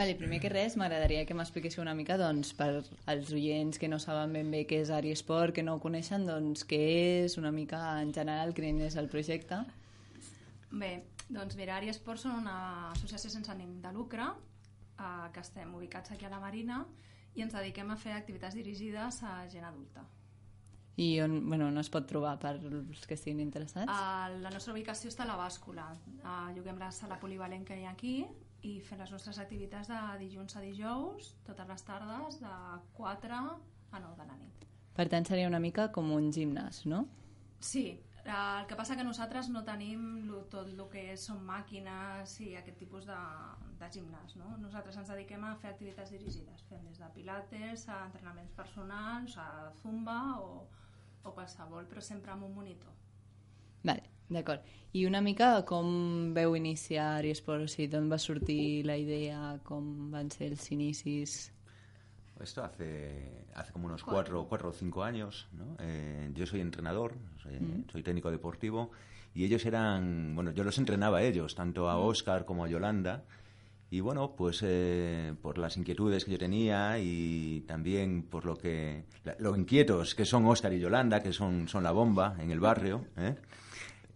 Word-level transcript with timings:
Vale, 0.00 0.14
primer 0.16 0.38
que 0.40 0.48
res, 0.48 0.78
m'agradaria 0.80 1.26
que 1.28 1.34
m'expliquéssiu 1.36 1.82
una 1.82 1.92
mica, 1.92 2.14
doncs, 2.16 2.54
per 2.56 2.70
als 3.12 3.32
oients 3.36 3.76
que 3.76 3.90
no 3.92 3.98
saben 4.00 4.32
ben 4.32 4.48
bé 4.48 4.62
què 4.64 4.78
és 4.80 4.88
Ari 4.96 5.10
Esport, 5.12 5.52
que 5.52 5.60
no 5.60 5.74
ho 5.76 5.82
coneixen, 5.82 6.24
doncs, 6.24 6.62
què 6.70 6.78
és, 7.26 7.36
una 7.36 7.50
mica 7.52 7.82
en 8.00 8.14
general, 8.16 8.54
quin 8.56 8.80
és 8.86 8.96
el 8.96 9.10
projecte. 9.12 9.58
Bé, 10.72 10.90
doncs 11.28 11.60
mira, 11.60 11.76
Ari 11.76 11.92
Esport 11.92 12.24
són 12.24 12.40
una 12.40 12.56
associació 12.94 13.34
sense 13.36 13.52
ànim 13.52 13.76
de 13.84 13.92
lucre, 13.92 14.32
eh, 14.96 15.28
que 15.36 15.44
estem 15.44 15.76
ubicats 15.76 16.16
aquí 16.16 16.24
a 16.24 16.32
la 16.32 16.40
Marina, 16.40 16.80
i 17.36 17.44
ens 17.44 17.60
dediquem 17.60 17.92
a 17.92 18.00
fer 18.00 18.16
activitats 18.16 18.56
dirigides 18.56 19.20
a 19.20 19.36
gent 19.52 19.68
adulta. 19.68 20.08
I 20.96 21.12
on, 21.20 21.42
bueno, 21.44 21.68
on 21.68 21.76
es 21.76 21.92
pot 21.92 22.08
trobar 22.08 22.38
per 22.40 22.56
als 22.56 23.04
que 23.04 23.20
estiguin 23.20 23.44
interessats? 23.44 23.92
Uh, 23.92 24.40
la 24.40 24.48
nostra 24.48 24.72
ubicació 24.72 25.12
està 25.12 25.28
a 25.28 25.34
la 25.36 25.42
bàscula. 25.44 25.90
Uh, 26.22 26.54
lloguem 26.56 26.80
la 26.80 26.88
sala 26.88 27.20
polivalent 27.20 27.68
que 27.68 27.76
hi 27.76 27.84
ha 27.84 27.92
aquí 27.92 28.22
i 28.66 28.76
fem 28.84 29.00
les 29.00 29.12
nostres 29.14 29.38
activitats 29.42 29.88
de 29.88 30.00
dilluns 30.20 30.56
a 30.56 30.64
dijous, 30.64 31.34
totes 31.46 31.68
les 31.68 31.86
tardes, 31.86 32.40
de 32.42 32.54
4 32.98 33.40
a 33.40 34.00
9 34.00 34.16
de 34.20 34.28
la 34.28 34.36
nit. 34.36 34.66
Per 34.94 35.08
tant, 35.08 35.24
seria 35.24 35.48
una 35.48 35.62
mica 35.62 35.88
com 35.94 36.10
un 36.12 36.30
gimnàs, 36.34 36.84
no? 36.90 37.06
Sí, 37.60 37.84
el 38.24 38.66
que 38.68 38.76
passa 38.76 38.96
que 38.96 39.04
nosaltres 39.04 39.48
no 39.48 39.62
tenim 39.64 40.02
tot 40.52 40.68
el 40.68 40.82
que 40.92 41.16
són 41.16 41.40
màquines 41.46 42.36
i 42.44 42.50
aquest 42.58 42.78
tipus 42.78 43.06
de, 43.08 43.18
de 43.80 43.88
gimnàs. 43.96 44.36
No? 44.36 44.56
Nosaltres 44.60 44.98
ens 45.00 45.08
dediquem 45.12 45.44
a 45.44 45.54
fer 45.62 45.72
activitats 45.72 46.12
dirigides. 46.12 46.66
Fem 46.68 46.84
des 46.84 47.00
de 47.00 47.08
pilates 47.14 47.88
a 47.88 48.04
entrenaments 48.06 48.52
personals, 48.56 49.36
a 49.40 49.72
zumba 49.80 50.20
o, 50.44 50.66
o 51.24 51.32
qualsevol, 51.32 51.88
però 51.88 52.04
sempre 52.04 52.34
amb 52.34 52.44
un 52.48 52.54
monitor. 52.60 52.92
Vale, 53.82 54.04
d'acord. 54.30 54.64
I 54.92 55.06
una 55.06 55.20
mica 55.20 55.62
com 55.66 56.32
veu 56.34 56.56
iniciar 56.56 57.16
Ari 57.18 57.30
Esport? 57.30 57.66
O 57.66 57.86
d'on 57.92 58.10
va 58.10 58.18
sortir 58.18 58.84
la 58.86 58.96
idea? 58.98 59.58
Com 59.64 60.10
van 60.10 60.30
ser 60.30 60.50
els 60.50 60.70
inicis? 60.74 61.52
Esto 62.40 62.64
hace, 62.64 63.44
hace 63.54 63.72
como 63.72 63.86
unos 63.86 64.02
cuatro, 64.02 64.46
cuatro 64.48 64.70
o 64.70 64.72
cinco 64.72 65.04
años. 65.04 65.46
¿no? 65.52 65.76
Eh, 65.78 66.30
yo 66.34 66.46
soy 66.46 66.60
entrenador, 66.60 67.14
soy, 67.42 67.60
mm. 67.60 67.90
soy, 67.92 68.02
técnico 68.02 68.30
deportivo, 68.30 68.90
y 69.34 69.44
ellos 69.44 69.64
eran, 69.66 70.34
bueno, 70.34 70.50
yo 70.50 70.64
los 70.64 70.78
entrenaba 70.78 71.18
a 71.18 71.22
ellos, 71.22 71.54
tanto 71.54 71.88
a 71.88 71.98
Oscar 71.98 72.44
como 72.44 72.64
a 72.64 72.68
Yolanda. 72.68 73.24
Y 73.92 74.00
bueno, 74.00 74.36
pues 74.36 74.60
eh, 74.62 75.34
por 75.42 75.58
las 75.58 75.76
inquietudes 75.76 76.24
que 76.24 76.30
yo 76.30 76.38
tenía 76.38 76.98
y 77.00 77.64
también 77.66 78.22
por 78.22 78.44
lo 78.44 78.56
que 78.56 79.04
lo 79.40 79.56
inquietos 79.56 80.14
que 80.14 80.24
son 80.24 80.46
Oscar 80.46 80.72
y 80.72 80.78
Yolanda, 80.78 81.20
que 81.20 81.32
son, 81.32 81.66
son 81.66 81.82
la 81.82 81.90
bomba 81.90 82.36
en 82.38 82.52
el 82.52 82.60
barrio, 82.60 83.04
¿eh? 83.16 83.34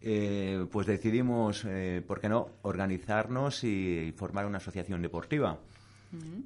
Eh, 0.06 0.66
pues 0.70 0.86
decidimos, 0.86 1.66
¿por 2.06 2.20
qué 2.20 2.28
no?, 2.28 2.48
organizarnos 2.62 3.64
y, 3.64 4.12
formar 4.16 4.44
una 4.44 4.58
asociación 4.58 5.00
deportiva. 5.00 5.58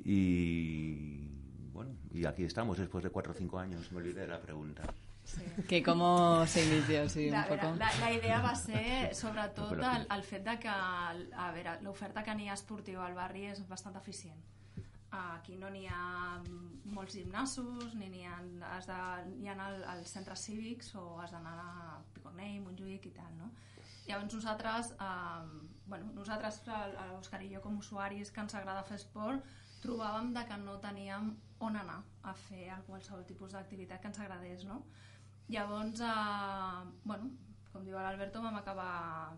Y 0.05 1.27
bueno, 1.73 1.91
y 2.13 2.25
aquí 2.25 2.45
estamos 2.45 2.79
después 2.79 3.03
de 3.05 3.11
cuatro 3.11 3.33
o 3.33 3.35
cinco 3.35 3.59
años, 3.59 3.91
me 3.93 3.99
olvidé 3.99 4.23
de 4.23 4.29
la 4.29 4.41
pregunta. 4.41 4.83
Sí. 5.25 5.43
Que 5.69 5.83
com 5.83 6.47
se 6.47 6.65
inicia, 6.65 7.07
sí, 7.09 7.29
la, 7.29 7.43
un 7.43 7.49
poco. 7.49 7.75
La, 7.77 7.91
la 8.01 8.13
idea 8.13 8.41
va 8.41 8.55
ser, 8.57 9.15
sobretot, 9.15 9.75
el, 9.77 10.07
el 10.09 10.23
fet 10.25 10.45
de 10.47 10.55
que, 10.59 10.69
a 10.73 11.51
veure, 11.53 11.75
l'oferta 11.85 12.23
que 12.25 12.33
n'hi 12.35 12.49
ha 12.49 12.57
esportiva 12.57 13.05
al 13.05 13.13
barri 13.13 13.45
és 13.51 13.61
bastant 13.69 13.99
eficient. 14.01 14.41
Aquí 15.11 15.57
no 15.57 15.71
n'hi 15.73 15.87
ha 15.89 16.37
molts 16.93 17.15
gimnasos, 17.17 17.95
ni 17.97 18.11
n'hi 18.13 18.27
ha, 18.29 18.39
has 18.75 18.89
de, 18.91 18.99
hi 19.41 19.49
ha 19.49 19.55
al, 19.65 19.79
als 19.95 20.13
centres 20.13 20.43
cívics 20.45 20.93
o 21.01 21.05
has 21.23 21.33
d'anar 21.33 21.55
a 21.63 21.71
Picornell, 22.13 22.61
Montjuïc 22.67 23.09
i 23.09 23.15
tal, 23.17 23.31
no? 23.39 23.49
Llavors 24.09 24.35
nosaltres, 24.35 24.93
eh, 25.01 25.65
bueno, 25.87 26.13
nosaltres, 26.17 26.61
l'Òscar 26.69 27.43
i 27.45 27.51
jo 27.55 27.65
com 27.65 27.81
usuaris 27.81 28.33
que 28.33 28.45
ens 28.45 28.57
agrada 28.57 28.85
fer 28.89 29.01
esport, 29.01 29.45
trobàvem 29.83 30.33
de 30.37 30.45
que 30.49 30.57
no 30.61 30.79
teníem 30.85 31.35
on 31.65 31.77
anar 31.77 32.03
a 32.23 32.35
fer 32.47 32.67
qualsevol 32.87 33.25
tipus 33.29 33.57
d'activitat 33.57 34.03
que 34.03 34.13
ens 34.13 34.21
agradés, 34.25 34.65
no? 34.69 34.83
Llavors, 35.49 36.01
eh, 36.05 36.89
bueno, 37.05 37.31
com 37.73 37.85
diu 37.85 37.97
l'Alberto, 37.97 38.43
vam 38.45 38.61
acabar 38.61 39.37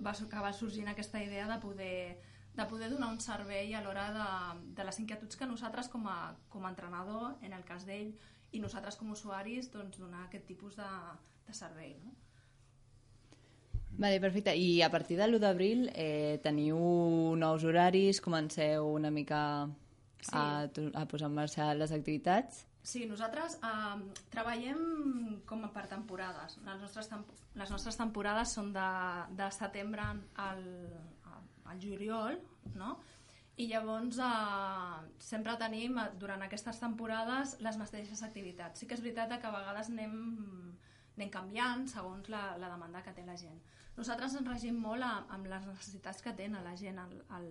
va 0.00 0.12
acabar 0.12 0.52
sorgint 0.54 0.88
aquesta 0.88 1.20
idea 1.22 1.46
de 1.48 1.58
poder, 1.60 2.20
de 2.56 2.64
poder 2.64 2.88
donar 2.90 3.10
un 3.12 3.20
servei 3.20 3.74
a 3.74 3.82
l'hora 3.84 4.06
de, 4.14 4.28
de 4.76 4.84
les 4.88 4.98
inquietuds 5.02 5.36
que 5.36 5.48
nosaltres 5.48 5.90
com 5.92 6.06
a, 6.08 6.34
com 6.48 6.64
a 6.64 6.70
entrenador, 6.72 7.36
en 7.44 7.52
el 7.52 7.64
cas 7.68 7.84
d'ell, 7.84 8.14
i 8.56 8.60
nosaltres 8.62 8.96
com 8.96 9.10
a 9.10 9.16
usuaris, 9.16 9.68
doncs 9.72 10.00
donar 10.00 10.24
aquest 10.24 10.46
tipus 10.48 10.78
de, 10.80 10.92
de 11.46 11.56
servei. 11.56 11.96
No? 12.00 12.14
Vale, 13.96 14.20
perfecte. 14.20 14.52
I 14.56 14.82
a 14.84 14.90
partir 14.92 15.16
de 15.16 15.26
l'1 15.28 15.40
d'abril 15.40 15.90
eh, 15.94 16.38
teniu 16.44 16.78
nous 17.36 17.64
horaris, 17.64 18.20
comenceu 18.20 18.88
una 18.92 19.10
mica 19.10 19.42
sí. 20.20 20.32
a, 20.36 20.64
a 21.00 21.04
posar 21.08 21.30
en 21.30 21.36
marxa 21.36 21.72
les 21.74 21.92
activitats? 21.92 22.64
Sí, 22.86 23.02
nosaltres 23.08 23.56
eh, 23.66 23.96
treballem 24.30 25.40
com 25.48 25.64
a 25.66 25.72
per 25.74 25.86
temporades. 25.90 26.56
Les 26.64 26.80
nostres, 26.80 27.08
temp 27.12 27.24
les 27.56 27.72
nostres 27.72 27.96
temporades 27.96 28.52
són 28.52 28.68
de, 28.74 28.88
de 29.36 29.48
setembre 29.56 30.04
al, 30.44 30.62
al 31.70 31.80
juliol, 31.82 32.40
no? 32.74 32.96
I 33.56 33.70
llavors 33.70 34.18
eh, 34.20 34.96
sempre 35.22 35.54
tenim, 35.60 35.96
durant 36.20 36.42
aquestes 36.44 36.80
temporades, 36.82 37.56
les 37.64 37.78
mateixes 37.80 38.20
activitats. 38.26 38.80
Sí 38.80 38.88
que 38.88 38.96
és 38.98 39.04
veritat 39.04 39.32
que 39.40 39.48
a 39.48 39.54
vegades 39.54 39.88
anem, 39.92 40.16
anem 41.16 41.32
canviant 41.32 41.86
segons 41.88 42.28
la, 42.32 42.50
la 42.60 42.68
demanda 42.74 43.00
que 43.04 43.14
té 43.16 43.24
la 43.24 43.38
gent. 43.40 43.56
Nosaltres 43.96 44.34
ens 44.36 44.50
regim 44.50 44.76
molt 44.76 45.06
a, 45.06 45.14
amb 45.32 45.48
les 45.48 45.64
necessitats 45.70 46.20
que 46.20 46.34
tenen 46.36 46.66
la 46.66 46.74
gent 46.76 47.00
el, 47.00 47.14
el, 47.38 47.46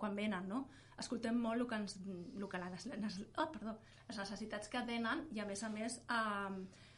quan 0.00 0.16
venen, 0.16 0.48
no? 0.48 0.64
Escoltem 1.02 1.36
molt 1.36 1.60
el 1.60 1.68
que, 1.68 1.80
ens, 1.82 1.98
el 2.08 2.46
que 2.48 2.60
les, 2.62 2.86
les, 3.02 3.18
oh, 3.36 3.50
perdó, 3.52 3.76
les 4.08 4.20
necessitats 4.22 4.72
que 4.72 4.80
tenen 4.88 5.26
i, 5.34 5.42
a 5.42 5.48
més 5.48 5.60
a 5.66 5.68
més, 5.68 5.98
eh, 6.08 6.94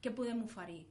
què 0.00 0.14
podem 0.16 0.40
oferir, 0.46 0.86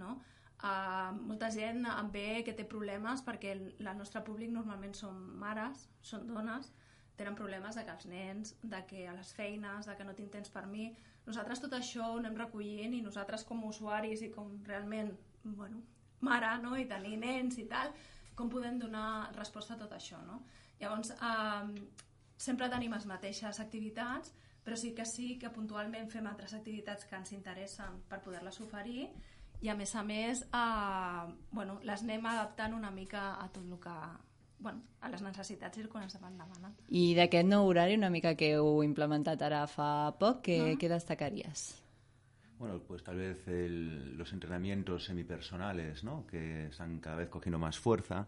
no? 0.00 0.16
Uh, 0.62 1.10
molta 1.28 1.50
gent 1.52 1.82
em 1.90 2.08
ve 2.14 2.42
que 2.46 2.54
té 2.56 2.64
problemes 2.64 3.20
perquè 3.26 3.50
el, 3.52 3.64
el 3.82 3.90
nostre 3.98 4.22
públic 4.24 4.52
normalment 4.54 4.94
són 4.96 5.18
mares, 5.40 5.88
són 6.00 6.24
dones, 6.30 6.70
tenen 7.18 7.36
problemes 7.38 7.76
de 7.76 7.84
que 7.84 7.92
els 7.94 8.06
nens, 8.10 8.54
de 8.62 8.80
que 8.88 9.04
a 9.08 9.14
les 9.14 9.32
feines, 9.36 9.86
de 9.86 9.96
que 9.96 10.06
no 10.06 10.14
tinc 10.18 10.32
temps 10.34 10.50
per 10.50 10.64
mi... 10.70 10.88
Nosaltres 11.24 11.62
tot 11.62 11.72
això 11.72 12.10
ho 12.10 12.18
anem 12.20 12.34
recollint 12.36 12.94
i 12.96 13.02
nosaltres 13.04 13.46
com 13.48 13.62
a 13.62 13.68
usuaris 13.70 14.24
i 14.26 14.30
com 14.32 14.50
realment, 14.66 15.12
bueno, 15.44 15.80
mare, 16.20 16.50
no?, 16.62 16.74
i 16.76 16.88
tenir 16.90 17.16
nens 17.20 17.56
i 17.62 17.64
tal, 17.70 17.94
com 18.36 18.50
podem 18.50 18.80
donar 18.82 19.30
resposta 19.36 19.76
a 19.76 19.80
tot 19.80 19.94
això, 19.96 20.18
no? 20.26 20.42
Llavors, 20.80 21.14
eh, 21.14 21.84
sempre 22.36 22.68
tenim 22.68 22.92
les 22.92 23.06
mateixes 23.08 23.60
activitats, 23.62 24.34
però 24.64 24.76
sí 24.80 24.92
que 24.96 25.06
sí 25.06 25.34
que 25.38 25.52
puntualment 25.54 26.10
fem 26.10 26.26
altres 26.26 26.54
activitats 26.56 27.06
que 27.08 27.16
ens 27.16 27.32
interessen 27.36 28.02
per 28.08 28.20
poder-les 28.24 28.60
oferir 28.64 29.08
i 29.64 29.70
a 29.72 29.74
més 29.78 29.94
a 29.96 30.04
més 30.04 30.44
eh, 30.44 31.24
bueno, 31.56 31.78
les 31.88 32.04
anem 32.04 32.26
adaptant 32.28 32.76
una 32.76 32.92
mica 32.92 33.34
a 33.40 33.48
tot 33.48 33.64
el 33.64 33.80
que 33.80 33.96
bueno, 34.64 34.80
a 35.00 35.10
les 35.12 35.20
necessitats 35.24 35.76
i 35.76 35.82
el 35.84 35.88
que 35.92 36.00
ens 36.00 36.14
demanen. 36.16 36.76
I 36.88 37.04
d'aquest 37.18 37.48
nou 37.48 37.68
horari, 37.68 37.96
una 37.98 38.10
mica 38.12 38.32
que 38.38 38.54
heu 38.56 38.82
implementat 38.84 39.42
ara 39.44 39.64
fa 39.68 39.88
poc, 40.20 40.44
què, 40.46 40.60
no. 40.62 40.76
què 40.80 40.88
destacaries? 40.88 41.66
Bueno, 42.58 42.78
pues 42.86 43.02
tal 43.04 43.18
vez 43.18 43.46
el, 43.48 44.16
los 44.16 44.32
entrenamientos 44.32 45.04
semipersonales, 45.04 46.04
¿no? 46.04 46.24
Que 46.26 46.66
están 46.66 46.98
cada 47.00 47.16
vez 47.16 47.28
cogiendo 47.28 47.58
más 47.58 47.78
fuerza. 47.78 48.26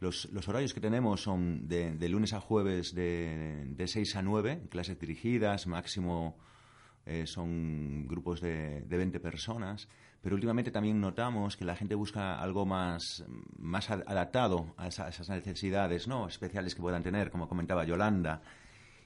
Los, 0.00 0.26
los 0.32 0.46
horarios 0.48 0.74
que 0.74 0.80
tenemos 0.80 1.22
son 1.22 1.68
de, 1.68 1.94
de 1.94 2.08
lunes 2.08 2.32
a 2.32 2.40
jueves 2.40 2.94
de, 2.94 3.64
de 3.68 3.88
6 3.88 4.16
a 4.16 4.22
9, 4.22 4.66
clases 4.68 4.98
dirigidas, 4.98 5.66
máximo 5.66 6.36
eh, 7.06 7.26
son 7.26 8.06
grupos 8.06 8.40
de, 8.40 8.82
de 8.82 8.96
20 8.96 9.20
personas, 9.20 9.88
pero 10.20 10.34
últimamente 10.34 10.70
también 10.70 11.00
notamos 11.00 11.56
que 11.56 11.64
la 11.64 11.76
gente 11.76 11.94
busca 11.94 12.40
algo 12.40 12.66
más, 12.66 13.24
más 13.58 13.88
adaptado 13.90 14.74
a, 14.76 14.88
esa, 14.88 15.06
a 15.06 15.08
esas 15.10 15.28
necesidades 15.28 16.08
¿no? 16.08 16.26
especiales 16.26 16.74
que 16.74 16.82
puedan 16.82 17.02
tener, 17.02 17.30
como 17.30 17.48
comentaba 17.48 17.84
Yolanda. 17.84 18.42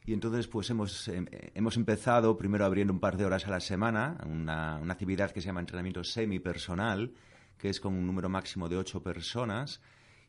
Y 0.04 0.14
entonces, 0.14 0.48
pues 0.48 0.68
hemos, 0.70 1.06
eh, 1.08 1.52
hemos 1.54 1.76
empezado 1.76 2.36
primero 2.36 2.64
abriendo 2.64 2.92
un 2.92 2.98
par 2.98 3.16
de 3.16 3.24
horas 3.24 3.46
a 3.46 3.50
la 3.50 3.60
semana, 3.60 4.16
una, 4.26 4.78
una 4.78 4.92
actividad 4.94 5.30
que 5.30 5.40
se 5.40 5.46
llama 5.46 5.60
entrenamiento 5.60 6.02
semipersonal, 6.02 7.12
que 7.58 7.68
es 7.68 7.78
con 7.78 7.94
un 7.94 8.06
número 8.06 8.28
máximo 8.28 8.68
de 8.68 8.78
ocho 8.78 9.02
personas. 9.02 9.80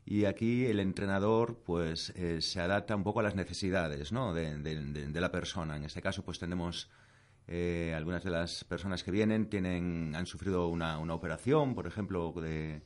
Y 0.06 0.26
aquí 0.26 0.66
el 0.66 0.80
entrenador 0.80 1.58
pues 1.64 2.10
eh, 2.10 2.42
se 2.42 2.60
adapta 2.60 2.94
un 2.94 3.02
poco 3.02 3.20
a 3.20 3.22
las 3.22 3.34
necesidades 3.34 4.12
¿no? 4.12 4.34
de, 4.34 4.58
de, 4.58 4.80
de, 4.80 5.08
de 5.08 5.20
la 5.20 5.32
persona. 5.32 5.76
En 5.76 5.84
este 5.84 6.02
caso, 6.02 6.22
pues 6.22 6.38
tenemos 6.38 6.90
eh, 7.46 7.92
algunas 7.94 8.24
de 8.24 8.30
las 8.30 8.64
personas 8.64 9.02
que 9.02 9.10
vienen 9.10 9.48
tienen, 9.48 10.14
han 10.14 10.26
sufrido 10.26 10.68
una, 10.68 10.98
una 10.98 11.14
operación, 11.14 11.74
por 11.74 11.86
ejemplo, 11.86 12.32
de, 12.32 12.82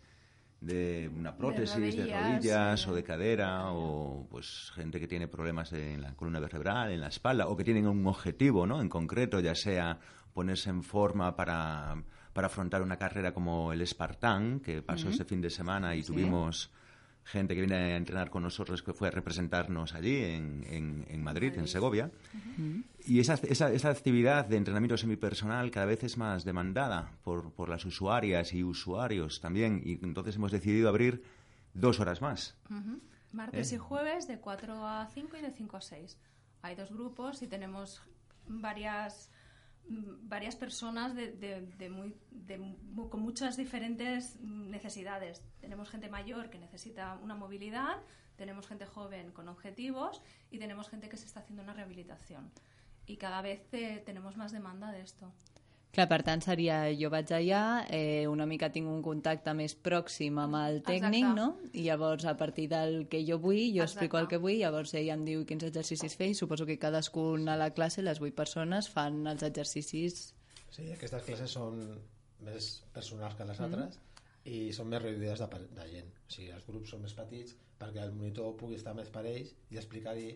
de 0.60 1.10
una 1.14 1.36
prótesis 1.36 1.76
de 1.76 1.80
rodillas, 1.80 2.06
de 2.06 2.32
rodillas 2.32 2.80
sí. 2.80 2.90
o 2.90 2.94
de 2.94 3.04
cadera 3.04 3.72
o 3.72 4.26
pues 4.28 4.72
gente 4.74 4.98
que 4.98 5.06
tiene 5.06 5.28
problemas 5.28 5.72
en 5.72 6.02
la 6.02 6.14
columna 6.14 6.40
vertebral, 6.40 6.90
en 6.90 7.00
la 7.00 7.08
espalda 7.08 7.46
o 7.46 7.56
que 7.56 7.64
tienen 7.64 7.86
un 7.86 8.04
objetivo, 8.06 8.66
¿no? 8.66 8.80
En 8.80 8.88
concreto, 8.88 9.38
ya 9.40 9.54
sea 9.54 9.98
ponerse 10.32 10.70
en 10.70 10.82
forma 10.82 11.36
para, 11.36 11.94
para 12.32 12.48
afrontar 12.48 12.82
una 12.82 12.96
carrera 12.96 13.32
como 13.32 13.72
el 13.72 13.80
Espartán, 13.82 14.60
que 14.60 14.82
pasó 14.82 15.06
uh 15.06 15.10
-huh. 15.10 15.12
este 15.12 15.24
fin 15.24 15.40
de 15.40 15.50
semana 15.50 15.94
y 15.94 16.02
sí. 16.02 16.12
tuvimos 16.12 16.72
gente 17.28 17.54
que 17.54 17.60
viene 17.60 17.76
a 17.76 17.96
entrenar 17.96 18.30
con 18.30 18.42
nosotros, 18.42 18.82
que 18.82 18.94
fue 18.94 19.08
a 19.08 19.10
representarnos 19.10 19.94
allí 19.94 20.16
en, 20.16 21.06
en, 21.08 21.22
Madrid, 21.22 21.52
en 21.56 21.68
Segovia. 21.68 22.10
Y 23.04 23.20
esa, 23.20 23.34
esa, 23.34 23.70
esa, 23.70 23.90
actividad 23.90 24.46
de 24.46 24.56
entrenamiento 24.56 24.96
semipersonal 24.96 25.70
cada 25.70 25.86
vez 25.86 26.02
es 26.04 26.16
más 26.16 26.44
demandada 26.44 27.12
por, 27.24 27.52
por 27.52 27.68
las 27.68 27.84
usuarias 27.84 28.54
y 28.54 28.64
usuarios 28.64 29.40
también. 29.40 29.82
Y 29.84 30.04
entonces 30.04 30.36
hemos 30.36 30.52
decidido 30.52 30.88
abrir 30.88 31.22
dos 31.74 32.00
horas 32.00 32.22
más. 32.22 32.56
Martes 33.32 33.72
¿Eh? 33.72 33.74
y 33.74 33.78
jueves 33.78 34.26
de 34.26 34.38
4 34.38 34.86
a 34.86 35.06
5 35.06 35.36
y 35.36 35.42
de 35.42 35.50
5 35.50 35.76
a 35.76 35.80
6. 35.80 36.16
Hay 36.62 36.74
dos 36.76 36.90
grupos 36.90 37.42
y 37.42 37.46
tenemos 37.46 38.02
varias 38.46 39.30
varias 39.88 40.56
personas 40.56 41.14
de, 41.14 41.32
de, 41.32 41.88
muy, 41.88 42.14
con 43.08 43.20
muchas 43.20 43.56
diferentes 43.56 44.38
necesidades. 44.40 45.42
Tenemos 45.60 45.90
gente 45.90 46.08
mayor 46.08 46.50
que 46.50 46.58
necesita 46.58 47.18
una 47.22 47.34
movilidad, 47.34 48.02
tenemos 48.36 48.66
gente 48.66 48.86
joven 48.86 49.32
con 49.32 49.48
objetivos 49.48 50.22
y 50.50 50.58
tenemos 50.58 50.88
gente 50.88 51.08
que 51.08 51.16
se 51.16 51.26
está 51.26 51.40
haciendo 51.40 51.62
una 51.62 51.72
rehabilitación. 51.72 52.50
Y 53.06 53.16
cada 53.16 53.40
vez 53.40 53.62
eh, 53.72 54.02
tenemos 54.04 54.36
más 54.36 54.52
demanda 54.52 54.92
de 54.92 55.00
esto. 55.00 55.32
Clar, 55.88 56.04
per 56.10 56.18
tant, 56.22 56.42
seria 56.44 56.82
jo 56.94 57.08
vaig 57.10 57.30
allà, 57.32 57.62
eh, 57.88 58.26
una 58.28 58.44
mica 58.46 58.68
tinc 58.70 58.90
un 58.92 59.00
contacte 59.02 59.54
més 59.56 59.72
pròxim 59.74 60.36
amb 60.38 60.58
el 60.60 60.82
tècnic, 60.84 61.24
Exacte. 61.24 61.38
no? 61.40 61.70
I 61.72 61.86
llavors, 61.86 62.26
a 62.28 62.34
partir 62.36 62.66
del 62.68 63.06
que 63.08 63.22
jo 63.24 63.38
vull, 63.40 63.62
jo 63.72 63.82
Exacte. 63.82 64.04
explico 64.04 64.18
el 64.20 64.28
que 64.28 64.40
vull, 64.42 64.58
llavors 64.60 64.92
ell 64.94 65.08
em 65.14 65.24
diu 65.24 65.46
quins 65.48 65.64
exercicis 65.64 66.14
fer 66.18 66.28
i 66.34 66.36
suposo 66.36 66.66
que 66.68 66.76
cadascun 66.78 67.48
a 67.48 67.56
la 67.56 67.70
classe, 67.72 68.04
les 68.04 68.20
vuit 68.20 68.36
persones, 68.36 68.90
fan 68.92 69.24
els 69.32 69.46
exercicis... 69.48 70.34
Sí, 70.68 70.90
aquestes 70.92 71.24
classes 71.24 71.56
són 71.56 71.80
més 72.44 72.68
personals 72.92 73.34
que 73.38 73.48
les 73.48 73.58
mm. 73.58 73.64
altres 73.64 73.98
i 74.48 74.60
són 74.76 74.92
més 74.92 75.02
reduïdes 75.02 75.40
de, 75.40 75.62
de 75.80 75.88
gent. 75.94 76.12
O 76.28 76.34
sigui, 76.36 76.50
els 76.52 76.68
grups 76.68 76.92
són 76.92 77.02
més 77.04 77.16
petits 77.16 77.56
perquè 77.80 78.04
el 78.04 78.14
monitor 78.14 78.54
pugui 78.60 78.76
estar 78.78 78.94
més 78.96 79.10
per 79.14 79.24
ells 79.30 79.54
i 79.72 79.80
explicar-li 79.80 80.28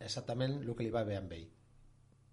exactament 0.00 0.60
el 0.62 0.74
que 0.74 0.86
li 0.86 0.92
va 0.94 1.04
bé 1.06 1.20
amb 1.20 1.36
ell. 1.36 1.46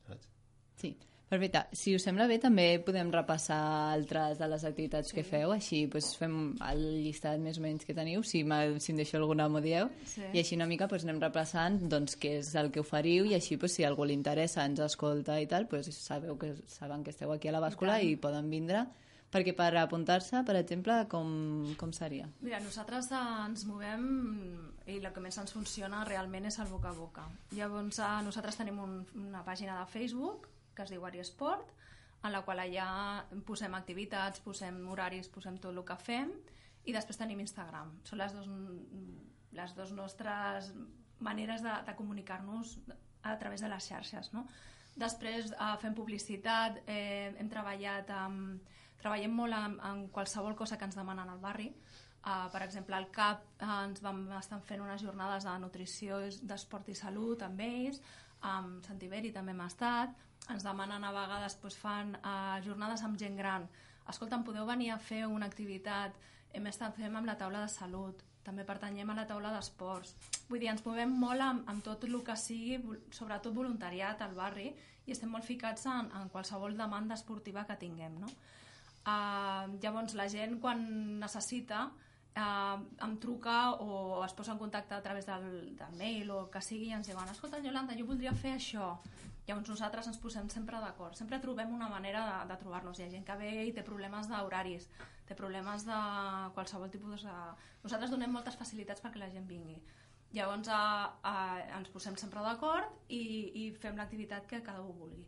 Saps? 0.07 0.31
Sí. 0.79 0.95
Perfecte. 1.27 1.65
Si 1.75 1.91
us 1.95 2.05
sembla 2.07 2.23
bé, 2.29 2.37
també 2.39 2.65
podem 2.87 3.09
repassar 3.11 3.59
altres 3.91 4.39
de 4.39 4.47
les 4.47 4.63
activitats 4.67 5.11
sí. 5.11 5.17
que 5.17 5.25
feu, 5.27 5.51
així 5.51 5.81
doncs, 5.91 6.13
fem 6.15 6.37
el 6.69 6.83
llistat 7.03 7.41
més 7.43 7.59
o 7.59 7.63
menys 7.65 7.83
que 7.87 7.95
teniu, 7.97 8.23
si, 8.23 8.45
si 8.83 8.93
em 8.93 9.01
deixo 9.01 9.19
alguna 9.19 9.49
m'ho 9.51 9.59
dieu, 9.63 9.91
sí. 10.07 10.23
i 10.31 10.39
així 10.39 10.55
una 10.55 10.69
mica 10.71 10.87
doncs, 10.87 11.03
anem 11.03 11.19
repassant 11.25 11.81
doncs, 11.91 12.15
què 12.21 12.37
és 12.39 12.53
el 12.61 12.71
que 12.71 12.79
oferiu 12.83 13.27
i 13.27 13.35
així 13.35 13.59
doncs, 13.59 13.75
si 13.75 13.83
a 13.83 13.91
algú 13.91 14.07
li 14.07 14.15
interessa, 14.15 14.63
ens 14.63 14.79
escolta 14.87 15.35
i 15.43 15.51
tal, 15.51 15.67
doncs, 15.67 15.91
sabeu 15.99 16.39
que 16.39 16.53
saben 16.71 17.03
que 17.03 17.11
esteu 17.11 17.35
aquí 17.35 17.51
a 17.51 17.57
la 17.57 17.63
bàscula 17.65 17.99
i, 17.99 18.15
i 18.15 18.21
poden 18.23 18.47
vindre 18.53 18.85
perquè 19.27 19.51
per 19.51 19.73
apuntar-se, 19.75 20.39
per 20.47 20.55
exemple, 20.55 21.01
com, 21.11 21.29
com 21.75 21.91
seria? 21.91 22.29
Mira, 22.39 22.61
nosaltres 22.63 23.09
ens 23.11 23.65
movem 23.67 24.05
i 24.87 25.01
el 25.01 25.09
que 25.11 25.23
més 25.23 25.35
ens 25.41 25.51
funciona 25.51 26.05
realment 26.07 26.47
és 26.47 26.59
el 26.63 26.71
boca 26.71 26.93
a 26.93 26.95
boca. 26.95 27.27
Llavors, 27.51 27.99
eh, 27.99 28.13
nosaltres 28.23 28.59
tenim 28.61 28.79
un, 28.79 29.01
una 29.27 29.43
pàgina 29.43 29.81
de 29.81 29.89
Facebook 29.91 30.47
que 30.77 30.85
es 30.85 30.93
diu 30.93 31.05
Ariesport, 31.05 31.73
en 32.23 32.33
la 32.33 32.43
qual 32.45 32.61
allà 32.61 32.87
posem 33.45 33.73
activitats, 33.77 34.41
posem 34.45 34.79
horaris, 34.89 35.29
posem 35.33 35.57
tot 35.61 35.73
el 35.73 35.83
que 35.85 35.97
fem, 36.01 36.31
i 36.87 36.95
després 36.95 37.19
tenim 37.19 37.41
Instagram. 37.43 37.97
Són 38.07 38.21
les 38.21 38.33
dos, 38.33 38.47
les 39.57 39.75
dos 39.75 39.91
nostres 39.97 40.71
maneres 41.19 41.63
de, 41.65 41.73
de 41.85 41.95
comunicar-nos 41.97 42.77
a 43.23 43.37
través 43.41 43.61
de 43.61 43.69
les 43.69 43.89
xarxes. 43.89 44.31
No? 44.33 44.45
Després 44.97 45.51
eh, 45.51 45.71
fem 45.81 45.95
publicitat, 45.97 46.81
eh, 46.89 47.33
hem 47.37 47.49
treballat 47.51 48.09
amb, 48.15 48.75
treballem 49.01 49.33
molt 49.33 49.57
en, 49.57 49.79
en 49.89 50.05
qualsevol 50.13 50.55
cosa 50.57 50.77
que 50.77 50.87
ens 50.87 50.97
demanen 50.97 51.29
al 51.29 51.41
barri. 51.43 51.71
Uh, 52.27 52.49
per 52.51 52.59
exemple, 52.65 52.95
al 52.97 53.05
CAP 53.13 53.43
uh, 53.61 53.67
ens 53.85 54.01
vam 54.03 54.25
estar 54.35 54.57
fent 54.67 54.81
unes 54.83 55.03
jornades 55.05 55.45
de 55.47 55.53
nutrició, 55.63 56.17
d'esport 56.49 56.89
i 56.91 56.95
salut 56.97 57.45
amb 57.45 57.61
ells, 57.63 58.01
amb 58.49 58.83
Santiberi 58.83 59.31
també 59.31 59.53
hem 59.53 59.61
estat, 59.63 60.25
ens 60.53 60.63
demanen 60.63 61.03
a 61.03 61.11
vegades, 61.15 61.57
doncs 61.61 61.77
fan 61.81 62.15
uh, 62.21 62.57
jornades 62.65 63.03
amb 63.03 63.19
gent 63.19 63.37
gran. 63.37 63.67
Escolta'm, 64.07 64.45
podeu 64.47 64.65
venir 64.67 64.91
a 64.93 64.97
fer 64.97 65.25
una 65.27 65.49
activitat? 65.49 66.15
Hem 66.55 66.67
estat 66.71 66.95
fent 66.95 67.15
amb 67.15 67.27
la 67.27 67.35
taula 67.39 67.61
de 67.65 67.71
salut, 67.71 68.23
també 68.47 68.63
pertanyem 68.63 69.09
a 69.11 69.17
la 69.17 69.25
taula 69.27 69.51
d'esports. 69.51 70.13
Vull 70.47 70.61
dir, 70.63 70.71
ens 70.71 70.85
movem 70.85 71.11
molt 71.19 71.43
amb, 71.43 71.67
amb 71.67 71.83
tot 71.83 72.05
el 72.07 72.15
que 72.23 72.37
sigui, 72.39 72.79
sobretot 73.11 73.55
voluntariat 73.55 74.23
al 74.23 74.35
barri, 74.37 74.71
i 75.07 75.15
estem 75.15 75.31
molt 75.31 75.47
ficats 75.47 75.85
en, 75.87 76.11
en 76.15 76.31
qualsevol 76.31 76.75
demanda 76.79 77.15
esportiva 77.15 77.65
que 77.67 77.79
tinguem, 77.79 78.15
no? 78.23 78.31
Uh, 79.07 79.77
llavors, 79.83 80.15
la 80.19 80.27
gent, 80.31 80.57
quan 80.63 80.81
necessita, 81.19 81.85
uh, 82.39 82.79
em 83.05 83.13
truca 83.23 83.59
o 83.83 84.23
es 84.25 84.35
posa 84.35 84.55
en 84.55 84.59
contacte 84.59 84.95
a 84.95 85.03
través 85.03 85.27
del, 85.27 85.75
del 85.79 85.95
mail 85.99 86.31
o 86.35 86.41
que 86.51 86.63
sigui 86.63 86.89
i 86.91 86.95
ens 86.97 87.07
diuen, 87.07 87.31
escolta, 87.31 87.63
Yolanda, 87.63 87.95
jo 87.99 88.07
voldria 88.09 88.35
fer 88.35 88.57
això 88.57 88.95
Llavors 89.47 89.69
nosaltres 89.71 90.07
ens 90.09 90.17
posem 90.19 90.49
sempre 90.51 90.79
d'acord, 90.83 91.15
sempre 91.15 91.39
trobem 91.39 91.69
una 91.71 91.87
manera 91.87 92.23
de, 92.27 92.39
de 92.49 92.57
trobar-nos. 92.59 92.99
Hi 92.99 93.05
ha 93.05 93.11
gent 93.13 93.23
que 93.27 93.37
ve 93.39 93.51
i 93.69 93.71
té 93.75 93.83
problemes 93.87 94.27
d'horaris, 94.27 94.89
té 95.29 95.37
problemes 95.39 95.85
de 95.87 95.99
qualsevol 96.57 96.91
tipus 96.91 97.23
de... 97.23 97.35
Nosaltres 97.85 98.11
donem 98.11 98.33
moltes 98.35 98.59
facilitats 98.59 99.03
perquè 99.03 99.21
la 99.21 99.31
gent 99.31 99.47
vingui. 99.47 99.77
Llavors 100.35 100.67
a, 100.67 100.81
a, 101.23 101.35
ens 101.79 101.87
posem 101.93 102.17
sempre 102.19 102.43
d'acord 102.43 102.91
i, 103.07 103.21
i 103.61 103.69
fem 103.79 103.95
l'activitat 103.95 104.49
que 104.49 104.59
cada 104.65 104.83
un 104.83 104.97
vulgui. 104.99 105.23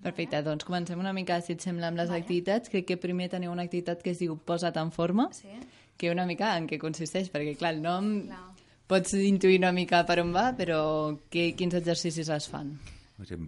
Perfecte, 0.00 0.38
doncs 0.46 0.64
comencem 0.64 1.02
una 1.02 1.12
mica, 1.12 1.40
si 1.44 1.56
et 1.56 1.66
sembla, 1.66 1.90
amb 1.90 1.98
les 2.00 2.08
vale. 2.08 2.22
activitats. 2.22 2.70
Crec 2.72 2.86
que 2.88 2.96
primer 3.00 3.26
teniu 3.34 3.50
una 3.52 3.66
activitat 3.66 4.06
que 4.06 4.14
es 4.14 4.22
diu 4.22 4.38
Posa't 4.38 4.78
en 4.80 4.94
forma, 4.94 5.26
sí. 5.36 5.58
que 5.98 6.14
una 6.14 6.24
mica 6.30 6.54
en 6.56 6.70
què 6.70 6.78
consisteix, 6.80 7.28
perquè 7.34 7.58
clar, 7.58 7.74
el 7.74 7.82
nom 7.82 8.08
clar. 8.30 8.40
pots 8.88 9.18
intuir 9.18 9.58
una 9.60 9.74
mica 9.76 10.06
per 10.06 10.20
on 10.22 10.32
va, 10.32 10.46
però 10.56 10.80
que, 11.28 11.50
quins 11.58 11.76
exercicis 11.82 12.30
es 12.38 12.48
fan? 12.48 12.72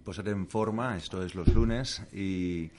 Posar 0.03 0.27
en 0.27 0.47
forma, 0.47 0.95
esto 0.97 1.23
es 1.23 1.33
los 1.33 1.47
lunes, 1.47 2.03
y 2.13 2.69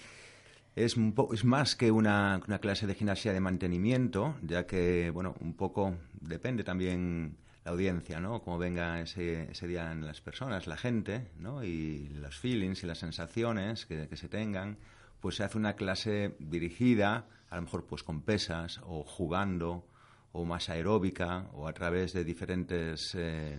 es, 0.77 0.97
un 0.97 1.13
es 1.33 1.45
más 1.45 1.75
que 1.75 1.91
una, 1.91 2.41
una, 2.47 2.61
clase 2.61 2.87
de 2.87 2.95
gimnasia 2.95 3.33
de 3.33 3.41
mantenimiento, 3.41 4.37
ya 4.43 4.65
que, 4.67 5.11
bueno, 5.11 5.35
un 5.41 5.55
poco 5.55 5.97
depende 6.21 6.63
también 6.63 7.37
la 7.65 7.73
audiencia, 7.73 8.21
¿no? 8.21 8.43
Cómo 8.43 8.59
venga 8.59 9.01
ese, 9.01 9.51
ese 9.51 9.67
día 9.67 9.91
en 9.91 10.07
las 10.07 10.21
personas, 10.21 10.69
la 10.69 10.77
gente, 10.77 11.33
¿no? 11.39 11.65
Y 11.65 12.11
los 12.21 12.39
feelings 12.39 12.85
y 12.85 12.87
las 12.87 12.99
sensaciones 12.99 13.87
que, 13.87 14.07
que 14.07 14.17
se 14.17 14.29
tengan, 14.29 14.79
pues 15.21 15.35
se 15.35 15.43
hace 15.43 15.59
una 15.59 15.75
clase 15.75 16.37
dirigida, 16.39 17.27
a 17.51 17.57
lo 17.57 17.63
mejor 17.63 17.87
pues 17.87 18.05
con 18.05 18.21
pesas 18.21 18.81
o 18.85 19.03
jugando 19.03 19.85
o 20.33 20.45
más 20.45 20.69
aeróbica 20.69 21.49
o 21.55 21.67
a 21.67 21.73
través 21.73 22.13
de 22.13 22.25
diferentes 22.25 23.15
eh, 23.15 23.57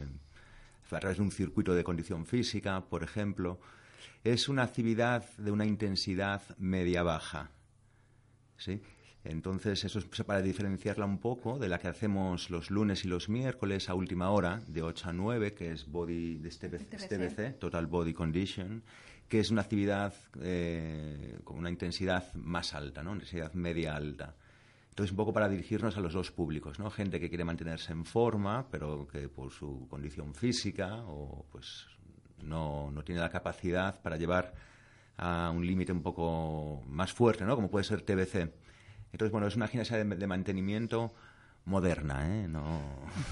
a 0.91 0.99
través 0.99 1.17
de 1.17 1.23
un 1.23 1.31
circuito 1.31 1.73
de 1.73 1.83
condición 1.83 2.25
física, 2.25 2.85
por 2.85 3.03
ejemplo, 3.03 3.59
es 4.23 4.49
una 4.49 4.63
actividad 4.63 5.25
de 5.37 5.51
una 5.51 5.65
intensidad 5.65 6.41
media-baja. 6.57 7.51
¿sí? 8.57 8.81
Entonces, 9.23 9.83
eso 9.83 9.99
es 9.99 10.05
para 10.23 10.41
diferenciarla 10.41 11.05
un 11.05 11.17
poco 11.17 11.57
de 11.57 11.67
la 11.67 11.79
que 11.79 11.87
hacemos 11.87 12.49
los 12.49 12.69
lunes 12.69 13.05
y 13.05 13.07
los 13.07 13.27
miércoles 13.27 13.89
a 13.89 13.95
última 13.95 14.29
hora, 14.29 14.61
de 14.67 14.83
8 14.83 15.09
a 15.09 15.13
9, 15.13 15.53
que 15.53 15.71
es 15.71 15.87
body 15.87 16.37
de 16.37 16.49
este 16.49 16.69
TBC, 16.69 17.57
Total 17.59 17.87
Body 17.87 18.13
Condition, 18.13 18.83
que 19.27 19.39
es 19.39 19.49
una 19.49 19.61
actividad 19.61 20.13
eh, 20.41 21.39
con 21.43 21.57
una 21.57 21.71
intensidad 21.71 22.31
más 22.35 22.75
alta, 22.75 23.01
¿no? 23.03 23.11
una 23.11 23.23
intensidad 23.23 23.53
media-alta. 23.53 24.35
Entonces, 24.95 25.11
un 25.11 25.17
poco 25.17 25.33
para 25.33 25.49
dirigirnos 25.49 25.97
a 25.97 25.99
los 25.99 26.13
dos 26.13 26.31
públicos, 26.31 26.79
¿no? 26.79 26.89
Gente 26.89 27.19
que 27.19 27.27
quiere 27.27 27.43
mantenerse 27.43 27.91
en 27.91 28.05
forma, 28.05 28.65
pero 28.71 29.05
que 29.05 29.27
por 29.27 29.51
su 29.51 29.89
condición 29.89 30.33
física 30.33 31.03
o 31.03 31.45
pues 31.51 31.85
no, 32.41 32.89
no 32.91 33.03
tiene 33.03 33.19
la 33.19 33.29
capacidad 33.29 34.01
para 34.01 34.15
llevar 34.15 34.53
a 35.17 35.51
un 35.53 35.67
límite 35.67 35.91
un 35.91 36.01
poco 36.01 36.81
más 36.87 37.11
fuerte, 37.11 37.43
¿no? 37.43 37.55
Como 37.55 37.69
puede 37.69 37.83
ser 37.83 38.03
TBC. 38.03 38.53
Entonces, 39.11 39.33
bueno, 39.33 39.47
es 39.47 39.57
una 39.57 39.67
gimnasia 39.67 39.97
de, 39.97 40.15
de 40.15 40.27
mantenimiento 40.27 41.13
moderna, 41.65 42.25
eh? 42.25 42.47
no, 42.47 42.79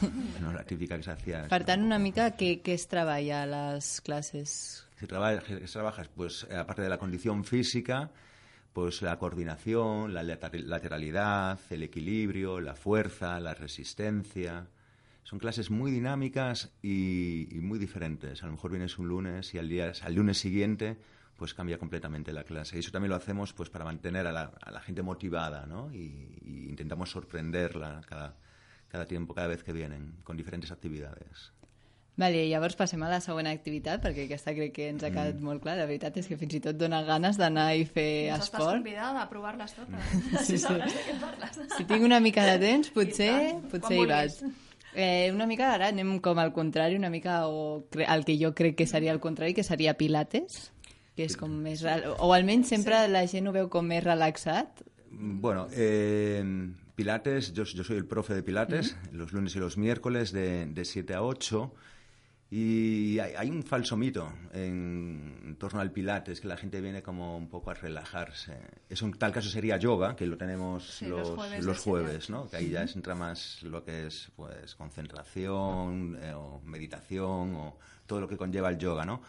no 0.41 0.51
la 0.51 0.65
típica 0.65 0.97
que 0.97 1.03
se 1.03 1.11
hacía. 1.11 1.47
Per 1.47 1.63
tant, 1.63 1.85
una 1.85 1.95
mica, 1.95 2.33
què, 2.35 2.57
què 2.59 2.75
es 2.75 2.89
treballa 2.91 3.43
a 3.45 3.47
les 3.47 4.01
classes? 4.03 4.83
Si 4.99 5.07
trabajas, 5.07 6.09
pues, 6.13 6.43
aparte 6.51 6.81
de 6.81 6.89
la 6.89 6.97
condición 6.97 7.45
física, 7.45 8.09
pues 8.73 9.03
la 9.03 9.17
coordinación, 9.19 10.13
la 10.13 10.23
lateralidad, 10.23 11.59
el 11.69 11.83
equilibrio, 11.83 12.59
la 12.59 12.75
fuerza, 12.75 13.39
la 13.39 13.53
resistencia. 13.53 14.67
Son 15.23 15.39
clases 15.39 15.69
muy 15.69 15.91
dinámicas 15.91 16.71
y, 16.81 17.47
muy 17.61 17.77
diferentes. 17.77 18.41
A 18.43 18.47
lo 18.47 18.53
mejor 18.53 18.71
vienes 18.71 18.97
un 18.97 19.07
lunes 19.07 19.53
y 19.53 19.59
al, 19.59 19.69
día, 19.69 19.93
al 20.01 20.15
lunes 20.15 20.39
siguiente 20.39 20.97
pues 21.37 21.53
cambia 21.53 21.77
completamente 21.77 22.33
la 22.33 22.43
clase. 22.43 22.77
Y 22.77 22.79
eso 22.79 22.91
también 22.91 23.11
lo 23.11 23.15
hacemos 23.15 23.53
pues 23.53 23.69
para 23.69 23.85
mantener 23.85 24.27
a 24.27 24.31
la, 24.31 24.81
gente 24.81 25.01
motivada, 25.01 25.65
¿no? 25.65 25.93
Y, 25.93 26.39
y, 26.41 26.69
intentamos 26.69 27.11
sorprenderla 27.11 28.01
cada, 28.07 28.37
cada 28.87 29.05
tiempo, 29.05 29.33
cada 29.33 29.47
vez 29.47 29.63
que 29.63 29.73
vienen, 29.73 30.15
con 30.23 30.37
diferentes 30.37 30.71
actividades. 30.71 31.51
Vale, 32.15 32.43
llavors 32.45 32.75
passem 32.77 33.01
a 33.01 33.07
la 33.09 33.17
següent 33.25 33.47
activitat, 33.49 34.01
perquè 34.03 34.27
aquesta 34.27 34.53
crec 34.53 34.75
que 34.75 34.89
ens 34.91 35.01
ha 35.01 35.09
quedat 35.09 35.39
mm. 35.39 35.47
molt 35.47 35.63
clar. 35.63 35.73
La 35.79 35.87
veritat 35.89 36.19
és 36.21 36.27
que 36.29 36.37
fins 36.37 36.53
i 36.53 36.59
tot 36.61 36.77
dona 36.77 36.99
ganes 37.07 37.39
d'anar 37.41 37.71
i 37.73 37.87
fer 37.89 38.29
doncs 38.29 38.51
esport. 38.51 38.67
Estàs 38.67 38.75
convidada 38.77 39.23
a 39.23 39.29
provar-les 39.31 39.73
totes. 39.73 40.11
Sí, 40.45 40.59
sí. 40.61 40.75
Si, 41.55 41.65
si 41.79 41.87
tinc 41.89 42.05
una 42.05 42.19
mica 42.21 42.45
de 42.45 42.59
temps, 42.61 42.91
potser, 42.93 43.33
potser 43.71 43.97
hi 43.97 44.05
vaig. 44.11 44.37
Eh, 44.93 45.31
una 45.33 45.47
mica 45.49 45.71
ara 45.73 45.87
anem 45.89 46.19
com 46.21 46.37
al 46.37 46.53
contrari, 46.53 46.99
una 46.99 47.09
mica 47.09 47.47
o 47.49 47.87
el 47.97 48.25
que 48.27 48.37
jo 48.37 48.53
crec 48.53 48.77
que 48.77 48.85
seria 48.85 49.15
el 49.15 49.21
contrari, 49.23 49.55
que 49.57 49.65
seria 49.65 49.95
pilates, 49.97 50.67
que 51.17 51.25
és 51.25 51.33
com 51.39 51.49
més... 51.65 51.81
O 52.19 52.29
almenys 52.35 52.69
sempre 52.75 52.99
sí. 53.07 53.13
la 53.15 53.23
gent 53.31 53.49
ho 53.49 53.55
veu 53.57 53.71
com 53.73 53.89
més 53.89 54.05
relaxat. 54.05 54.85
Bueno, 55.09 55.65
eh, 55.73 56.45
Pilates, 56.93 57.55
yo, 57.57 57.63
yo 57.63 57.83
soy 57.83 57.97
el 57.97 58.05
profe 58.05 58.35
de 58.35 58.43
Pilates, 58.43 58.93
mm 58.93 58.97
-hmm. 58.99 59.17
los 59.17 59.33
lunes 59.33 59.55
y 59.55 59.59
los 59.59 59.77
miércoles 59.77 60.31
de, 60.31 60.67
de 60.67 60.85
7 60.85 61.15
a 61.15 61.23
8 61.23 61.73
Y 62.55 63.17
hay, 63.17 63.49
un 63.49 63.63
falso 63.63 63.97
mito 63.97 64.31
en, 64.53 65.55
torno 65.57 65.79
al 65.81 65.91
pilates, 65.91 66.39
que 66.39 66.47
la 66.47 66.55
gente 66.55 66.81
viene 66.81 67.01
como 67.01 67.35
un 67.35 67.49
poco 67.49 67.71
a 67.71 67.73
relajarse. 67.73 68.55
Eso 68.87 69.07
en 69.07 69.13
tal 69.13 69.31
caso 69.31 69.49
sería 69.49 69.77
yoga, 69.77 70.15
que 70.15 70.27
lo 70.27 70.37
tenemos 70.37 71.01
los, 71.01 71.79
jueves, 71.79 72.29
¿no? 72.29 72.47
Que 72.47 72.57
ahí 72.57 72.69
ya 72.69 72.83
entra 72.83 73.15
más 73.15 73.63
lo 73.63 73.83
que 73.83 74.05
es 74.05 74.31
pues 74.35 74.75
concentración 74.75 76.15
eh, 76.21 76.35
o 76.35 76.61
meditación 76.63 77.55
o 77.55 77.79
todo 78.05 78.21
lo 78.21 78.27
que 78.27 78.37
conlleva 78.37 78.69
el 78.69 78.77
yoga, 78.77 79.03
¿no? 79.03 79.23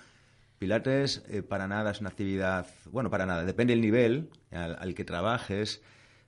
Pilates 0.59 1.25
eh, 1.31 1.43
para 1.43 1.67
nada 1.67 1.93
es 1.93 2.01
una 2.01 2.11
actividad, 2.11 2.67
bueno, 2.93 3.09
para 3.09 3.25
nada, 3.25 3.43
depende 3.47 3.73
del 3.73 3.81
nivel 3.81 4.29
al, 4.51 4.77
al 4.79 4.95
que 4.95 5.07
trabajes, 5.07 5.81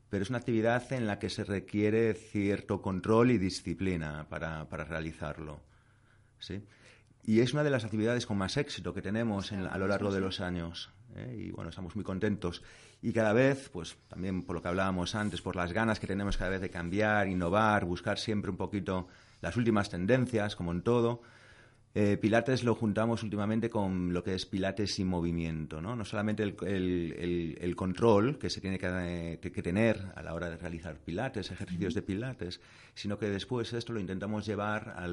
pero 0.09 0.23
es 0.23 0.31
una 0.31 0.39
actividad 0.39 0.91
en 0.95 1.07
la 1.07 1.19
que 1.19 1.29
se 1.29 1.45
requiere 1.45 2.15
cierto 2.15 2.81
control 2.81 3.33
y 3.33 3.37
disciplina 3.37 4.25
para, 4.31 4.67
para 4.71 4.85
realizarlo. 4.85 5.61
¿sí? 6.39 6.63
Y 7.29 7.41
es 7.41 7.53
una 7.53 7.65
de 7.65 7.71
las 7.71 7.85
actividades 7.85 8.25
con 8.25 8.39
más 8.39 8.57
éxito 8.57 8.95
que 8.95 9.03
tenemos 9.03 9.51
a 9.51 9.79
lo 9.79 9.89
largo 9.89 10.13
de 10.13 10.21
los 10.21 10.41
años. 10.41 10.91
¿eh? 11.17 11.47
Y 11.49 11.51
bueno, 11.51 11.71
estamos 11.71 11.97
muy 11.97 12.05
contentos. 12.05 12.63
Y 13.03 13.13
cada 13.13 13.33
vez, 13.33 13.69
pues 13.69 13.97
también 14.07 14.45
por 14.45 14.55
lo 14.55 14.63
que 14.63 14.69
hablábamos 14.69 15.17
antes, 15.17 15.43
por 15.43 15.57
las 15.57 15.73
ganas 15.73 15.99
que 15.99 16.07
tenemos 16.07 16.37
cada 16.37 16.51
vez 16.51 16.61
de 16.61 16.71
cambiar, 16.71 17.27
innovar, 17.27 17.85
buscar 17.85 18.19
siempre 18.19 18.49
un 18.49 18.57
poquito 18.57 19.09
las 19.41 19.57
últimas 19.57 19.91
tendencias, 19.91 20.55
como 20.55 20.71
en 20.71 20.83
todo, 20.83 21.21
eh, 21.99 22.19
pilates 22.19 22.63
lo 22.63 22.75
juntamos 22.75 23.23
últimamente 23.23 23.71
con 23.71 24.13
lo 24.13 24.23
que 24.23 24.35
es 24.35 24.45
Pilates 24.45 24.99
y 24.99 25.05
movimiento, 25.05 25.81
¿no? 25.81 25.97
No 25.97 26.05
solamente 26.05 26.43
el, 26.43 27.75
control 27.75 28.39
que 28.39 28.51
se 28.51 28.61
tiene 28.61 28.79
que, 28.79 29.63
tener 29.63 30.13
a 30.15 30.23
la 30.23 30.35
hora 30.35 30.51
de 30.51 30.59
realizar 30.59 30.99
Pilates, 30.99 31.51
ejercicios 31.51 31.95
de 31.95 32.03
Pilates, 32.03 32.61
sino 32.93 33.19
que 33.19 33.31
después 33.31 33.73
esto 33.73 33.95
lo 33.95 34.01
intentamos 34.01 34.45
llevar 34.45 34.95
a, 34.95 35.09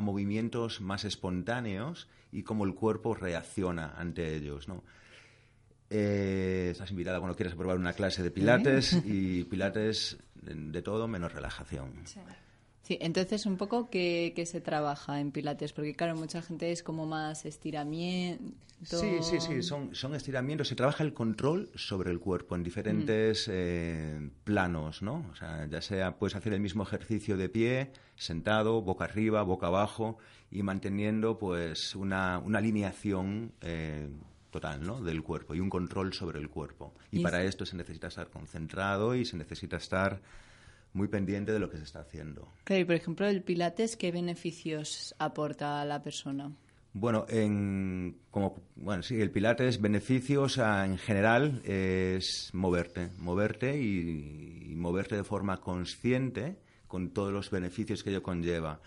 movimientos 0.00 0.80
más 0.80 1.04
espontáneos 1.04 2.08
y 2.32 2.42
cómo 2.42 2.64
el 2.64 2.74
cuerpo 2.74 3.14
reacciona 3.14 3.94
ante 3.96 4.34
ellos, 4.34 4.66
¿no? 4.66 4.82
Eh, 5.88 6.70
estás 6.72 6.90
invitada 6.90 7.20
cuando 7.20 7.36
quieras 7.36 7.54
probar 7.54 7.76
una 7.76 7.92
clase 7.92 8.24
de 8.24 8.32
Pilates 8.32 8.92
y 9.04 9.44
Pilates 9.48 10.18
de, 10.34 10.82
todo 10.82 11.06
menos 11.06 11.32
relajación. 11.32 11.92
Sí, 12.06 12.18
entonces 12.88 13.46
un 13.46 13.56
poco 13.56 13.88
que, 13.90 14.32
se 14.46 14.60
trabaja 14.60 15.20
en 15.20 15.30
Pilates, 15.30 15.72
porque 15.72 15.94
claro, 15.94 16.16
mucha 16.16 16.42
gente 16.42 16.72
es 16.72 16.82
como 16.82 17.06
más 17.06 17.44
estiramiento. 17.44 18.52
Sí, 18.84 19.18
sí, 19.22 19.40
sí, 19.40 19.62
son, 19.62 19.94
son 19.94 20.14
estiramientos. 20.16 20.66
Se 20.66 20.74
trabaja 20.74 21.04
el 21.04 21.14
control 21.14 21.70
sobre 21.76 22.10
el 22.10 22.18
cuerpo 22.18 22.56
en 22.56 22.64
diferentes 22.64 23.46
mm. 23.46 23.50
eh, 23.54 24.30
planos, 24.42 25.02
¿no? 25.02 25.24
O 25.30 25.36
sea, 25.36 25.66
ya 25.66 25.80
sea 25.80 26.16
puedes 26.16 26.34
hacer 26.34 26.52
el 26.52 26.60
mismo 26.60 26.82
ejercicio 26.82 27.36
de 27.36 27.48
pie, 27.48 27.92
sentado, 28.16 28.82
boca 28.82 29.04
arriba, 29.04 29.42
boca 29.42 29.68
abajo 29.68 30.18
y 30.50 30.64
manteniendo 30.64 31.38
pues 31.38 31.94
una, 31.94 32.40
una 32.40 32.58
alineación 32.58 33.52
eh, 33.60 34.08
total, 34.50 34.84
¿no? 34.84 35.00
Del 35.00 35.22
cuerpo 35.22 35.54
y 35.54 35.60
un 35.60 35.70
control 35.70 36.12
sobre 36.12 36.40
el 36.40 36.50
cuerpo. 36.50 36.92
Y, 37.12 37.20
y 37.20 37.22
para 37.22 37.44
esto 37.44 37.64
se 37.64 37.76
necesita 37.76 38.08
estar 38.08 38.30
concentrado 38.30 39.14
y 39.14 39.24
se 39.24 39.36
necesita 39.36 39.76
estar 39.76 40.20
muy 40.92 41.08
pendiente 41.08 41.52
de 41.52 41.58
lo 41.58 41.70
que 41.70 41.78
se 41.78 41.84
está 41.84 42.00
haciendo. 42.00 42.48
Claro, 42.64 42.82
y 42.82 42.84
por 42.84 42.94
ejemplo, 42.94 43.26
el 43.26 43.42
Pilates, 43.42 43.96
¿qué 43.96 44.12
beneficios 44.12 45.14
aporta 45.18 45.80
a 45.80 45.84
la 45.84 46.02
persona? 46.02 46.52
Bueno, 46.94 47.24
en, 47.30 48.18
como, 48.30 48.54
bueno, 48.76 49.02
sí, 49.02 49.18
el 49.20 49.30
Pilates, 49.30 49.80
beneficios 49.80 50.58
en 50.58 50.98
general 50.98 51.62
es 51.64 52.50
moverte, 52.52 53.08
moverte 53.18 53.80
y, 53.80 54.74
moverte 54.76 55.16
de 55.16 55.24
forma 55.24 55.60
consciente 55.60 56.56
con 56.88 57.10
todos 57.10 57.32
los 57.32 57.50
beneficios 57.50 58.02
que 58.02 58.10
ello 58.10 58.22
conlleva. 58.22 58.80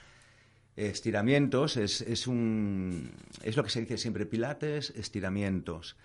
Estiramientos 0.75 1.77
es, 1.77 2.01
es, 2.01 2.27
un, 2.27 3.11
es 3.43 3.55
lo 3.55 3.63
que 3.63 3.69
se 3.69 3.79
dice 3.79 3.97
siempre, 3.97 4.25
Pilates, 4.25 4.91
estiramientos. 4.91 5.95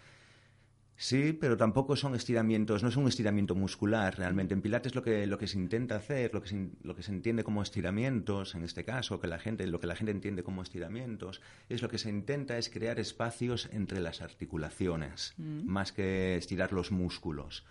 Sí, 1.02 1.32
pero 1.32 1.56
tampoco 1.56 1.96
son 1.96 2.14
estiramientos, 2.14 2.82
no 2.82 2.90
es 2.90 2.96
un 2.98 3.08
estiramiento 3.08 3.54
muscular 3.54 4.18
realmente. 4.18 4.52
En 4.52 4.60
Pilates 4.60 4.94
lo 4.94 5.02
que, 5.02 5.26
lo 5.26 5.38
que 5.38 5.46
se 5.46 5.56
intenta 5.56 5.96
hacer, 5.96 6.34
lo 6.34 6.42
que 6.42 6.48
se, 6.50 6.68
lo 6.82 6.94
que 6.94 7.02
se 7.02 7.10
entiende 7.10 7.42
como 7.42 7.62
estiramientos, 7.62 8.54
en 8.54 8.64
este 8.64 8.84
caso, 8.84 9.18
que 9.18 9.26
la 9.26 9.38
gente, 9.38 9.66
lo 9.66 9.80
que 9.80 9.86
la 9.86 9.96
gente 9.96 10.12
entiende 10.12 10.42
como 10.42 10.60
estiramientos, 10.60 11.40
es 11.70 11.80
lo 11.80 11.88
que 11.88 11.96
se 11.96 12.10
intenta 12.10 12.58
es 12.58 12.68
crear 12.68 13.00
espacios 13.00 13.70
entre 13.72 13.98
las 14.00 14.20
articulaciones, 14.20 15.32
mm. 15.38 15.64
más 15.64 15.90
que 15.92 16.36
estirar 16.36 16.74
los 16.74 16.92
músculos. 16.92 17.64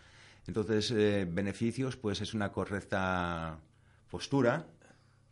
Entonces, 0.47 0.89
eh, 0.89 1.27
beneficios, 1.29 1.97
pues 1.97 2.21
es 2.21 2.33
una 2.33 2.51
correcta 2.51 3.59
postura, 4.09 4.65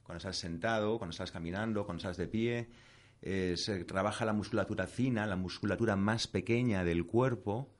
cuando 0.04 0.20
estás 0.20 0.38
sentado, 0.38 1.00
cuando 1.00 1.14
estás 1.14 1.32
caminando, 1.32 1.84
cuando 1.88 2.02
estás 2.02 2.18
de 2.18 2.28
pie. 2.28 2.70
Eh, 3.24 3.56
se 3.58 3.84
trabaja 3.86 4.24
la 4.24 4.34
musculatura 4.34 4.86
fina, 4.86 5.26
la 5.26 5.36
musculatura 5.36 5.96
más 5.96 6.28
pequeña 6.28 6.84
del 6.84 7.08
cuerpo, 7.08 7.74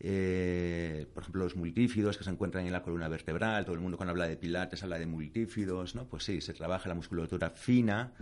eh, 0.00 1.06
por 1.12 1.22
ejemplo, 1.22 1.44
los 1.44 1.56
multífidos 1.56 2.16
que 2.16 2.24
se 2.24 2.30
encuentran 2.30 2.66
en 2.66 2.72
la 2.72 2.82
columna 2.82 3.08
vertebral, 3.08 3.64
todo 3.64 3.74
el 3.74 3.80
mundo 3.80 3.96
cuando 3.96 4.12
habla 4.12 4.28
de 4.28 4.36
pilates 4.36 4.82
habla 4.82 4.98
de 4.98 5.06
multífidos, 5.06 5.94
¿no? 5.94 6.06
Pues 6.06 6.24
sí, 6.24 6.40
se 6.40 6.54
trabaja 6.54 6.88
la 6.88 6.94
musculatura 6.94 7.50
fina 7.50 8.12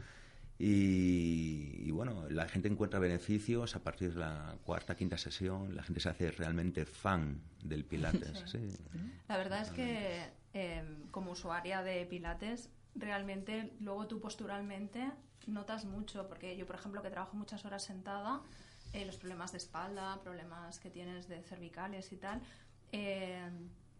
y, 0.58 1.90
bueno, 1.90 2.28
la 2.30 2.48
gente 2.48 2.68
encuentra 2.68 2.98
beneficios 2.98 3.76
a 3.76 3.80
partir 3.80 4.14
de 4.14 4.20
la 4.20 4.56
cuarta, 4.64 4.96
quinta 4.96 5.18
sesión, 5.18 5.76
la 5.76 5.82
gente 5.82 6.00
se 6.00 6.08
hace 6.08 6.30
realmente 6.30 6.86
fan 6.86 7.42
del 7.62 7.84
pilates. 7.84 8.56
La 9.28 9.36
verdad 9.36 9.60
es 9.60 9.70
que 9.70 10.22
em, 10.54 11.08
como 11.10 11.32
usuaria 11.32 11.82
de 11.82 12.06
pilates, 12.06 12.70
realmente 12.94 13.74
luego 13.80 14.06
tú 14.06 14.18
posturalmente 14.18 15.10
notas 15.46 15.84
mucho, 15.84 16.26
porque 16.26 16.56
yo, 16.56 16.66
por 16.66 16.76
ejemplo, 16.76 17.02
que 17.02 17.10
trabajo 17.10 17.36
muchas 17.36 17.66
horas 17.66 17.84
sentada, 17.84 18.40
eh, 18.92 19.04
los 19.04 19.16
problemes 19.16 19.52
d'espalda, 19.52 20.16
problemes 20.24 20.78
que 20.80 20.90
tienes 20.90 21.28
de 21.28 21.42
cervicales 21.42 22.12
i 22.12 22.20
tal, 22.22 22.42
eh, 22.92 23.48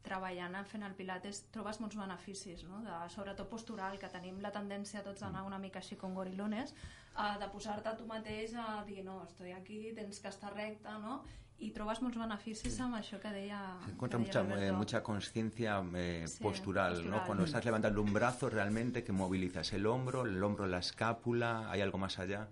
treballant 0.07 0.55
fent 0.71 0.85
el 0.87 0.95
pilates 0.95 1.43
trobes 1.55 1.81
molts 1.83 1.99
beneficis, 1.99 2.62
no? 2.69 2.83
de, 2.85 2.99
sobretot 3.14 3.49
postural, 3.50 3.99
que 3.99 4.11
tenim 4.12 4.38
la 4.45 4.52
tendència 4.55 5.02
tots 5.07 5.25
a 5.25 5.31
anar 5.33 5.43
una 5.47 5.59
mica 5.59 5.83
així 5.83 5.99
com 5.99 6.14
gorilones, 6.14 6.75
eh, 7.16 7.35
de 7.40 7.50
posar-te 7.52 7.97
tu 7.99 8.07
mateix 8.07 8.55
a 8.55 8.85
dir 8.87 9.02
no, 9.05 9.23
estoy 9.25 9.52
aquí, 9.57 9.90
tens 9.97 10.23
que 10.23 10.33
estar 10.33 10.55
recta, 10.55 10.99
no? 11.02 11.25
y 11.59 11.71
trobas 11.73 12.02
molts 12.05 12.19
beneficis 12.21 12.75
amb 12.85 12.99
això 12.99 13.16
que 13.21 13.31
deia 13.33 13.59
Se 13.87 13.93
encuentra 13.95 14.19
mucha, 14.21 14.43
eh, 14.61 14.73
mucha 14.73 15.02
conciencia 15.02 15.78
eh, 15.95 16.25
sí, 16.28 16.43
postural, 16.43 16.93
postural, 16.93 17.11
¿no? 17.11 17.25
Cuando 17.25 17.45
estás 17.45 17.64
levantando 17.64 18.02
un 18.02 18.12
brazo 18.12 18.50
realmente 18.50 19.05
que 19.05 19.12
movilizas 19.12 19.73
el 19.73 19.87
hombro, 19.87 20.26
el 20.26 20.43
hombro, 20.43 20.66
la 20.66 20.78
escápula, 20.78 21.71
hay 21.71 21.81
algo 21.81 21.97
más 21.97 22.19
allá 22.19 22.49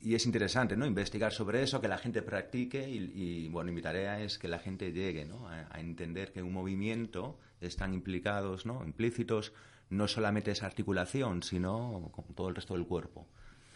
y 0.00 0.14
es 0.14 0.26
interesante 0.26 0.76
¿no? 0.76 0.86
investigar 0.86 1.32
sobre 1.32 1.62
eso, 1.62 1.80
que 1.80 1.88
la 1.88 1.98
gente 1.98 2.22
practique 2.22 2.88
y, 2.88 3.48
bueno, 3.48 3.72
mi 3.72 3.82
tarea 3.82 4.20
es 4.20 4.38
que 4.38 4.48
la 4.48 4.58
gente 4.58 4.92
llegue 4.92 5.24
¿no? 5.24 5.48
a, 5.48 5.80
entender 5.80 6.32
que 6.32 6.42
un 6.42 6.52
movimiento 6.52 7.38
están 7.60 7.92
implicados, 7.94 8.66
¿no? 8.66 8.84
implícitos, 8.84 9.52
no 9.90 10.08
solamente 10.08 10.50
esa 10.50 10.66
articulación, 10.66 11.42
sino 11.42 12.10
con 12.12 12.24
todo 12.34 12.48
el 12.48 12.54
resto 12.54 12.74
del 12.74 12.86
cuerpo 12.86 13.26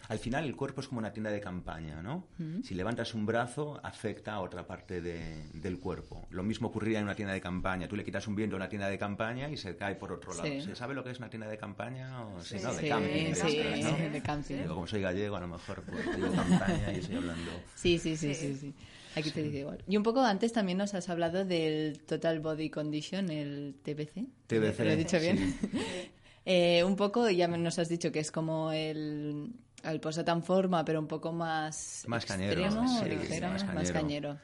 al 0.07 0.19
final 0.19 0.45
el 0.45 0.55
cuerpo 0.55 0.81
es 0.81 0.87
como 0.87 0.99
una 0.99 1.11
tienda 1.11 1.31
de 1.31 1.41
campaña, 1.41 2.01
¿no? 2.01 2.27
Si 2.63 2.75
levantas 2.75 3.13
un 3.13 3.25
brazo, 3.25 3.79
afecta 3.83 4.33
a 4.33 4.41
otra 4.41 4.67
parte 4.67 5.01
del 5.01 5.79
cuerpo. 5.79 6.25
Lo 6.29 6.43
mismo 6.43 6.67
ocurriría 6.67 6.99
en 6.99 7.05
una 7.05 7.15
tienda 7.15 7.33
de 7.33 7.41
campaña. 7.41 7.87
Tú 7.87 7.95
le 7.95 8.03
quitas 8.03 8.27
un 8.27 8.35
viento 8.35 8.55
a 8.55 8.57
una 8.57 8.69
tienda 8.69 8.89
de 8.89 8.97
campaña 8.97 9.49
y 9.49 9.57
se 9.57 9.75
cae 9.75 9.95
por 9.95 10.11
otro 10.11 10.33
lado. 10.33 10.61
¿Se 10.61 10.75
sabe 10.75 10.93
lo 10.93 11.03
que 11.03 11.11
es 11.11 11.19
una 11.19 11.29
tienda 11.29 11.47
de 11.47 11.57
campaña? 11.57 12.25
O, 12.25 12.41
sí, 12.41 12.57
no, 12.61 12.73
de 12.73 12.87
camping. 12.87 13.33
Sí, 13.33 13.57
de 13.57 14.21
camping. 14.23 14.63
como 14.67 14.87
soy 14.87 15.01
gallego, 15.01 15.35
a 15.35 15.41
lo 15.41 15.47
mejor 15.47 15.83
pues, 15.83 16.15
digo 16.15 16.31
campaña 16.31 16.93
y 16.93 16.99
estoy 16.99 17.17
hablando... 17.17 17.51
Sí, 17.75 17.97
sí, 17.97 18.15
sí, 18.17 18.33
sí, 18.33 18.55
sí. 18.55 18.73
Aquí 19.15 19.31
te 19.31 19.43
dice 19.43 19.59
igual. 19.59 19.83
Y 19.87 19.95
un 19.95 20.03
poco 20.03 20.21
antes 20.21 20.51
también 20.51 20.77
nos 20.77 20.93
has 20.93 21.09
hablado 21.09 21.45
del 21.45 21.99
Total 21.99 22.39
Body 22.41 22.69
Condition, 22.69 23.29
el 23.29 23.75
TBC. 23.81 24.25
TBC. 24.47 24.79
¿Lo 24.79 24.91
he 24.91 24.95
dicho 24.97 25.19
bien? 25.19 25.57
eh, 26.45 26.83
un 26.83 26.97
poco, 26.97 27.29
ya 27.29 27.47
nos 27.47 27.79
has 27.79 27.87
dicho 27.87 28.11
que 28.11 28.19
es 28.19 28.31
como 28.31 28.73
el 28.73 29.53
al 29.85 29.99
posat 29.99 30.27
en 30.29 30.43
forma, 30.43 30.83
pero 30.83 30.99
un 30.99 31.07
poco 31.07 31.31
más, 31.31 32.03
más 32.07 32.25
cañero, 32.25 32.69
más, 32.71 33.91
cañero. 33.91 34.37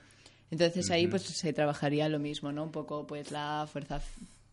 Entonces 0.50 0.90
ahí 0.92 1.08
pues 1.08 1.24
se 1.24 1.54
trabajaría 1.54 2.08
lo 2.10 2.20
mismo, 2.20 2.52
¿no? 2.52 2.64
Un 2.64 2.72
poco 2.72 3.08
pues 3.08 3.32
la 3.32 3.68
fuerza 3.72 4.02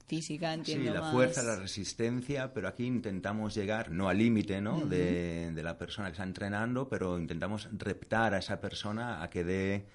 física, 0.06 0.54
entiendo 0.54 0.86
Sí, 0.86 0.94
la 0.94 1.00
más... 1.02 1.12
fuerza, 1.12 1.42
la 1.42 1.56
resistencia, 1.56 2.54
pero 2.54 2.68
aquí 2.68 2.84
intentamos 2.86 3.54
llegar, 3.54 3.90
no 3.90 4.08
al 4.08 4.18
límite 4.18 4.60
¿no? 4.60 4.80
de, 4.80 5.52
de 5.52 5.62
la 5.62 5.76
persona 5.76 6.08
que 6.08 6.12
está 6.12 6.24
entrenando, 6.24 6.88
pero 6.88 7.18
intentamos 7.18 7.68
reptar 7.72 8.32
a 8.32 8.38
esa 8.38 8.60
persona 8.60 9.22
a 9.22 9.28
que 9.28 9.44
dé 9.44 9.86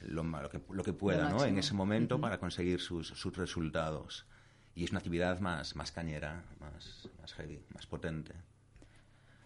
lo, 0.00 0.22
lo 0.22 0.50
que, 0.50 0.60
lo 0.70 0.84
que 0.84 0.92
pueda 0.92 1.30
Lo 1.30 1.38
¿no? 1.38 1.44
en 1.44 1.58
ese 1.58 1.74
momento 1.74 2.20
para 2.20 2.38
conseguir 2.38 2.80
sus, 2.80 3.08
sus 3.08 3.36
resultados. 3.36 4.26
Y 4.74 4.84
es 4.84 4.90
una 4.90 4.98
actividad 4.98 5.40
más, 5.40 5.74
más 5.74 5.90
cañera, 5.90 6.44
más, 6.60 7.08
más 7.20 7.32
heavy, 7.32 7.60
más 7.74 7.86
potente. 7.86 8.34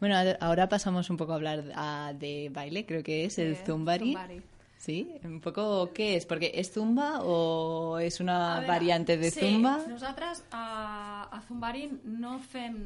Bueno, 0.01 0.17
a- 0.17 0.37
ahora 0.45 0.69
pasamos 0.69 1.11
un 1.11 1.17
poco 1.17 1.33
a 1.33 1.37
hablar 1.37 1.65
ah, 1.75 2.13
de 2.19 2.51
baile, 2.53 2.87
creo 2.87 3.03
que 3.03 3.25
es 3.27 3.39
el 3.39 3.57
Zumbari. 3.57 4.13
Zumbari. 4.13 4.43
Sí, 4.79 5.15
un 5.25 5.41
poco, 5.43 5.93
¿qué 5.93 6.17
es? 6.17 6.25
Porque 6.25 6.53
¿es 6.55 6.73
zumba 6.73 7.21
o 7.23 7.99
es 7.99 8.19
una 8.19 8.55
A 8.57 8.61
veure, 8.61 8.67
variante 8.69 9.19
de 9.19 9.31
sí, 9.31 9.41
zumba? 9.41 9.77
nosaltres 9.87 10.43
a, 10.53 11.29
a 11.31 11.41
Zumbari 11.43 12.01
no 12.05 12.39
fem 12.39 12.79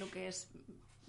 el 0.00 0.08
que 0.10 0.28
és 0.28 0.46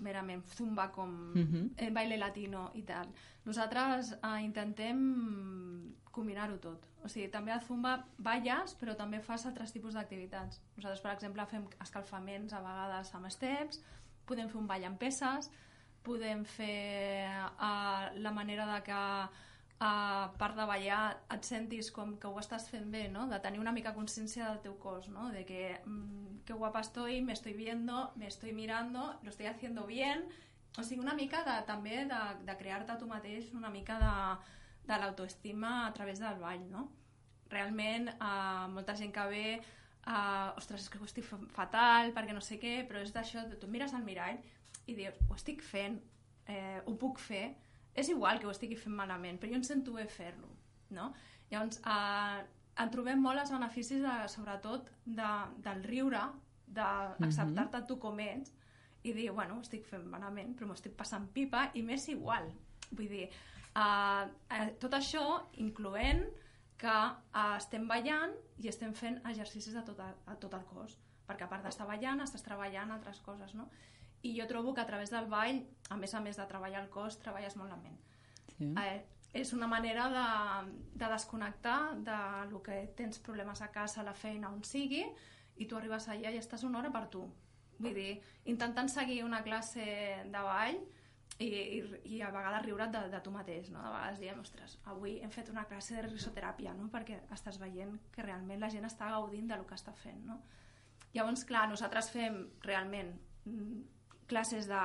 merament 0.04 0.44
zumba 0.58 0.92
com 0.92 1.10
Mhm. 1.34 1.72
eh, 1.78 1.90
baile 1.92 2.18
latino 2.18 2.72
i 2.76 2.82
tal. 2.84 3.08
Nosaltres 3.46 4.18
eh, 4.22 4.42
intentem 4.44 5.94
combinar-ho 6.12 6.58
tot. 6.60 6.84
O 7.06 7.08
sigui, 7.08 7.30
també 7.32 7.54
a 7.54 7.60
zumba 7.64 8.06
balles, 8.18 8.76
però 8.80 8.98
també 8.98 9.22
fas 9.22 9.46
altres 9.46 9.72
tipus 9.72 9.94
d'activitats. 9.96 10.60
Nosaltres, 10.76 11.02
per 11.02 11.14
exemple, 11.14 11.46
fem 11.46 11.64
escalfaments 11.82 12.52
a 12.54 12.60
vegades 12.60 13.14
amb 13.16 13.30
steps, 13.32 13.80
podem 14.28 14.52
fer 14.52 14.60
un 14.60 14.70
ball 14.70 14.86
amb 14.88 15.00
peces, 15.02 15.50
podem 16.08 16.46
fer 16.48 17.28
uh, 17.58 18.14
la 18.16 18.32
manera 18.32 18.68
de 18.74 18.82
que 18.86 19.04
a 19.80 20.34
part 20.40 20.58
de 20.58 20.66
ballar 20.66 21.02
et 21.34 21.46
sentis 21.46 21.92
com 21.94 22.16
que 22.18 22.30
ho 22.30 22.40
estàs 22.42 22.66
fent 22.72 22.88
bé, 22.90 23.04
no? 23.14 23.28
de 23.30 23.38
tenir 23.44 23.60
una 23.62 23.74
mica 23.76 23.94
consciència 23.94 24.48
del 24.48 24.62
teu 24.64 24.78
cos, 24.82 25.08
no? 25.14 25.30
de 25.34 25.44
que 25.46 25.78
mmm, 25.86 26.42
qué 26.48 26.54
guapa 26.54 26.82
estoy, 26.82 27.22
me 27.22 27.34
estoy 27.34 27.54
viendo, 27.54 28.12
me 28.16 28.28
estoy 28.28 28.54
mirando, 28.54 29.20
lo 29.22 29.30
estoy 29.30 29.46
haciendo 29.46 29.86
bien, 29.86 30.26
o 30.78 30.84
sigui, 30.84 31.02
una 31.02 31.14
mica 31.14 31.44
de, 31.46 31.62
també 31.70 32.06
de, 32.10 32.22
de 32.46 32.56
crear-te 32.58 32.98
tu 32.98 33.10
mateix 33.10 33.54
una 33.54 33.70
mica 33.70 34.00
de, 34.02 34.14
de 34.90 35.00
l'autoestima 35.02 35.86
a 35.86 35.94
través 35.94 36.20
del 36.22 36.38
ball, 36.42 36.66
no? 36.72 36.88
Realment, 37.50 38.10
eh, 38.14 38.68
molta 38.74 38.96
gent 38.98 39.14
que 39.14 39.26
ve 39.32 39.48
eh, 40.08 40.58
ostres, 40.58 40.86
és 40.86 40.90
que 40.92 41.00
ho 41.02 41.08
estic 41.08 41.28
fatal, 41.54 42.14
perquè 42.16 42.36
no 42.36 42.44
sé 42.44 42.60
què, 42.62 42.80
però 42.88 43.02
és 43.04 43.14
d'això, 43.16 43.46
tu 43.60 43.70
mires 43.72 43.94
al 43.94 44.06
mirall 44.08 44.40
i 44.88 44.96
dius, 44.96 45.18
ho 45.28 45.36
estic 45.36 45.64
fent, 45.66 46.00
eh, 46.48 46.80
ho 46.86 46.96
puc 47.00 47.20
fer, 47.20 47.48
és 47.98 48.10
igual 48.14 48.40
que 48.40 48.48
ho 48.48 48.54
estigui 48.54 48.78
fent 48.80 48.96
malament, 48.96 49.40
però 49.40 49.52
jo 49.52 49.60
em 49.60 49.66
sento 49.68 49.96
bé 49.98 50.06
fer-lo, 50.12 50.50
no? 50.96 51.12
Llavors, 51.52 51.82
eh, 51.82 52.46
en 52.84 52.94
trobem 52.94 53.20
molt 53.22 53.42
els 53.42 53.52
beneficis, 53.52 54.04
de, 54.04 54.16
sobretot, 54.32 54.92
de, 55.06 55.32
del 55.66 55.84
riure, 55.84 56.24
d'acceptar-te 56.78 57.84
tu 57.90 57.98
com 58.00 58.20
ets, 58.22 58.54
i 59.08 59.14
dir, 59.16 59.30
bueno, 59.32 59.60
estic 59.64 59.86
fent 59.88 60.06
malament, 60.12 60.54
però 60.56 60.68
m'ho 60.68 60.78
estic 60.78 60.96
passant 61.00 61.28
pipa, 61.34 61.70
i 61.80 61.84
m'és 61.86 62.08
igual. 62.14 62.50
Vull 62.92 63.10
dir, 63.12 63.28
eh, 63.28 64.26
eh, 64.56 64.68
tot 64.82 64.94
això 64.98 65.24
incloent 65.64 66.26
que 66.78 66.94
eh, 66.94 67.58
estem 67.58 67.88
ballant 67.90 68.34
i 68.62 68.70
estem 68.72 68.94
fent 68.94 69.20
exercicis 69.26 69.76
a 69.76 69.84
tot, 69.86 70.00
el, 70.04 70.18
a 70.30 70.38
tot 70.42 70.54
el 70.58 70.66
cos, 70.70 70.98
perquè 71.28 71.46
a 71.46 71.52
part 71.52 71.66
d'estar 71.66 71.88
ballant, 71.90 72.22
estàs 72.24 72.46
treballant 72.46 72.94
altres 72.94 73.22
coses, 73.26 73.56
no? 73.58 73.68
I 74.26 74.34
jo 74.38 74.48
trobo 74.50 74.74
que 74.74 74.82
a 74.82 74.90
través 74.90 75.12
del 75.14 75.28
ball, 75.30 75.62
a 75.90 75.98
més 75.98 76.14
a 76.14 76.22
més 76.22 76.38
de 76.38 76.46
treballar 76.50 76.84
el 76.84 76.90
cos, 76.94 77.20
treballes 77.22 77.58
molt 77.58 77.74
la 77.74 77.78
ment. 77.82 77.98
Sí. 78.58 78.72
Eh, 78.82 78.98
és 79.38 79.52
una 79.54 79.68
manera 79.70 80.08
de, 80.10 80.28
de 80.98 81.10
desconnectar 81.12 81.98
de 82.02 82.20
lo 82.52 82.62
que 82.64 82.88
tens 82.98 83.20
problemes 83.20 83.62
a 83.62 83.70
casa, 83.72 84.02
a 84.02 84.08
la 84.08 84.16
feina, 84.18 84.50
on 84.50 84.64
sigui, 84.66 85.04
i 85.58 85.68
tu 85.68 85.78
arribes 85.78 86.08
allà 86.10 86.32
i 86.34 86.40
estàs 86.40 86.64
una 86.66 86.80
hora 86.80 86.94
per 86.94 87.06
tu. 87.14 87.26
Vull 87.78 87.94
dir, 87.94 88.14
intentant 88.50 88.90
seguir 88.90 89.22
una 89.26 89.44
classe 89.46 89.86
de 90.26 90.42
ball 90.42 90.80
i, 91.40 91.48
i, 91.48 91.80
i 92.18 92.22
a 92.26 92.32
vegades 92.34 92.64
riure't 92.66 92.92
de, 92.92 93.02
de 93.14 93.20
tu 93.22 93.32
mateix, 93.32 93.70
no? 93.70 93.82
De 93.84 93.92
vegades 93.94 94.20
diem, 94.20 94.40
ostres, 94.42 94.78
avui 94.90 95.20
hem 95.22 95.30
fet 95.34 95.50
una 95.54 95.66
classe 95.70 95.96
de 95.96 96.02
risoteràpia, 96.08 96.74
no? 96.74 96.88
Perquè 96.94 97.20
estàs 97.36 97.60
veient 97.62 97.98
que 98.16 98.26
realment 98.26 98.60
la 98.64 98.70
gent 98.74 98.86
està 98.90 99.12
gaudint 99.14 99.48
de 99.52 99.58
lo 99.60 99.68
que 99.70 99.76
està 99.78 99.94
fent, 99.94 100.24
no? 100.26 100.40
Llavors, 101.14 101.46
clar, 101.46 101.68
nosaltres 101.70 102.10
fem 102.12 102.42
realment 102.66 103.14
mm, 103.46 103.82
classes 104.28 104.68
de, 104.68 104.82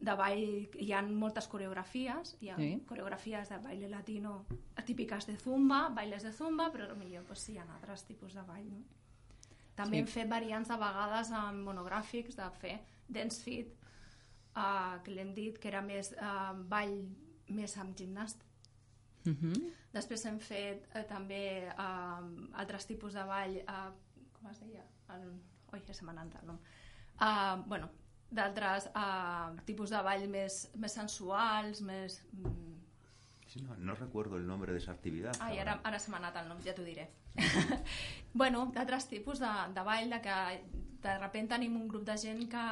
de 0.00 0.16
ball, 0.18 0.42
hi 0.80 0.90
ha 0.92 1.02
moltes 1.06 1.46
coreografies, 1.48 2.36
hi 2.40 2.50
ha 2.50 2.56
Sí. 2.56 2.70
coreografies 2.88 3.48
de 3.52 3.58
baile 3.64 3.88
latino 3.92 4.44
típiques 4.84 5.26
de 5.26 5.36
zumba, 5.36 5.88
bailes 5.88 6.22
de 6.22 6.32
zumba, 6.32 6.70
però 6.72 6.88
potser 6.88 7.22
pues, 7.28 7.48
hi 7.50 7.58
ha 7.58 7.64
altres 7.76 8.04
tipus 8.08 8.34
de 8.34 8.42
ball, 8.42 8.66
no? 8.70 8.82
També 9.76 9.96
Sí. 9.98 10.00
hem 10.00 10.06
fet 10.08 10.28
variants 10.28 10.68
de 10.68 10.76
vegades 10.80 11.30
amb 11.32 11.68
monogràfics 11.68 12.36
de 12.36 12.50
fer 12.60 12.78
dance 13.08 13.42
fit, 13.44 13.74
uh, 14.56 14.96
que 15.04 15.14
l'hem 15.14 15.32
dit 15.36 15.58
que 15.60 15.68
era 15.68 15.84
més 15.84 16.12
uh, 16.16 16.52
ball 16.56 16.98
més 17.54 17.76
amb 17.78 17.96
gimnàstic. 17.98 18.46
Mhm. 19.26 19.70
Després 19.94 20.24
hem 20.28 20.38
fet 20.38 20.88
eh, 20.94 21.02
també 21.08 21.42
eh, 21.66 22.26
altres 22.62 22.86
tipus 22.86 23.16
de 23.16 23.24
ball, 23.26 23.56
eh, 23.58 24.24
com 24.36 24.50
es 24.50 24.60
deia? 24.62 24.84
El... 25.14 25.30
Ui, 25.72 25.80
ja 25.86 25.94
se 25.96 26.06
m'ha 26.06 26.14
anat 26.14 26.36
el 26.40 26.46
nom. 26.52 26.58
Eh, 27.16 27.62
bueno, 27.66 27.88
d'altres 28.30 28.86
eh, 28.92 29.62
tipus 29.66 29.94
de 29.94 30.02
ball 30.06 30.28
més, 30.30 30.60
més 30.76 30.98
sensuals, 31.00 31.82
més... 31.82 32.22
mm, 32.32 32.74
Sí, 33.46 33.60
no, 33.62 33.76
no 33.78 33.94
recuerdo 33.94 34.36
el 34.36 34.46
nombre 34.46 34.72
de 34.72 34.78
esa 34.78 34.90
actividad. 34.90 35.36
Ai, 35.40 35.60
ahora. 35.60 35.76
ara, 35.76 35.80
ara 35.92 35.98
se 36.02 36.10
m'ha 36.10 36.18
anat 36.18 36.40
el 36.40 36.48
nom, 36.50 36.58
ja 36.64 36.74
t'ho 36.74 36.82
diré. 36.82 37.04
bueno, 38.34 38.64
d'altres 38.74 39.06
tipus 39.06 39.38
de, 39.38 39.52
de 39.72 39.84
ball, 39.86 40.10
de 40.10 40.18
que 40.20 40.38
de 41.04 41.18
repente 41.18 41.54
tenim 41.54 41.76
un 41.78 41.86
grup 41.88 42.02
de 42.08 42.16
gent 42.18 42.42
que, 42.50 42.64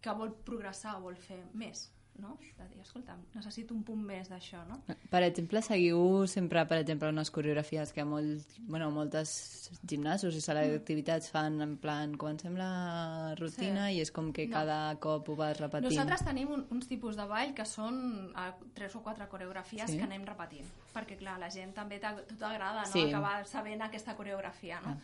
que 0.00 0.10
vol 0.14 0.32
progressar, 0.44 0.98
vol 1.02 1.16
fer 1.16 1.38
més, 1.54 1.88
no? 2.18 2.36
De 2.58 2.64
dir, 2.68 2.80
escolta, 2.82 3.14
necessito 3.34 3.74
un 3.74 3.84
punt 3.86 4.00
més 4.02 4.28
d'això, 4.30 4.64
no? 4.66 4.80
Per 5.10 5.20
exemple, 5.22 5.60
seguiu 5.62 6.26
sempre, 6.26 6.64
per 6.66 6.78
exemple, 6.80 7.08
unes 7.14 7.30
coreografies 7.30 7.92
que 7.94 8.02
molt, 8.04 8.56
bueno, 8.66 8.88
moltes 8.90 9.70
gimnasos 9.86 10.34
i 10.34 10.40
sala 10.42 10.64
d'activitats 10.66 11.30
fan 11.30 11.60
en 11.62 11.76
plan, 11.78 12.16
comencem 12.18 12.56
la 12.58 13.34
rutina 13.38 13.86
Sí. 13.88 13.98
i 13.98 14.00
és 14.00 14.10
com 14.10 14.32
que 14.32 14.46
No. 14.48 14.52
cada 14.56 14.96
cop 14.98 15.28
ho 15.28 15.36
vas 15.36 15.60
repetint. 15.60 15.90
Nosaltres 15.92 16.24
tenim 16.24 16.50
un, 16.50 16.66
uns 16.70 16.88
tipus 16.88 17.14
de 17.16 17.24
ball 17.26 17.54
que 17.54 17.64
són 17.64 18.32
eh, 18.36 18.52
tres 18.74 18.96
o 18.96 19.00
quatre 19.02 19.28
coreografies 19.28 19.90
Sí. 19.90 19.96
que 19.98 20.02
anem 20.04 20.24
repetint, 20.26 20.66
perquè 20.94 21.16
clar, 21.18 21.38
la 21.38 21.50
gent 21.50 21.72
també 21.74 22.00
t'ag- 22.00 22.26
tot 22.26 22.42
agrada 22.42 22.82
no? 22.82 22.86
Sí. 22.92 23.08
acabar 23.08 23.46
sabent 23.46 23.82
aquesta 23.82 24.16
coreografia, 24.16 24.80
no? 24.80 24.88
Ah. 24.90 24.98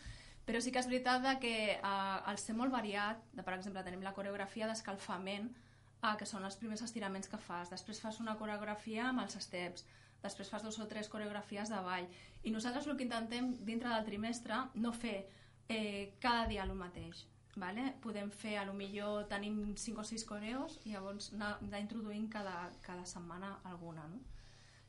Però 0.45 0.61
sí 0.61 0.71
que 0.71 0.81
és 0.81 0.87
veritat 0.89 1.25
que 1.41 1.53
eh, 1.73 1.81
al 1.81 2.37
ser 2.37 2.55
molt 2.57 2.73
variat, 2.73 3.21
de, 3.33 3.43
per 3.43 3.55
exemple, 3.57 3.83
tenim 3.85 4.03
la 4.05 4.13
coreografia 4.13 4.69
d'escalfament, 4.69 5.49
eh, 5.49 6.15
que 6.19 6.27
són 6.29 6.45
els 6.45 6.57
primers 6.61 6.83
estiraments 6.85 7.31
que 7.31 7.39
fas, 7.41 7.71
després 7.73 8.01
fas 8.01 8.21
una 8.21 8.37
coreografia 8.37 9.09
amb 9.09 9.25
els 9.25 9.37
steps, 9.41 9.85
després 10.21 10.49
fas 10.49 10.65
dos 10.65 10.77
o 10.79 10.87
tres 10.89 11.09
coreografies 11.09 11.71
de 11.73 11.79
ball, 11.87 12.05
i 12.43 12.53
nosaltres 12.53 12.87
el 12.87 12.97
que 12.97 13.07
intentem 13.07 13.55
dintre 13.65 13.89
del 13.89 14.05
trimestre 14.05 14.61
no 14.75 14.93
fer 14.93 15.17
eh, 15.67 16.13
cada 16.21 16.45
dia 16.51 16.63
el 16.63 16.75
mateix, 16.77 17.25
vale? 17.55 17.93
podem 18.03 18.29
fer, 18.29 18.57
a 18.59 18.65
lo 18.69 18.73
millor 18.77 19.25
tenim 19.31 19.75
5 19.77 20.01
o 20.01 20.07
6 20.13 20.25
coreos 20.29 20.79
i 20.85 20.93
llavors 20.93 21.31
anar 21.33 21.81
introduint 21.81 22.29
cada, 22.29 22.69
cada 22.85 23.05
setmana 23.09 23.57
alguna, 23.63 24.07
no? 24.11 24.21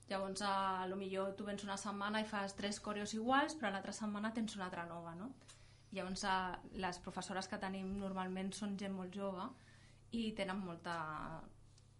Llavors, 0.08 0.42
a 0.46 0.86
lo 0.86 0.96
millor 0.96 1.32
tu 1.34 1.44
vens 1.46 1.64
una 1.66 1.76
setmana 1.80 2.20
i 2.22 2.26
fas 2.30 2.54
tres 2.54 2.78
coreos 2.80 3.14
iguals, 3.16 3.56
però 3.58 3.72
l'altra 3.74 3.94
setmana 3.94 4.30
tens 4.34 4.54
una 4.54 4.68
altra 4.68 4.84
nova, 4.86 5.16
no? 5.18 5.32
Llavors, 5.96 6.22
a, 6.24 6.58
les 6.78 7.00
professores 7.02 7.48
que 7.50 7.58
tenim 7.58 7.96
normalment 7.98 8.52
són 8.54 8.76
gent 8.78 8.94
molt 8.94 9.14
jove 9.14 9.48
i 10.14 10.30
tenen 10.38 10.62
molta... 10.62 10.96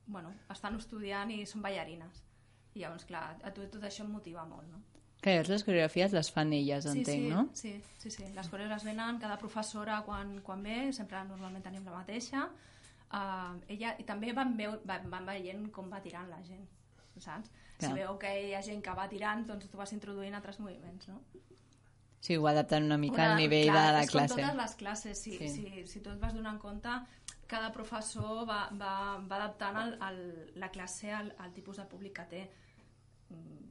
Bueno, 0.07 0.31
estan 0.55 0.77
estudiant 0.79 1.33
i 1.35 1.41
són 1.51 1.65
ballarines. 1.65 2.23
I 2.77 2.85
llavors, 2.85 3.09
clar, 3.09 3.25
a 3.43 3.51
tu 3.51 3.67
tot 3.73 3.83
això 3.89 4.05
em 4.05 4.13
motiva 4.15 4.47
molt, 4.47 4.71
no? 4.71 4.85
Que 5.19 5.33
llavors 5.33 5.51
les 5.51 5.67
coreografies 5.67 6.15
les 6.15 6.31
fan 6.31 6.53
elles, 6.55 6.87
entenc, 6.87 7.25
sí, 7.25 7.31
no? 7.33 7.45
Sí, 7.59 7.73
sí, 7.99 8.13
sí. 8.15 8.31
Les 8.37 8.51
coreos 8.53 8.71
les 8.71 8.87
venen, 8.87 9.19
cada 9.19 9.39
professora 9.41 9.99
quan, 10.07 10.37
quan 10.47 10.63
ve, 10.63 10.93
sempre 10.95 11.25
normalment 11.27 11.65
tenim 11.65 11.89
la 11.89 11.97
mateixa. 11.97 12.47
Uh, 13.07 13.57
ella, 13.73 13.97
I 13.99 14.07
també 14.07 14.31
van, 14.37 14.55
veu, 14.59 14.77
van, 14.87 15.11
van 15.11 15.27
veient 15.27 15.67
com 15.75 15.91
va 15.91 16.03
tirant 16.05 16.31
la 16.31 16.39
gent, 16.47 16.63
saps? 17.19 17.51
Clar. 17.79 17.91
Si 17.93 17.99
veu 17.99 18.19
que 18.19 18.31
hi 18.49 18.55
ha 18.55 18.63
gent 18.63 18.83
que 18.83 18.95
va 18.97 19.09
tirant, 19.09 19.47
doncs 19.47 19.69
tu 19.69 19.77
vas 19.77 19.93
introduint 19.93 20.35
altres 20.35 20.59
moviments, 20.61 21.09
no? 21.09 21.21
Sí, 22.21 22.37
ho 22.37 22.47
adapten 22.49 22.85
una 22.85 22.97
mica 22.99 23.23
Una- 23.23 23.33
al 23.35 23.37
nivell 23.39 23.69
clar, 23.71 23.87
de 23.87 23.93
la 23.93 24.03
és 24.03 24.11
com 24.11 24.19
classe. 24.21 24.35
totes 24.41 24.57
les 24.57 24.75
classes, 24.75 25.19
si, 25.23 25.37
Sí. 25.37 25.49
sí. 25.49 25.67
si, 25.69 25.87
si 25.87 26.01
tu 26.01 26.11
et 26.11 26.19
vas 26.19 26.33
donant 26.35 26.59
compte, 26.59 26.89
cada 27.47 27.71
professor 27.73 28.47
va, 28.49 28.69
va, 28.73 29.19
va 29.19 29.37
adaptant 29.37 29.77
el, 29.83 29.93
el, 30.09 30.53
la 30.57 30.71
classe 30.71 31.13
al, 31.13 31.35
al 31.39 31.53
tipus 31.53 31.77
de 31.77 31.85
públic 31.85 32.17
que 32.17 32.25
té. 32.25 32.51
Mm, 33.31 33.63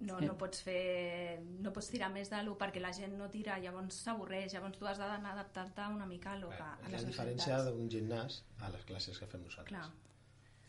No, 0.00 0.18
Sí. 0.18 0.24
no 0.24 0.32
pots 0.38 0.62
fer 0.64 1.42
no 1.60 1.74
pots 1.74 1.90
tirar 1.92 2.08
més 2.10 2.30
de 2.30 2.38
l'1 2.40 2.54
perquè 2.56 2.80
la 2.80 2.90
gent 2.90 3.18
no 3.18 3.26
tira 3.28 3.58
llavors 3.60 3.94
s'avorreix, 4.00 4.54
llavors 4.54 4.78
tu 4.78 4.86
has 4.88 4.96
d'anar 4.96 5.32
adaptant-te 5.34 5.82
una 5.92 6.06
mica 6.06 6.32
a, 6.32 6.36
lo 6.38 6.48
que, 6.48 6.62
a 6.62 6.88
les 6.88 7.02
la 7.02 7.08
diferència 7.10 7.58
d'un 7.66 7.86
gimnàs 7.90 8.38
a 8.64 8.70
les 8.70 8.82
classes 8.88 9.18
que 9.18 9.26
fem 9.26 9.42
nosaltres. 9.44 9.68
Clar. 9.68 9.90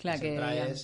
Clar 0.04 0.20
que... 0.20 0.34
Sempre 0.36 0.50
és 0.68 0.84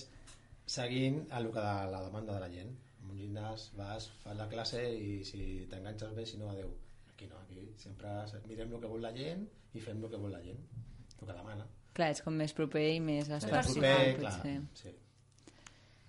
seguint 0.68 1.22
a 1.32 1.40
lo 1.40 1.50
que 1.52 1.62
de 1.64 1.90
la 1.92 2.02
demanda 2.04 2.34
de 2.36 2.40
la 2.44 2.50
gent. 2.52 2.74
En 3.02 3.10
un 3.14 3.16
gimnàs 3.18 3.70
vas, 3.78 4.10
fas 4.22 4.36
la 4.36 4.46
classe 4.52 4.82
i 4.94 5.22
si 5.24 5.64
t'enganxes 5.70 6.12
bé, 6.14 6.26
si 6.28 6.36
no, 6.36 6.50
adeu. 6.52 6.68
Aquí 7.14 7.26
no, 7.26 7.38
aquí 7.40 7.64
sempre 7.80 8.10
mirem 8.46 8.74
el 8.76 8.80
que 8.84 8.86
vol 8.92 9.02
la 9.02 9.12
gent 9.16 9.46
i 9.74 9.80
fem 9.80 10.02
el 10.04 10.10
que 10.12 10.20
vol 10.20 10.30
la 10.36 10.42
gent, 10.44 10.60
el 11.20 11.26
que 11.26 11.32
demana. 11.34 11.64
Clar, 11.96 12.12
és 12.14 12.20
com 12.22 12.36
més 12.38 12.52
proper 12.54 12.84
i 12.94 13.00
més 13.02 13.26
clar, 13.26 13.40
potser. 13.40 14.60
sí. 14.78 14.92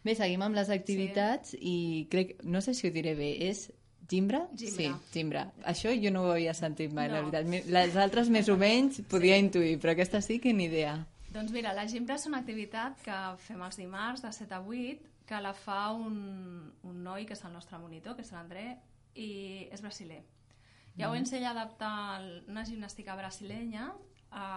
Bé, 0.04 0.14
seguim 0.16 0.42
amb 0.46 0.56
les 0.56 0.70
activitats 0.72 1.56
sí. 1.56 1.60
i 1.62 1.78
crec, 2.12 2.38
no 2.44 2.62
sé 2.62 2.74
si 2.78 2.88
ho 2.88 2.92
diré 2.96 3.16
bé, 3.18 3.32
és 3.50 3.66
Gimbra? 4.10 4.44
Gimbra. 4.58 4.76
Sí, 4.76 5.12
Gimbra. 5.14 5.42
Això 5.70 5.92
jo 5.94 6.10
no 6.12 6.24
ho 6.26 6.32
havia 6.32 6.54
sentit 6.58 6.94
mai, 6.94 7.10
la 7.12 7.20
No. 7.22 7.30
veritat. 7.30 7.46
Mi- 7.46 7.64
Les 7.72 7.96
altres 7.96 8.30
més 8.30 8.48
o 8.50 8.56
menys 8.58 9.02
podia 9.10 9.38
intuir, 9.38 9.76
però 9.80 9.92
aquesta 9.92 10.22
sí 10.22 10.40
que 10.40 10.54
ni 10.54 10.66
idea. 10.66 10.96
Doncs 11.34 11.52
mira, 11.54 11.74
la 11.78 11.86
Gimbra 11.88 12.16
és 12.18 12.26
una 12.26 12.40
activitat 12.42 13.02
que 13.06 13.16
fem 13.46 13.62
els 13.62 13.78
dimarts 13.78 14.24
de 14.26 14.32
7 14.34 14.56
a 14.58 14.62
8, 14.66 15.12
que 15.30 15.42
la 15.46 15.52
fa 15.54 15.92
un, 15.94 16.16
un 16.90 17.04
noi 17.06 17.28
que 17.30 17.36
és 17.38 17.44
el 17.46 17.54
nostre 17.54 17.78
monitor, 17.78 18.16
que 18.18 18.24
és 18.26 18.32
l'André, 18.34 18.64
i 19.14 19.68
és 19.72 19.82
brasiler. 19.86 20.24
Llavors 20.98 21.32
ell 21.38 21.46
adapta 21.46 21.90
el- 22.18 22.44
una 22.50 22.64
gimnàstica 22.66 23.14
brasilenya 23.16 23.92
a, 24.32 24.48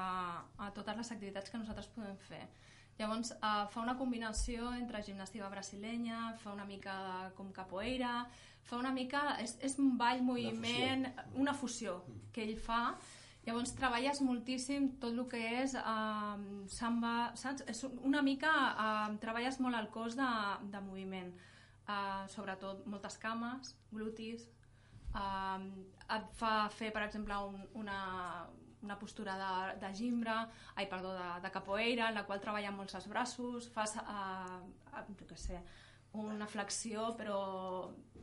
a 0.59 0.71
totes 0.75 0.97
les 0.97 1.13
activitats 1.13 1.51
que 1.53 1.59
nosaltres 1.61 1.91
podem 1.93 2.17
fer. 2.17 2.47
Llavors 2.99 3.31
uh, 3.37 3.67
fa 3.73 3.81
una 3.85 3.95
combinació 3.99 4.73
entre 4.77 5.03
gimnàstica 5.05 5.49
brasilenya, 5.53 6.33
fa 6.43 6.53
una 6.57 6.65
mica 6.65 6.97
de, 7.05 7.35
com 7.37 7.53
capoeira, 7.53 8.25
fa 8.65 8.79
una 8.81 8.93
mica... 8.93 9.37
És, 9.45 9.59
és 9.61 9.77
un 9.79 9.97
ball, 9.99 10.23
moviment, 10.25 11.07
una 11.35 11.53
fusió 11.55 12.01
que 12.33 12.43
ell 12.49 12.57
fa. 12.57 12.97
Llavors 13.43 13.73
treballes 13.75 14.21
moltíssim 14.23 14.85
tot 15.03 15.17
el 15.17 15.25
que 15.31 15.41
és 15.63 15.73
uh, 15.75 16.37
samba, 16.71 17.33
saps? 17.39 17.65
És 17.67 17.83
una 17.91 18.21
mica, 18.23 18.53
uh, 18.71 19.17
treballes 19.23 19.59
molt 19.65 19.79
el 19.81 19.89
cos 19.91 20.15
de, 20.19 20.29
de 20.71 20.83
moviment. 20.85 21.33
Uh, 21.83 22.23
sobretot 22.31 22.85
moltes 22.87 23.19
cames, 23.19 23.73
glutis, 23.91 24.47
um, 25.19 25.67
et 26.07 26.29
fa 26.39 26.53
fer, 26.71 26.93
per 26.95 27.03
exemple, 27.09 27.35
un, 27.51 27.59
una, 27.83 27.99
una 28.87 28.99
postura 29.01 29.35
de, 29.41 29.51
de 29.83 29.91
gimbra, 29.99 30.39
ai, 30.77 30.87
perdó, 30.87 31.11
de, 31.19 31.29
de 31.43 31.51
capoeira, 31.51 32.13
en 32.13 32.21
la 32.21 32.25
qual 32.29 32.41
treballen 32.45 32.79
molts 32.79 32.95
els 32.95 33.11
braços, 33.11 33.67
fas, 33.75 33.99
uh, 33.99 35.03
jo 35.19 35.27
què 35.27 35.43
sé, 35.49 35.59
una 36.23 36.47
flexió, 36.47 37.11
però 37.19 37.43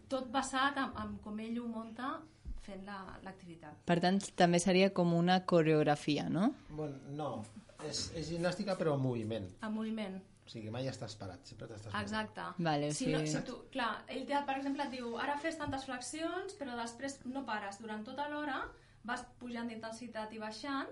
tot 0.09 0.31
basat 0.31 0.79
en, 0.79 0.95
en 1.03 1.17
com 1.23 1.43
ell 1.43 1.59
ho 1.59 1.67
munta 1.67 2.15
fent 2.61 2.83
la- 2.85 3.17
l'activitat. 3.23 3.77
Per 3.85 3.99
tant, 3.99 4.19
també 4.35 4.59
seria 4.59 4.91
com 4.93 5.13
una 5.13 5.45
coreografia, 5.45 6.27
no? 6.29 6.53
Bueno, 6.69 6.97
no, 7.09 7.45
és, 7.87 8.11
és 8.15 8.29
gimnàstica 8.31 8.75
però 8.77 8.93
en 8.95 9.01
moviment. 9.01 9.47
En 9.63 9.73
moviment. 9.73 10.19
O 10.45 10.49
sigui, 10.49 10.71
mai 10.73 10.87
estàs 10.89 11.13
parat, 11.15 11.43
sempre 11.45 11.67
t'estàs 11.67 11.91
movent. 11.93 12.01
Exacte. 12.07 12.41
Vale, 12.57 12.87
o 12.89 12.93
si 12.93 13.07
no, 13.11 13.19
sigui- 13.19 13.31
si 13.35 13.41
tu, 13.45 13.57
clar, 13.71 14.03
ell, 14.07 14.25
te- 14.25 14.43
per 14.47 14.57
exemple, 14.57 14.83
et 14.83 14.91
diu 14.91 15.15
ara 15.21 15.37
fes 15.37 15.57
tantes 15.57 15.85
flexions, 15.85 16.55
però 16.57 16.75
després 16.79 17.19
no 17.25 17.45
pares. 17.45 17.77
Durant 17.79 18.03
tota 18.03 18.27
l'hora 18.29 18.63
vas 19.03 19.23
pujant 19.39 19.67
d'intensitat 19.69 20.33
i 20.33 20.39
baixant 20.39 20.87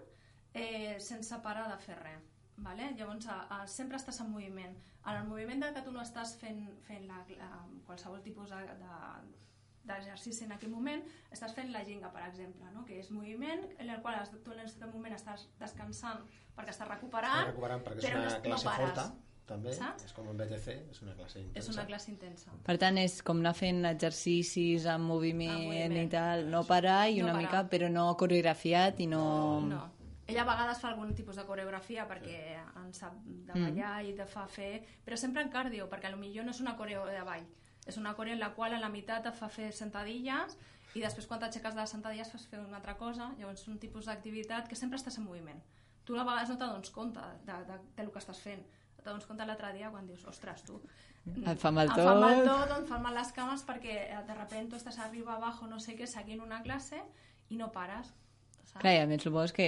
eh, 0.53 0.95
sense 0.99 1.35
parar 1.43 1.67
de 1.71 1.77
fer 1.83 1.97
res. 2.03 2.21
Vale? 2.57 2.91
Llavors, 2.97 3.27
a, 3.29 3.39
a, 3.53 3.67
sempre 3.67 3.97
estàs 3.97 4.19
en 4.21 4.31
moviment. 4.31 4.77
En 5.05 5.15
el 5.15 5.27
moviment 5.27 5.59
de 5.61 5.73
que 5.73 5.81
tu 5.85 5.91
no 5.91 6.01
estàs 6.01 6.35
fent, 6.39 6.63
fent 6.87 7.03
la, 7.07 7.19
la, 7.37 7.49
qualsevol 7.85 8.21
tipus 8.25 8.49
de, 8.49 8.61
de, 8.79 9.01
d'exercici 9.87 10.43
en 10.45 10.51
aquell 10.57 10.69
moment, 10.73 11.03
estàs 11.31 11.53
fent 11.55 11.71
la 11.71 11.83
ginga, 11.87 12.11
per 12.13 12.23
exemple, 12.27 12.69
no? 12.73 12.83
que 12.85 12.99
és 12.99 13.09
moviment 13.11 13.63
en 13.79 13.89
el 13.89 14.01
qual 14.01 14.19
tu 14.43 14.51
en 14.51 14.59
aquest 14.65 14.83
moment 14.93 15.15
estàs 15.15 15.47
descansant 15.59 16.25
perquè 16.57 16.69
estàs 16.75 16.87
recuperant, 16.89 17.39
Estàs 17.47 17.53
recuperant 17.55 17.83
perquè 17.87 18.03
és 18.03 18.05
però 18.11 18.19
una 18.19 18.35
no, 18.35 18.41
classe 18.43 18.65
no 18.65 18.71
pares. 18.71 18.87
forta, 18.89 19.07
també. 19.47 19.73
Saps? 19.73 20.03
És 20.09 20.13
com 20.13 20.27
un 20.27 20.37
BTC, 20.37 20.73
és 20.91 21.01
una 21.01 21.13
classe 21.15 21.39
intensa. 21.39 21.59
És 21.59 21.69
una 21.75 21.85
classe 21.87 22.11
intensa. 22.11 22.51
Per 22.65 22.77
tant, 22.81 22.97
és 22.99 23.21
com 23.23 23.39
anar 23.39 23.53
fent 23.55 23.85
exercicis 23.85 24.85
en 24.91 25.01
moviment, 25.07 25.53
En 25.55 25.67
moviment. 25.69 26.01
i 26.03 26.09
tal, 26.11 26.49
no 26.51 26.63
parar 26.67 27.09
i 27.09 27.19
No 27.21 27.25
una 27.29 27.33
parar. 27.37 27.45
mica, 27.45 27.61
però 27.69 27.89
no 27.91 28.09
coreografiat 28.17 28.99
i 28.99 29.07
no... 29.07 29.61
No. 29.61 29.85
Ella 30.27 30.41
a 30.41 30.45
vegades 30.49 30.81
fa 30.81 30.89
algun 30.89 31.13
tipus 31.15 31.37
de 31.39 31.45
coreografia 31.47 32.03
perquè 32.05 32.57
en 32.81 32.89
sap 32.93 33.13
de 33.23 33.53
ballar 33.53 34.01
i 34.03 34.11
de 34.11 34.25
fa 34.27 34.43
fer, 34.51 34.81
però 35.05 35.15
sempre 35.15 35.41
en 35.41 35.47
cardio, 35.49 35.85
perquè 35.87 36.09
potser 36.11 36.43
no 36.43 36.51
és 36.51 36.59
una 36.59 36.73
coreo 36.75 37.05
de 37.07 37.21
ball, 37.23 37.45
és 37.87 37.97
una 37.97 38.13
coreo 38.15 38.35
en 38.35 38.41
la 38.43 38.53
qual 38.55 38.73
a 38.75 38.79
la 38.81 38.89
meitat 38.93 39.25
et 39.25 39.35
fa 39.35 39.49
fer 39.49 39.71
sentadilles 39.73 40.57
i 40.95 41.01
després 41.03 41.27
quan 41.29 41.39
t'aixeques 41.39 41.75
de 41.75 41.81
les 41.81 41.91
sentadilles 41.93 42.29
fas 42.31 42.45
fer 42.51 42.59
una 42.59 42.79
altra 42.79 42.95
cosa, 42.99 43.31
llavors 43.39 43.61
és 43.61 43.67
un 43.71 43.77
tipus 43.81 44.07
d'activitat 44.09 44.67
que 44.67 44.75
sempre 44.75 44.97
estàs 44.99 45.17
en 45.19 45.27
moviment. 45.27 45.59
Tu 46.07 46.15
a 46.15 46.23
vegades 46.23 46.49
no 46.49 46.57
t'adones 46.57 46.91
compte 46.95 47.23
de, 47.45 47.57
de, 47.67 47.79
de, 47.97 48.03
lo 48.05 48.13
que 48.13 48.21
estàs 48.23 48.39
fent, 48.43 48.63
t'adones 49.03 49.27
compte 49.27 49.45
l'altre 49.45 49.73
dia 49.75 49.91
quan 49.93 50.07
dius, 50.07 50.25
ostres, 50.27 50.63
tu... 50.67 50.79
Et 51.27 51.59
fa 51.59 51.73
mal 51.75 51.89
Em 51.91 51.97
fa 51.99 52.13
mal 52.15 52.37
tot. 52.39 52.47
tot, 52.47 52.69
em 52.77 52.85
fan 52.87 53.01
mal 53.03 53.17
les 53.17 53.33
cames 53.35 53.63
perquè 53.67 53.95
eh, 54.05 54.21
de 54.29 54.35
repente 54.37 54.71
tu 54.71 54.77
estàs 54.79 54.97
arriba, 55.03 55.35
abajo, 55.35 55.67
no 55.67 55.79
sé 55.83 55.97
què, 55.99 56.07
seguint 56.07 56.39
una 56.39 56.61
classe 56.63 57.01
i 57.51 57.59
no 57.59 57.67
pares. 57.75 58.13
Saps? 58.63 58.79
Clar, 58.79 58.93
i 58.95 59.01
a 59.03 59.07
més 59.09 59.23
suposo 59.23 59.55
que 59.55 59.67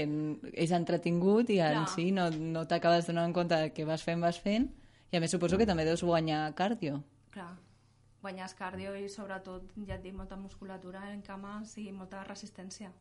és 0.54 0.72
entretingut 0.76 1.52
i 1.52 1.60
en 1.60 1.82
Clar. 1.82 1.90
si 1.92 2.10
no, 2.16 2.30
no 2.32 2.64
t'acabes 2.68 3.12
donant 3.12 3.36
compte 3.36 3.60
de 3.60 3.74
què 3.76 3.84
vas 3.88 4.04
fent, 4.08 4.24
vas 4.24 4.40
fent, 4.40 4.70
i 5.12 5.18
a 5.18 5.20
més 5.20 5.36
suposo 5.36 5.60
que 5.60 5.68
també 5.68 5.84
deus 5.88 6.04
guanyar 6.08 6.46
cardio. 6.56 7.02
Clar, 7.36 7.52
guanyes 8.22 8.56
cardio 8.60 8.96
i 8.96 9.10
sobretot, 9.10 9.72
ja 9.88 9.96
et 9.96 10.04
dic, 10.04 10.16
molta 10.16 10.38
musculatura 10.40 11.06
en 11.14 11.22
cames 11.22 11.78
i 11.78 11.92
molta 11.92 12.24
resistència. 12.28 12.92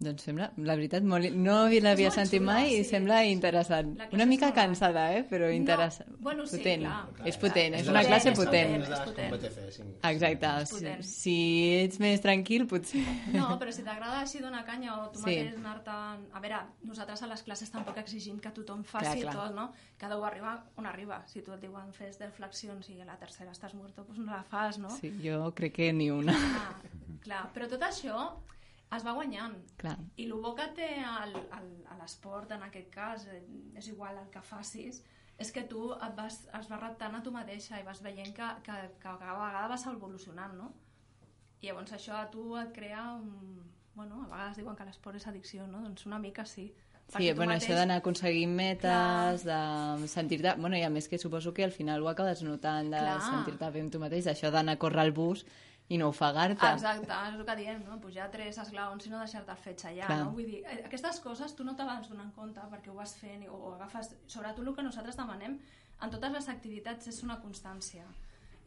Doncs 0.00 0.22
sembla, 0.24 0.46
la 0.64 0.74
veritat, 0.78 1.04
molt, 1.04 1.26
no 1.36 1.66
l'havia 1.68 2.08
sentit 2.14 2.38
xula, 2.40 2.54
mai 2.54 2.70
i 2.72 2.76
sí. 2.78 2.86
sembla 2.94 3.18
interessant. 3.28 3.90
Una 4.16 4.24
mica 4.24 4.46
guai. 4.48 4.54
cansada, 4.56 5.02
eh? 5.12 5.26
però 5.28 5.50
interessant. 5.52 6.08
No, 6.14 6.16
bueno, 6.24 6.46
sí, 6.48 6.56
potent. 6.56 6.86
clar. 6.86 7.26
És 7.28 7.36
potent, 7.36 7.74
és 7.76 7.82
És 7.82 7.90
una 7.92 8.02
classe 8.06 8.30
és 8.32 8.38
potent. 8.38 8.80
potent. 8.80 8.94
És 8.94 9.02
potent. 9.10 9.90
Exacte, 10.10 10.46
És 10.62 10.68
si, 10.70 10.74
potent. 10.78 11.04
si 11.04 11.34
ets 11.82 12.00
més 12.00 12.24
tranquil, 12.24 12.64
potser... 12.66 13.02
No, 13.34 13.58
però 13.60 13.70
si 13.76 13.84
t'agrada 13.84 14.22
així 14.22 14.40
donar 14.40 14.64
canya 14.64 14.96
o 15.02 15.10
tu 15.12 15.20
Sí. 15.20 15.26
mateix 15.36 15.58
anar-te... 15.60 15.90
A 16.32 16.40
veure, 16.40 16.62
nosaltres 16.88 17.20
a 17.22 17.28
les 17.34 17.42
classes 17.42 17.70
tampoc 17.70 17.98
exigim 18.00 18.40
que 18.40 18.50
tothom 18.56 18.80
faci 18.88 19.20
Clar, 19.20 19.34
clar. 19.34 19.34
tot, 19.36 19.54
no? 19.54 19.70
Cada 20.00 20.16
un 20.16 20.24
arriba 20.24 20.54
on 20.80 20.86
arriba. 20.86 21.22
Si 21.28 21.42
tu 21.44 21.52
et 21.52 21.60
diuen 21.60 21.92
fes 21.92 22.16
10 22.18 22.32
flexions 22.40 22.88
i 22.88 23.02
a 23.02 23.04
la 23.04 23.18
tercera 23.20 23.52
estàs 23.52 23.74
muerto, 23.76 24.06
doncs 24.08 24.24
no 24.24 24.32
la 24.32 24.42
fas, 24.48 24.78
no? 24.80 24.88
Sí, 24.96 25.12
jo 25.22 25.52
crec 25.52 25.74
que 25.76 25.92
ni 25.92 26.08
una. 26.10 26.32
Ah, 26.32 26.72
clar, 27.20 27.50
però 27.52 27.68
tot 27.68 27.82
això 27.84 28.30
es 28.96 29.04
va 29.06 29.12
guanyant. 29.14 29.54
Clar. 29.78 29.96
I 30.16 30.24
el 30.26 30.32
bo 30.42 30.54
que 30.58 30.66
té 30.74 30.88
a 31.06 31.26
l'esport, 31.98 32.50
en 32.56 32.62
aquest 32.66 32.90
cas, 32.90 33.26
eh, 33.30 33.42
és 33.78 33.88
igual 33.92 34.18
el 34.18 34.30
que 34.30 34.42
facis, 34.42 35.02
és 35.40 35.52
que 35.52 35.62
tu 35.64 35.92
et 35.94 36.14
vas, 36.16 36.40
es 36.58 36.68
vas 36.68 36.80
reptant 36.82 37.14
a 37.16 37.22
tu 37.22 37.30
mateixa 37.32 37.78
i 37.80 37.84
vas 37.86 38.02
veient 38.02 38.34
que, 38.36 38.48
que, 38.66 38.72
que 39.00 39.02
cada 39.18 39.34
vegada 39.38 39.68
vas 39.68 39.86
evolucionant, 39.86 40.56
no? 40.58 40.72
I 41.62 41.68
llavors 41.70 41.92
això 41.92 42.16
a 42.18 42.26
tu 42.32 42.56
et 42.56 42.72
crea 42.74 43.12
un... 43.14 43.62
Bueno, 43.94 44.22
a 44.24 44.28
vegades 44.30 44.56
diuen 44.56 44.76
que 44.76 44.84
l'esport 44.86 45.16
és 45.18 45.26
addicció, 45.26 45.66
no? 45.66 45.80
Doncs 45.82 46.06
una 46.06 46.18
mica 46.18 46.44
sí. 46.46 46.70
Sí, 47.10 47.32
bueno, 47.34 47.50
mateix- 47.52 47.64
això 47.66 47.74
d'anar 47.74 47.96
aconseguint 47.98 48.52
metes, 48.54 49.42
de 49.44 50.08
sentir-te... 50.08 50.54
Bueno, 50.60 50.76
i 50.78 50.84
a 50.86 50.90
més 50.94 51.08
que 51.10 51.18
suposo 51.18 51.52
que 51.52 51.64
al 51.66 51.72
final 51.74 52.02
ho 52.04 52.08
acabes 52.08 52.42
notant, 52.46 52.86
de 52.92 53.00
Clar. 53.02 53.16
sentir-te 53.26 53.70
bé 53.74 53.80
amb 53.82 53.90
tu 53.92 53.98
mateix, 53.98 54.28
això 54.30 54.50
d'anar 54.54 54.76
a 54.78 54.78
córrer 54.78 55.02
al 55.02 55.12
bus 55.12 55.42
i 55.90 55.98
no 55.98 56.08
ofegar-te. 56.12 56.68
Exacte, 56.76 57.10
és 57.10 57.34
el 57.34 57.44
que 57.48 57.56
diem, 57.58 57.80
no? 57.82 57.96
Pujar 58.02 58.28
tres 58.30 58.60
esglaons 58.62 59.08
i 59.08 59.10
no 59.10 59.18
deixar-te 59.18 59.50
el 59.50 59.58
fetge 59.58 59.88
allà, 59.90 60.06
Clar. 60.06 60.18
no? 60.22 60.30
Vull 60.36 60.46
dir, 60.46 60.60
eh, 60.62 60.84
aquestes 60.86 61.18
coses 61.24 61.54
tu 61.58 61.66
no 61.66 61.74
te 61.76 61.86
vas 61.88 62.06
donant 62.08 62.30
compte 62.36 62.62
perquè 62.70 62.92
ho 62.92 62.94
vas 62.94 63.16
fent 63.18 63.42
o, 63.48 63.56
o 63.58 63.74
agafes... 63.74 64.12
Sobretot 64.30 64.62
el 64.62 64.76
que 64.76 64.86
nosaltres 64.86 65.18
demanem 65.18 65.58
en 66.00 66.14
totes 66.14 66.32
les 66.36 66.48
activitats 66.52 67.10
és 67.10 67.18
una 67.26 67.40
constància. 67.42 68.06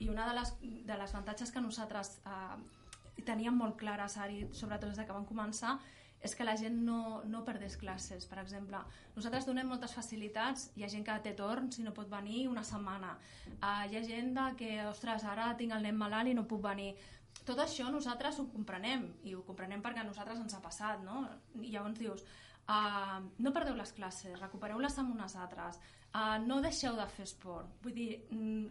I 0.03 0.09
una 0.11 0.27
de 0.27 0.35
les, 0.35 0.51
de 0.89 0.97
les 0.99 1.15
avantatges 1.15 1.53
que 1.53 1.63
nosaltres 1.63 2.17
eh, 2.27 3.23
teníem 3.23 3.55
molt 3.55 3.79
clares, 3.79 4.17
Ari, 4.19 4.43
sobretot 4.51 4.91
des 4.91 4.99
de 4.99 5.07
que 5.07 5.15
vam 5.15 5.25
començar, 5.29 5.77
és 6.23 6.33
que 6.39 6.45
la 6.47 6.55
gent 6.55 6.77
no, 6.87 7.21
no 7.27 7.43
perdés 7.43 7.75
classes. 7.77 8.25
Per 8.29 8.39
exemple, 8.39 8.79
nosaltres 9.17 9.45
donem 9.45 9.67
moltes 9.67 9.93
facilitats, 9.95 10.69
hi 10.77 10.85
ha 10.85 10.91
gent 10.91 11.03
que 11.03 11.17
té 11.25 11.33
torns 11.37 11.81
i 11.81 11.83
no 11.83 11.91
pot 11.95 12.07
venir 12.11 12.45
una 12.47 12.63
setmana. 12.67 13.17
Uh, 13.57 13.83
hi 13.91 13.99
ha 13.99 14.03
gent 14.07 14.31
de 14.37 14.45
que, 14.59 14.71
ostres, 14.87 15.27
ara 15.27 15.51
tinc 15.59 15.75
el 15.75 15.83
nen 15.83 15.99
malalt 15.99 16.31
i 16.31 16.37
no 16.37 16.47
puc 16.47 16.63
venir. 16.63 16.93
Tot 17.43 17.59
això 17.59 17.89
nosaltres 17.91 18.39
ho 18.39 18.47
comprenem, 18.53 19.09
i 19.27 19.35
ho 19.35 19.43
comprenem 19.43 19.83
perquè 19.83 19.99
a 19.99 20.07
nosaltres 20.07 20.39
ens 20.39 20.55
ha 20.55 20.63
passat, 20.63 21.03
no? 21.03 21.25
I 21.59 21.73
llavors 21.75 21.99
dius, 21.99 22.23
uh, 22.71 23.19
no 23.43 23.51
perdeu 23.51 23.75
les 23.75 23.91
classes, 23.91 24.39
recupereu-les 24.39 24.97
amb 25.03 25.11
unes 25.17 25.35
altres, 25.35 25.81
uh, 26.13 26.37
no 26.47 26.61
deixeu 26.63 26.95
de 26.95 27.09
fer 27.17 27.27
esport. 27.27 27.67
Vull 27.83 27.99
dir, 27.99 28.11
mm, 28.31 28.63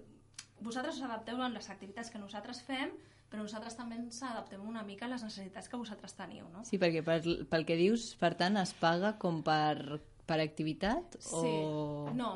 vosaltres 0.64 0.96
us 0.96 1.04
adapteu 1.04 1.42
a 1.42 1.52
les 1.52 1.68
activitats 1.68 2.08
que 2.08 2.22
nosaltres 2.22 2.64
fem, 2.64 2.96
però 3.32 3.46
nosaltres 3.46 3.78
també 3.78 3.96
ens 3.96 4.18
adaptem 4.28 4.60
una 4.68 4.82
mica 4.84 5.06
a 5.06 5.10
les 5.14 5.22
necessitats 5.24 5.70
que 5.72 5.80
vosaltres 5.80 6.12
teniu, 6.18 6.44
no? 6.52 6.66
Sí, 6.68 6.76
perquè 6.80 7.00
pel, 7.06 7.46
pel 7.48 7.64
que 7.64 7.78
dius, 7.80 8.10
per 8.20 8.34
tant, 8.36 8.58
es 8.60 8.74
paga 8.76 9.14
com 9.22 9.40
per, 9.46 10.02
per 10.28 10.36
activitat? 10.44 11.16
Sí. 11.16 11.40
O... 11.40 12.12
No, 12.18 12.34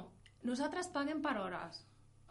nosaltres 0.49 0.89
paguem 0.95 1.21
per 1.21 1.37
hores. 1.43 1.83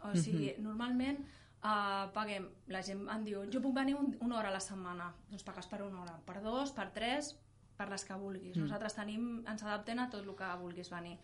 O 0.02 0.10
sigui, 0.18 0.50
normalment 0.62 1.22
uh, 1.22 2.10
paguem, 2.14 2.50
la 2.74 2.82
gent 2.86 3.06
em 3.12 3.24
diu, 3.26 3.44
jo 3.54 3.62
puc 3.62 3.74
venir 3.76 3.94
un, 3.98 4.12
una 4.26 4.40
hora 4.40 4.50
a 4.50 4.56
la 4.56 4.62
setmana. 4.62 5.12
Doncs 5.30 5.46
pagues 5.46 5.70
per 5.70 5.80
una 5.86 6.02
hora, 6.02 6.18
per 6.26 6.42
dos, 6.42 6.74
per 6.74 6.88
tres, 6.94 7.36
per 7.78 7.86
les 7.92 8.06
que 8.08 8.18
vulguis. 8.18 8.58
Nosaltres 8.58 8.98
tenim, 8.98 9.44
ens 9.46 9.62
adaptem 9.62 10.02
a 10.02 10.08
tot 10.10 10.26
el 10.26 10.34
que 10.34 10.50
vulguis 10.58 10.90
venir. 10.90 11.16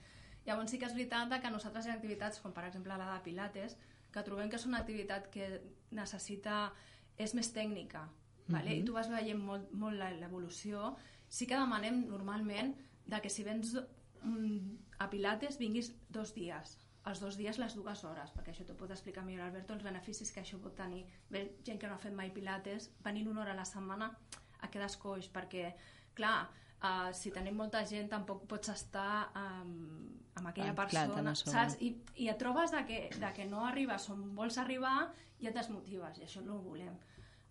Llavors 0.46 0.70
sí 0.70 0.78
que 0.78 0.86
és 0.86 0.94
veritat 0.94 1.34
que 1.42 1.50
nosaltres 1.54 1.86
hi 1.86 1.92
ha 1.92 1.98
activitats, 1.98 2.38
com 2.42 2.54
per 2.54 2.68
exemple 2.70 2.94
la 2.98 3.12
de 3.16 3.20
Pilates, 3.26 3.76
que 4.12 4.22
trobem 4.26 4.50
que 4.50 4.58
és 4.58 4.66
una 4.68 4.82
activitat 4.82 5.30
que 5.32 5.48
necessita 5.90 6.70
és 7.18 7.34
més 7.34 7.52
tècnica 7.52 8.06
vale? 8.48 8.74
i 8.76 8.84
tu 8.84 8.92
vas 8.92 9.08
veient 9.10 9.38
molt, 9.38 9.70
molt 9.72 9.96
la- 9.98 10.10
l'evolució, 10.12 10.96
sí 11.28 11.46
que 11.46 11.56
demanem 11.58 12.06
normalment 12.08 12.74
de 13.06 13.20
que 13.20 13.30
si 13.30 13.42
vens 13.44 13.74
mm, 14.22 14.76
a 14.98 15.08
Pilates 15.10 15.58
vinguis 15.58 15.92
dos 16.08 16.34
dies, 16.34 16.78
els 17.06 17.20
dos 17.20 17.36
dies 17.36 17.58
les 17.58 17.74
dues 17.74 18.04
hores, 18.04 18.30
perquè 18.30 18.52
això 18.52 18.64
t'ho 18.66 18.76
pot 18.78 18.90
explicar 18.90 19.24
millor 19.26 19.46
Alberto, 19.48 19.74
els 19.74 19.82
beneficis 19.82 20.30
que 20.30 20.40
això 20.40 20.60
pot 20.62 20.76
tenir. 20.78 21.04
Ve 21.30 21.56
gent 21.66 21.80
que 21.80 21.88
no 21.90 21.94
ha 21.94 21.98
fet 21.98 22.14
mai 22.14 22.30
Pilates, 22.30 22.90
venint 23.02 23.26
una 23.28 23.40
hora 23.42 23.52
a 23.52 23.58
la 23.58 23.64
setmana 23.64 24.12
a 24.60 24.70
quedar 24.70 24.90
coix, 25.02 25.26
perquè, 25.32 25.72
clar, 26.14 26.48
uh, 26.82 27.12
si 27.14 27.30
tenim 27.34 27.56
molta 27.56 27.84
gent 27.88 28.08
tampoc 28.10 28.46
pots 28.50 28.68
estar 28.74 29.30
um, 29.36 30.10
amb 30.34 30.48
aquella 30.48 30.70
Ah, 30.72 30.86
clar, 30.88 31.06
persona, 31.08 31.30
a 31.30 31.34
sobre. 31.34 31.52
saps? 31.52 31.76
I, 31.80 31.92
I 32.24 32.28
et 32.32 32.38
trobes 32.38 32.70
de 32.72 32.84
que, 32.88 33.00
de 33.20 33.32
que 33.36 33.46
no 33.46 33.64
arribes 33.66 34.08
on 34.10 34.34
vols 34.34 34.58
arribar 34.58 35.10
i 35.40 35.48
et 35.50 35.54
desmotives, 35.54 36.18
i 36.18 36.24
això 36.26 36.40
no 36.44 36.56
ho 36.56 36.62
volem. 36.62 36.94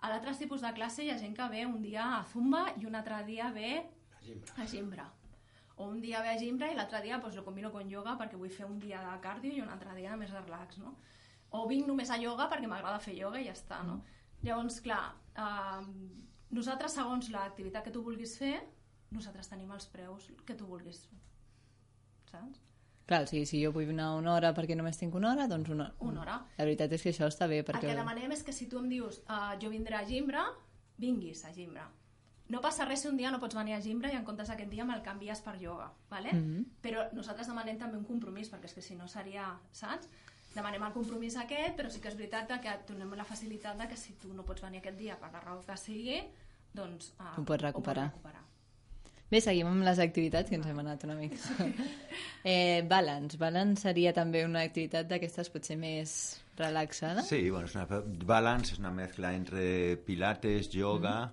A 0.02 0.10
l'altre 0.10 0.34
tipus 0.38 0.62
de 0.66 0.72
classe 0.74 1.04
hi 1.04 1.12
ha 1.14 1.18
gent 1.22 1.36
que 1.38 1.48
ve 1.50 1.66
un 1.66 1.82
dia 1.82 2.06
a 2.18 2.24
Zumba 2.26 2.68
i 2.82 2.86
un 2.90 2.96
altre 2.96 3.24
dia 3.28 3.52
ve 3.54 3.84
a 4.58 4.66
Gimbra. 4.66 5.06
O 5.78 5.86
un 5.90 6.02
dia 6.02 6.22
ve 6.22 6.30
a 6.30 6.38
Gimbra 6.38 6.72
i 6.72 6.76
l'altre 6.76 7.02
dia 7.02 7.20
pues, 7.22 7.36
lo 7.36 7.44
combino 7.46 7.72
con 7.72 7.90
yoga 7.90 8.16
perquè 8.18 8.38
vull 8.38 8.50
fer 8.50 8.66
un 8.66 8.80
dia 8.80 9.00
de 9.02 9.20
cardio 9.22 9.52
i 9.54 9.62
un 9.62 9.70
altre 9.70 9.94
dia 9.96 10.16
més 10.18 10.32
de 10.32 10.42
relax, 10.42 10.78
no? 10.82 10.96
O 11.52 11.68
vinc 11.68 11.86
només 11.88 12.10
a 12.10 12.18
yoga 12.18 12.48
perquè 12.50 12.68
m'agrada 12.68 13.00
fer 13.00 13.14
yoga 13.18 13.40
i 13.42 13.46
ja 13.46 13.54
està, 13.54 13.84
no? 13.84 14.00
Llavors, 14.42 14.80
clar, 14.82 15.14
eh, 15.38 15.86
nosaltres, 16.50 16.94
segons 16.98 17.30
l'activitat 17.30 17.84
que 17.86 17.92
tu 17.94 18.02
vulguis 18.02 18.38
fer, 18.40 18.56
nosaltres 19.12 19.50
tenim 19.52 19.72
els 19.72 19.88
preus 19.92 20.32
que 20.46 20.56
tu 20.56 20.66
vulguis, 20.66 21.06
saps? 22.32 22.60
Clar, 23.12 23.26
sigui, 23.28 23.46
si 23.50 23.60
jo 23.60 23.74
vull 23.76 23.90
anar 23.92 24.14
una 24.16 24.36
hora 24.38 24.54
perquè 24.56 24.76
només 24.78 25.00
tinc 25.00 25.16
una 25.20 25.34
hora, 25.34 25.48
doncs 25.52 25.72
una, 25.74 25.90
Una 26.00 26.22
hora. 26.22 26.36
La 26.58 26.68
veritat 26.68 26.94
és 26.96 27.02
que 27.04 27.12
això 27.12 27.28
està 27.28 27.48
bé, 27.50 27.60
perquè... 27.68 27.90
El 27.90 27.96
que 27.96 28.00
demanem 28.00 28.32
és 28.32 28.44
que 28.48 28.54
si 28.56 28.70
tu 28.72 28.80
em 28.80 28.88
dius 28.88 29.20
uh, 29.26 29.58
jo 29.60 29.72
vindré 29.74 29.98
a 29.98 30.06
Gimbra, 30.08 30.46
vinguis 31.02 31.44
a 31.44 31.52
Gimbra. 31.52 31.90
No 32.52 32.62
passa 32.64 32.86
res 32.86 33.04
si 33.04 33.08
un 33.10 33.18
dia 33.18 33.32
no 33.32 33.40
pots 33.40 33.56
venir 33.56 33.74
a 33.76 33.82
Gimbra 33.84 34.12
i 34.12 34.16
en 34.16 34.24
comptes 34.28 34.48
d'aquest 34.52 34.72
dia 34.72 34.86
me'l 34.88 35.04
canvies 35.04 35.42
per 35.44 35.58
ioga, 35.60 35.90
¿vale? 36.10 36.34
Mhm. 36.34 36.66
però 36.84 37.08
nosaltres 37.12 37.48
demanem 37.48 37.78
també 37.80 37.98
un 37.98 38.06
compromís, 38.06 38.52
perquè 38.52 38.66
és 38.70 38.74
que 38.74 38.82
si 38.82 38.96
no 38.96 39.08
seria, 39.08 39.58
saps? 39.72 40.08
Demanem 40.56 40.84
el 40.84 40.92
compromís 40.92 41.38
aquest, 41.40 41.78
però 41.78 41.90
sí 41.90 42.00
que 42.00 42.10
és 42.10 42.16
veritat 42.16 42.52
que 42.62 42.70
et 42.70 42.88
donem 42.88 43.12
la 43.16 43.24
facilitat 43.24 43.78
de 43.78 43.88
que 43.88 43.98
si 43.98 44.14
tu 44.20 44.34
no 44.34 44.44
pots 44.44 44.62
venir 44.62 44.80
aquest 44.80 44.98
dia 44.98 45.20
per 45.20 45.32
la 45.32 45.40
raó 45.40 45.62
que 45.64 45.78
sigui, 45.78 46.22
doncs... 46.74 47.14
Uh, 47.20 47.40
Ho 47.40 47.46
pots 47.46 47.64
recuperar. 47.64 48.10
recuperar. 48.12 48.44
Bé, 49.32 49.40
seguim 49.40 49.68
amb 49.70 49.86
les 49.88 50.00
activitats, 50.04 50.50
que 50.52 50.58
ens 50.60 50.66
hem 50.68 50.80
anat 50.82 51.06
una 51.08 51.16
mica. 51.16 51.38
eh, 52.44 52.82
balance. 52.90 53.38
Balance 53.40 53.86
seria 53.88 54.12
també 54.14 54.42
una 54.44 54.66
activitat 54.68 55.08
d'aquestes 55.08 55.48
potser 55.54 55.78
més 55.80 56.14
relaxada? 56.60 57.24
Sí, 57.24 57.50
bueno, 57.50 57.66
es 57.70 57.76
una 57.78 57.88
balance, 58.28 58.74
es 58.74 58.80
una 58.84 58.92
mezcla 58.92 59.32
entre 59.34 59.96
pilates, 60.06 60.68
yoga 60.70 61.32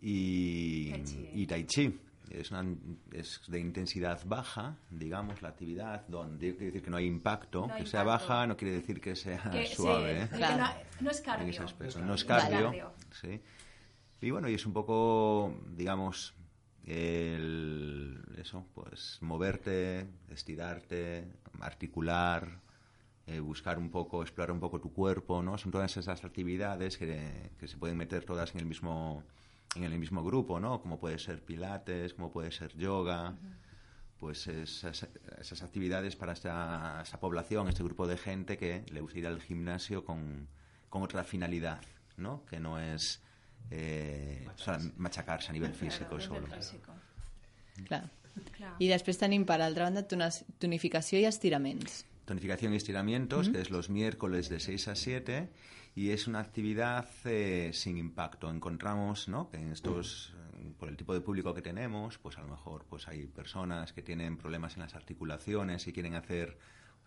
y, 0.00 0.90
Tai 0.90 1.04
chi. 1.04 1.28
y 1.34 1.46
tai 1.46 1.62
chi. 1.64 1.86
Es, 2.32 2.50
una, 2.50 2.64
es 3.12 3.40
de 3.46 3.60
intensidad 3.60 4.18
baja, 4.24 4.74
digamos, 4.90 5.42
la 5.42 5.50
actividad, 5.50 6.06
donde 6.08 6.52
quiere 6.56 6.66
decir 6.72 6.82
que 6.82 6.90
no 6.90 6.96
hay 6.96 7.06
impacto. 7.06 7.66
No 7.68 7.74
hay 7.74 7.82
que 7.84 7.88
sea 7.90 8.00
impacto. 8.02 8.26
baja 8.26 8.46
no 8.48 8.56
quiere 8.56 8.74
decir 8.74 9.00
que 9.00 9.14
sea 9.14 9.50
Que- 9.52 9.66
suave. 9.76 10.14
sí, 10.14 10.24
¿eh? 10.24 10.28
que 10.30 10.36
Claro. 10.38 10.56
no, 10.64 11.02
no 11.02 11.10
es 11.10 11.20
cardio. 11.20 11.60
No 12.04 12.14
es. 12.14 12.24
Cardio. 12.24 12.92
Sí. 13.20 13.38
Y 14.22 14.30
bueno, 14.30 14.48
y 14.48 14.54
es 14.54 14.64
un 14.66 14.72
poco, 14.72 15.54
digamos, 15.76 16.32
el, 16.86 18.20
eso, 18.38 18.66
pues 18.74 19.18
moverte, 19.20 20.06
estirarte, 20.30 21.26
articular, 21.60 22.60
eh, 23.26 23.40
buscar 23.40 23.78
un 23.78 23.90
poco, 23.90 24.22
explorar 24.22 24.52
un 24.52 24.60
poco 24.60 24.80
tu 24.80 24.92
cuerpo, 24.92 25.42
¿no? 25.42 25.56
Son 25.58 25.70
todas 25.70 25.96
esas 25.96 26.24
actividades 26.24 26.98
que, 26.98 27.50
que 27.58 27.68
se 27.68 27.76
pueden 27.76 27.96
meter 27.96 28.24
todas 28.24 28.54
en 28.54 28.60
el 28.60 28.66
mismo 28.66 29.22
en 29.74 29.84
el 29.84 29.98
mismo 29.98 30.22
grupo, 30.22 30.60
¿no? 30.60 30.80
Como 30.80 30.98
puede 30.98 31.18
ser 31.18 31.42
pilates, 31.42 32.14
como 32.14 32.30
puede 32.30 32.52
ser 32.52 32.76
yoga, 32.76 33.34
pues 34.18 34.46
esas, 34.46 35.08
esas 35.40 35.62
actividades 35.62 36.14
para 36.16 36.32
esta, 36.32 37.00
esta 37.02 37.18
población, 37.18 37.68
este 37.68 37.82
grupo 37.82 38.06
de 38.06 38.16
gente 38.16 38.56
que 38.58 38.84
le 38.90 39.00
gusta 39.00 39.18
ir 39.18 39.26
al 39.26 39.40
gimnasio 39.40 40.04
con, 40.04 40.48
con 40.90 41.02
otra 41.02 41.24
finalidad, 41.24 41.80
¿no? 42.16 42.44
Que 42.46 42.60
no 42.60 42.78
es 42.78 43.22
eh, 43.70 44.46
machacarse 44.96 45.50
a 45.50 45.52
nivel 45.52 45.72
físico 45.74 46.16
Claro, 46.16 46.22
solo. 46.22 46.46
físico. 46.46 46.92
Clar. 47.86 48.10
Clar. 48.56 48.76
I 48.80 48.88
després 48.88 49.18
tenim, 49.20 49.44
per 49.44 49.60
altra 49.60 49.84
banda, 49.90 50.02
tonificació 50.58 51.18
i 51.20 51.26
estiraments. 51.28 52.06
Tonificación 52.24 52.72
y 52.72 52.76
estiramientos, 52.76 53.48
que 53.50 53.60
es 53.60 53.70
los 53.70 53.90
miércoles 53.90 54.48
de 54.48 54.58
6 54.60 54.88
a 54.88 54.94
7, 54.94 55.50
y 55.94 56.10
es 56.10 56.26
una 56.26 56.38
actividad 56.40 57.06
eh, 57.24 57.70
sin 57.74 57.98
impacto. 57.98 58.48
Encontramos 58.50 59.28
¿no? 59.28 59.50
que 59.50 59.58
en 59.58 59.72
estos, 59.72 60.32
eh, 60.54 60.72
por 60.78 60.88
el 60.88 60.96
tipo 60.96 61.12
de 61.12 61.20
público 61.20 61.52
que 61.52 61.60
tenemos, 61.60 62.16
pues 62.18 62.38
a 62.38 62.42
lo 62.42 62.48
mejor 62.48 62.86
pues 62.88 63.06
hay 63.08 63.26
personas 63.26 63.92
que 63.92 64.02
tienen 64.02 64.38
problemas 64.38 64.74
en 64.76 64.80
las 64.82 64.94
articulaciones 64.94 65.86
y 65.88 65.92
quieren 65.92 66.14
hacer 66.14 66.56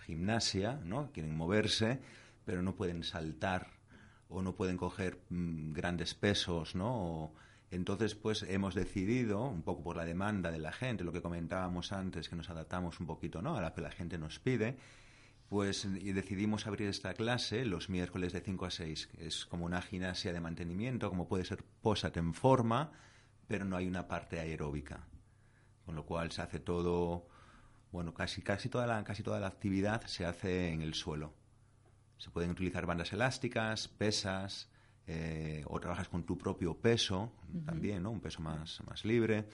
gimnasia, 0.05 0.79
¿no? 0.83 1.11
quieren 1.11 1.35
moverse, 1.35 1.99
pero 2.45 2.61
no 2.61 2.75
pueden 2.75 3.03
saltar 3.03 3.69
o 4.29 4.41
no 4.41 4.55
pueden 4.55 4.77
coger 4.77 5.19
mm, 5.29 5.73
grandes 5.73 6.13
pesos, 6.15 6.75
¿no? 6.75 7.33
Entonces, 7.71 8.15
pues 8.15 8.43
hemos 8.43 8.75
decidido, 8.75 9.43
un 9.43 9.63
poco 9.63 9.83
por 9.83 9.97
la 9.97 10.05
demanda 10.05 10.51
de 10.51 10.59
la 10.59 10.71
gente, 10.71 11.03
lo 11.03 11.11
que 11.11 11.21
comentábamos 11.21 11.91
antes, 11.91 12.29
que 12.29 12.35
nos 12.35 12.49
adaptamos 12.49 12.99
un 12.99 13.07
poquito, 13.07 13.41
¿no? 13.41 13.55
A 13.55 13.61
lo 13.61 13.73
que 13.73 13.81
la 13.81 13.91
gente 13.91 14.17
nos 14.17 14.39
pide, 14.39 14.77
pues 15.49 15.85
y 15.85 16.11
decidimos 16.13 16.67
abrir 16.67 16.87
esta 16.87 17.13
clase 17.13 17.65
los 17.65 17.89
miércoles 17.89 18.33
de 18.33 18.41
5 18.41 18.65
a 18.65 18.71
6. 18.71 19.07
que 19.07 19.27
Es 19.27 19.45
como 19.45 19.65
una 19.65 19.81
gimnasia 19.81 20.33
de 20.33 20.39
mantenimiento, 20.39 21.09
como 21.09 21.27
puede 21.27 21.45
ser 21.45 21.63
posat 21.81 22.17
en 22.17 22.33
forma, 22.33 22.91
pero 23.47 23.65
no 23.65 23.77
hay 23.77 23.87
una 23.87 24.07
parte 24.07 24.39
aeróbica. 24.39 25.07
Con 25.85 25.95
lo 25.95 26.05
cual 26.05 26.31
se 26.31 26.41
hace 26.41 26.59
todo, 26.59 27.27
bueno, 27.91 28.13
casi, 28.13 28.41
casi, 28.41 28.69
toda, 28.69 28.87
la, 28.87 29.03
casi 29.03 29.21
toda 29.21 29.39
la 29.39 29.47
actividad 29.47 30.05
se 30.07 30.25
hace 30.25 30.69
en 30.69 30.81
el 30.81 30.93
suelo. 30.93 31.33
Se 32.17 32.29
pueden 32.29 32.51
utilizar 32.51 32.85
bandas 32.85 33.11
elásticas, 33.13 33.87
pesas, 33.87 34.69
eh, 35.07 35.63
o 35.67 35.79
trabajas 35.79 36.09
con 36.09 36.23
tu 36.23 36.37
propio 36.37 36.75
peso 36.75 37.31
también, 37.65 38.03
¿no? 38.03 38.11
Un 38.11 38.21
peso 38.21 38.41
más, 38.41 38.81
más 38.87 39.05
libre, 39.05 39.45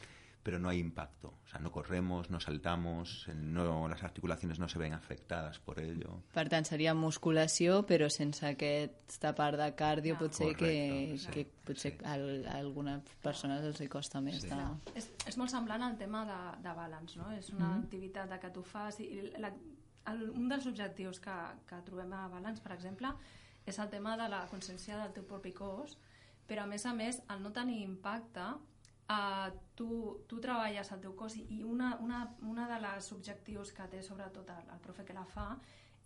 pero 0.44 0.60
no 0.60 0.70
hay 0.70 0.80
impacto. 0.80 1.34
O 1.46 1.48
sea, 1.48 1.60
no 1.60 1.72
corremos, 1.72 2.30
no 2.30 2.40
saltamos, 2.40 3.28
eh, 3.28 3.34
no, 3.36 3.88
las 3.88 4.02
articulaciones 4.04 4.60
no 4.60 4.70
se 4.70 4.80
ven 4.80 4.94
afectadas 4.94 5.60
por 5.60 5.80
ello. 5.80 6.24
Per 6.34 6.48
tant, 6.50 6.66
seria 6.66 6.94
musculació, 6.98 7.82
però 7.86 8.10
sense 8.10 8.48
aquesta 8.48 9.36
part 9.38 9.60
de 9.60 9.68
cardio, 9.76 10.16
Clar. 10.16 10.30
potser 10.30 10.56
que, 10.56 10.72
sí, 11.20 11.28
que 11.36 11.46
potser 11.68 11.94
sí. 11.98 12.06
a, 12.06 12.16
a 12.16 12.58
algunes 12.58 13.04
persones 13.22 13.68
els 13.68 13.84
hi 13.84 13.90
costa 13.92 14.22
més. 14.24 14.42
Sí. 14.42 14.50
De... 14.50 14.96
És, 14.96 15.12
és 15.28 15.38
molt 15.38 15.54
semblant 15.54 15.84
al 15.86 16.00
tema 16.00 16.24
de, 16.26 16.40
de 16.64 16.74
balance, 16.80 17.20
no? 17.20 17.30
És 17.38 17.52
una 17.54 17.76
activitat 17.76 18.32
de 18.32 18.40
que 18.42 18.54
tu 18.56 18.64
fas... 18.66 19.02
I 19.04 19.36
la, 19.38 19.52
el, 20.10 20.30
un 20.30 20.50
dels 20.50 20.66
objectius 20.70 21.20
que, 21.20 21.38
que 21.70 21.82
trobem 21.86 22.14
a 22.18 22.28
Balance, 22.32 22.64
per 22.64 22.74
exemple, 22.76 23.14
és 23.66 23.78
el 23.80 23.90
tema 23.90 24.16
de 24.18 24.28
la 24.32 24.46
consciència 24.50 24.98
del 25.02 25.14
teu 25.14 25.28
propi 25.28 25.54
cos, 25.54 25.98
però 26.48 26.66
a 26.66 26.70
més 26.70 26.86
a 26.86 26.94
més, 26.98 27.22
al 27.30 27.44
no 27.44 27.52
tenir 27.56 27.82
impacte, 27.84 28.48
eh, 29.12 29.52
tu, 29.76 29.92
tu 30.28 30.40
treballes 30.44 30.92
el 30.92 31.04
teu 31.04 31.14
cos 31.18 31.38
i 31.38 31.62
una, 31.64 31.94
una, 32.02 32.24
una 32.48 32.68
de 32.72 32.82
les 32.88 33.12
objectius 33.16 33.72
que 33.78 33.88
té 33.92 34.02
sobretot 34.04 34.50
el, 34.50 34.74
el 34.74 34.82
profe 34.84 35.06
que 35.08 35.18
la 35.18 35.28
fa 35.30 35.54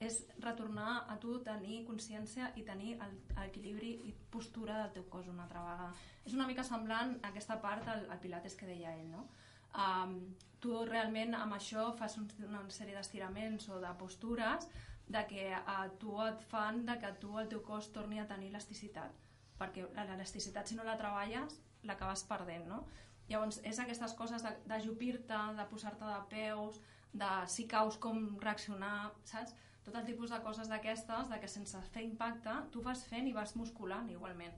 és 0.03 0.25
retornar 0.43 1.05
a 1.07 1.15
tu 1.23 1.37
tenir 1.43 1.85
consciència 1.87 2.49
i 2.59 2.65
tenir 2.67 2.97
l'equilibri 2.99 3.93
i 4.09 4.11
postura 4.31 4.81
del 4.81 4.91
teu 4.97 5.05
cos 5.11 5.29
una 5.31 5.45
altra 5.45 5.63
vegada. 5.63 5.93
És 6.27 6.35
una 6.35 6.47
mica 6.49 6.65
semblant 6.67 7.15
a 7.21 7.31
aquesta 7.31 7.61
part 7.63 7.87
al, 7.87 8.03
al 8.11 8.19
pilates 8.19 8.57
que 8.59 8.67
deia 8.67 8.91
ell, 8.97 9.07
no? 9.11 9.29
Um, 9.75 10.17
tu 10.63 10.79
realment 10.87 11.35
amb 11.35 11.57
això 11.57 11.89
fas 11.99 12.15
un, 12.17 12.29
una 12.47 12.63
sèrie 12.71 12.95
d'estiraments 12.95 13.67
o 13.69 13.81
de 13.83 13.91
postures 13.99 14.69
de 15.05 15.21
que 15.29 15.49
uh, 15.53 15.89
tu 16.01 16.15
et 16.23 16.41
fan 16.49 16.85
de 16.87 16.95
que 17.01 17.11
tu 17.21 17.35
el 17.37 17.51
teu 17.51 17.61
cos 17.61 17.91
torni 17.93 18.19
a 18.19 18.27
tenir 18.29 18.49
elasticitat 18.49 19.25
perquè 19.59 19.85
l'elasticitat 19.95 20.67
si 20.67 20.77
no 20.77 20.85
la 20.87 20.97
treballes 20.99 21.59
l'acabes 21.85 22.23
perdent, 22.29 22.65
no? 22.67 22.83
Llavors 23.29 23.59
és 23.65 23.79
aquestes 23.81 24.13
coses 24.17 24.43
d'ajupir-te, 24.69 25.37
de, 25.37 25.57
de 25.59 25.65
posar-te 25.69 26.05
de 26.05 26.19
peus, 26.29 26.81
de 27.13 27.29
si 27.49 27.65
caus 27.69 27.97
com 28.01 28.25
reaccionar, 28.41 29.11
saps? 29.29 29.55
Tot 29.85 29.97
el 29.99 30.05
tipus 30.05 30.33
de 30.33 30.39
coses 30.41 30.69
d'aquestes, 30.69 31.29
de 31.29 31.39
que 31.41 31.49
sense 31.49 31.81
fer 31.93 32.03
impacte, 32.05 32.53
tu 32.73 32.81
vas 32.85 33.03
fent 33.09 33.29
i 33.29 33.33
vas 33.33 33.53
musculant 33.57 34.09
igualment. 34.09 34.53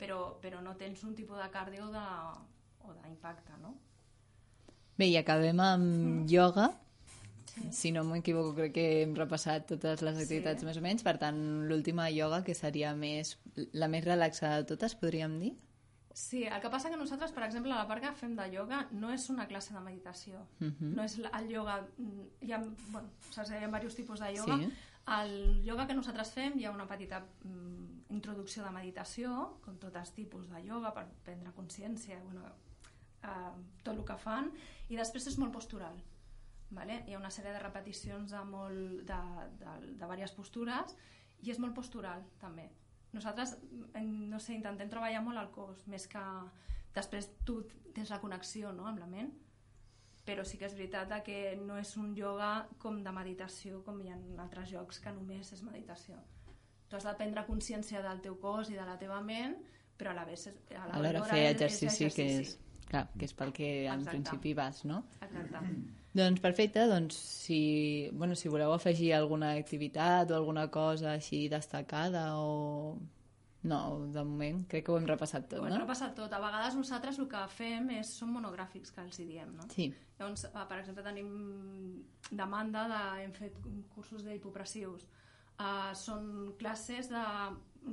Però, 0.00 0.36
però 0.42 0.60
no 0.64 0.76
tens 0.76 1.04
un 1.08 1.14
tipus 1.16 1.40
de 1.40 1.48
cardio 1.52 1.88
de, 1.92 2.04
o 2.84 2.96
d'impacte, 3.00 3.56
no? 3.62 3.74
Bé, 4.96 5.06
i 5.12 5.16
acabem 5.20 5.60
amb 5.60 6.28
yoga. 6.30 6.70
Si 7.72 7.90
no 7.92 8.02
m'equivoco, 8.04 8.52
crec 8.54 8.72
que 8.76 8.86
hem 9.02 9.14
repassat 9.16 9.66
totes 9.70 10.02
les 10.04 10.18
activitats 10.20 10.60
Sí. 10.60 10.66
més 10.68 10.76
o 10.76 10.82
menys. 10.84 11.02
Per 11.02 11.16
tant, 11.18 11.38
l'última 11.68 12.10
yoga, 12.10 12.42
que 12.44 12.54
seria 12.54 12.94
més 12.94 13.38
la 13.72 13.88
més 13.88 14.04
relaxada 14.04 14.58
de 14.62 14.64
totes, 14.74 14.94
podríem 14.94 15.38
dir? 15.40 15.54
Sí, 16.12 16.44
el 16.44 16.60
que 16.62 16.70
passa 16.70 16.88
que 16.88 16.96
nosaltres, 16.96 17.32
per 17.32 17.42
exemple, 17.44 17.72
a 17.72 17.76
la 17.82 17.86
part 17.88 18.02
que 18.02 18.12
fem 18.16 18.34
de 18.36 18.46
ioga 18.54 18.86
no 18.92 19.10
és 19.12 19.28
una 19.28 19.46
classe 19.46 19.74
de 19.74 19.80
meditació. 19.80 20.38
Uh 20.60 20.66
-huh. 20.68 20.94
No 20.96 21.02
és 21.04 21.18
el 21.18 21.50
ioga... 21.50 21.86
mm, 21.98 22.20
Hi 22.40 22.52
ha, 22.52 22.58
bueno, 22.90 23.08
saps, 23.30 23.50
hi 23.50 23.54
ha 23.54 23.66
diversos 23.66 23.94
tipus 23.94 24.20
de 24.20 24.32
ioga. 24.34 24.56
Sí. 24.58 24.70
El 25.20 25.62
ioga 25.66 25.86
que 25.86 25.94
nosaltres 25.94 26.30
fem 26.32 26.58
hi 26.58 26.64
ha 26.64 26.70
una 26.70 26.86
petita 26.86 27.20
mm, 27.44 28.12
introducció 28.14 28.64
de 28.64 28.70
meditació, 28.70 29.58
com 29.64 29.76
tots 29.78 29.96
els 29.96 30.12
tipus 30.12 30.48
de 30.48 30.60
ioga, 30.64 30.92
per 30.94 31.06
prendre 31.22 31.52
consciència, 31.52 32.18
bueno, 32.24 32.42
eh, 33.22 33.52
tot 33.82 33.94
el 33.96 34.04
que 34.04 34.16
fan, 34.20 34.52
i 34.88 34.96
després 34.96 35.26
és 35.26 35.38
molt 35.38 35.52
postural. 35.52 35.98
Vale? 36.70 37.04
Hi 37.06 37.14
ha 37.14 37.18
una 37.20 37.30
sèrie 37.30 37.52
de 37.54 37.60
repeticions 37.62 38.32
de, 38.34 38.40
molt, 38.44 39.04
de, 39.06 39.20
de, 39.60 39.76
de 39.86 39.94
diverses 40.00 40.34
postures 40.34 40.96
i 41.44 41.52
és 41.52 41.60
molt 41.62 41.76
postural 41.76 42.24
també 42.40 42.66
nosaltres 43.16 43.56
no 44.04 44.38
sé, 44.40 44.54
intentem 44.56 44.90
treballar 44.92 45.22
molt 45.24 45.40
el 45.40 45.50
cos 45.54 45.86
més 45.92 46.06
que 46.10 46.22
després 46.96 47.30
tu 47.48 47.60
tens 47.96 48.12
la 48.12 48.20
connexió 48.22 48.72
no, 48.76 48.86
amb 48.90 49.00
la 49.02 49.08
ment 49.10 49.32
però 50.26 50.42
sí 50.44 50.58
que 50.58 50.66
és 50.66 50.74
veritat 50.74 51.08
de 51.12 51.20
que 51.22 51.38
no 51.60 51.78
és 51.78 51.92
un 52.00 52.14
yoga 52.18 52.66
com 52.82 52.98
de 53.04 53.12
meditació 53.14 53.82
com 53.86 54.00
hi 54.02 54.10
ha 54.10 54.16
en 54.18 54.40
altres 54.42 54.72
jocs 54.72 55.00
que 55.00 55.14
només 55.14 55.52
és 55.54 55.62
meditació 55.62 56.18
tu 56.88 56.98
has 56.98 57.06
de 57.06 57.14
prendre 57.18 57.46
consciència 57.46 58.02
del 58.02 58.20
teu 58.24 58.36
cos 58.42 58.70
i 58.70 58.78
de 58.78 58.86
la 58.86 58.98
teva 58.98 59.20
ment 59.22 59.56
però 59.96 60.12
a 60.12 60.18
la 60.18 60.26
vegada 60.28 60.52
a 60.76 60.84
Alhora 60.98 61.20
l'hora 61.20 61.32
fer 61.32 61.44
és- 61.46 61.54
exercici, 61.54 62.04
és 62.10 62.14
que 62.18 62.26
és, 62.40 62.56
clar, 62.90 63.06
que 63.18 63.26
és 63.28 63.34
pel 63.36 63.52
que 63.56 63.68
en 63.86 64.00
Exacte. 64.00 64.16
principi 64.16 64.54
vas, 64.54 64.84
no? 64.88 65.02
Exacte. 65.20 65.64
Doncs 66.16 66.40
perfecte, 66.40 66.86
doncs 66.88 67.18
si, 67.18 68.08
bueno, 68.12 68.34
si 68.34 68.48
voleu 68.48 68.72
afegir 68.72 69.12
alguna 69.12 69.52
activitat 69.58 70.30
o 70.30 70.38
alguna 70.38 70.70
cosa 70.72 71.12
així 71.16 71.46
destacada 71.52 72.30
o... 72.40 72.96
No, 73.66 74.06
de 74.14 74.22
moment 74.22 74.60
crec 74.70 74.84
que 74.86 74.92
ho 74.92 74.96
hem 75.00 75.08
repassat 75.08 75.48
tot, 75.50 75.58
Ho 75.58 75.66
hem 75.66 75.72
no? 75.74 75.80
repassat 75.82 76.12
tot. 76.14 76.30
A 76.32 76.38
vegades 76.38 76.76
nosaltres 76.78 77.18
el 77.18 77.26
que 77.28 77.40
fem 77.50 77.88
és, 77.96 78.12
són 78.20 78.30
monogràfics, 78.30 78.92
que 78.94 79.02
els 79.02 79.18
hi 79.18 79.26
diem, 79.26 79.50
no? 79.58 79.66
Sí, 79.74 79.88
Llavors, 80.18 80.46
eh, 80.48 80.64
per 80.68 80.78
exemple, 80.80 81.04
tenim 81.04 81.28
demanda 82.30 82.86
de... 82.88 83.00
Hem 83.24 83.32
fet 83.36 83.58
cursos 83.94 84.24
d'hipopressius. 84.24 85.04
Uh, 85.56 85.92
són 85.96 86.54
classes 86.60 87.08
de, 87.12 87.22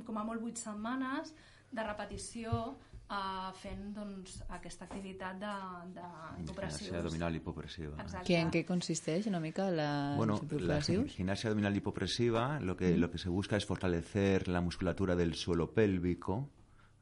com 0.04 0.18
a 0.20 0.24
molt, 0.24 0.44
8 0.44 0.62
setmanes 0.66 1.32
de 1.72 1.84
repetició 1.84 2.74
uh, 3.10 3.52
fent 3.60 3.92
doncs, 3.96 4.38
aquesta 4.48 4.86
activitat 4.88 5.38
de, 5.40 5.52
de 5.94 6.04
Gimnasia 6.04 6.42
hipopressius. 6.42 6.96
abdominal 6.98 7.36
hipopresiva. 7.36 7.96
Exacte. 8.02 8.26
que, 8.26 8.40
en 8.40 8.50
què 8.50 8.64
consisteix 8.66 9.26
una 9.30 9.40
mica 9.40 9.70
la 9.70 10.14
Bueno, 10.16 10.40
la 10.60 10.80
gimnasia 10.82 11.50
abdominal 11.50 11.76
hipopresiva 11.76 12.60
lo 12.60 12.76
que, 12.76 12.96
lo 12.96 13.10
que 13.10 13.18
se 13.18 13.28
busca 13.28 13.56
es 13.56 13.66
fortalecer 13.66 14.48
la 14.48 14.60
musculatura 14.60 15.16
del 15.16 15.34
suelo 15.34 15.72
pélvico 15.72 16.48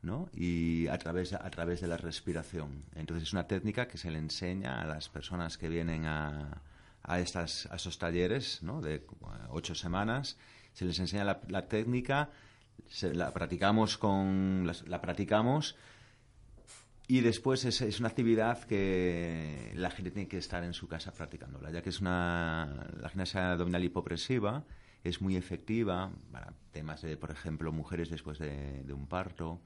¿no? 0.03 0.29
y 0.35 0.89
a 0.89 0.99
través, 0.99 1.33
a 1.33 1.51
través 1.51 1.81
de 1.81 1.87
la 1.87 1.97
respiración. 1.97 2.85
Entonces 2.95 3.29
es 3.29 3.33
una 3.33 3.47
técnica 3.47 3.87
que 3.87 3.99
se 3.99 4.11
le 4.11 4.19
enseña 4.19 4.83
a 4.83 4.87
las 4.87 5.09
personas 5.09 5.57
que 5.57 5.69
vienen 5.69 6.07
a, 6.07 6.61
a, 7.03 7.21
estas, 7.21 7.67
a 7.71 7.77
estos 7.77 7.99
talleres 7.99 8.63
¿no? 8.63 8.81
de 8.81 8.97
eh, 8.97 9.07
ocho 9.51 9.75
semanas. 9.75 10.37
Se 10.73 10.85
les 10.85 10.99
enseña 10.99 11.25
la, 11.25 11.41
la 11.49 11.69
técnica, 11.69 12.31
se, 12.89 13.15
la 13.15 13.33
practicamos 13.33 13.97
con 13.97 14.67
la 14.87 15.01
practicamos 15.01 15.77
y 17.13 17.21
después 17.21 17.67
es, 17.67 17.83
es 17.83 18.01
una 18.01 18.09
actividad 18.09 18.65
que 18.65 19.71
la 19.75 19.91
gente 19.91 20.11
tiene 20.11 20.29
que 20.29 20.39
estar 20.39 20.65
en 20.65 20.73
su 20.73 20.89
casa 20.89 21.13
practicándola, 21.13 21.71
ya 21.71 21.83
que 21.83 21.91
es 21.91 22.01
una 22.01 22.89
la 22.99 23.11
gimnasia 23.11 23.53
abdominal 23.53 23.85
hipopresiva 23.85 24.65
es 25.05 25.21
muy 25.21 25.37
efectiva 25.37 26.11
para 26.31 26.55
temas 26.71 27.03
de, 27.03 27.19
por 27.19 27.31
ejemplo, 27.31 27.71
mujeres 27.71 28.09
después 28.09 28.39
de, 28.39 28.83
de 28.83 28.93
un 28.95 29.07
parto, 29.09 29.61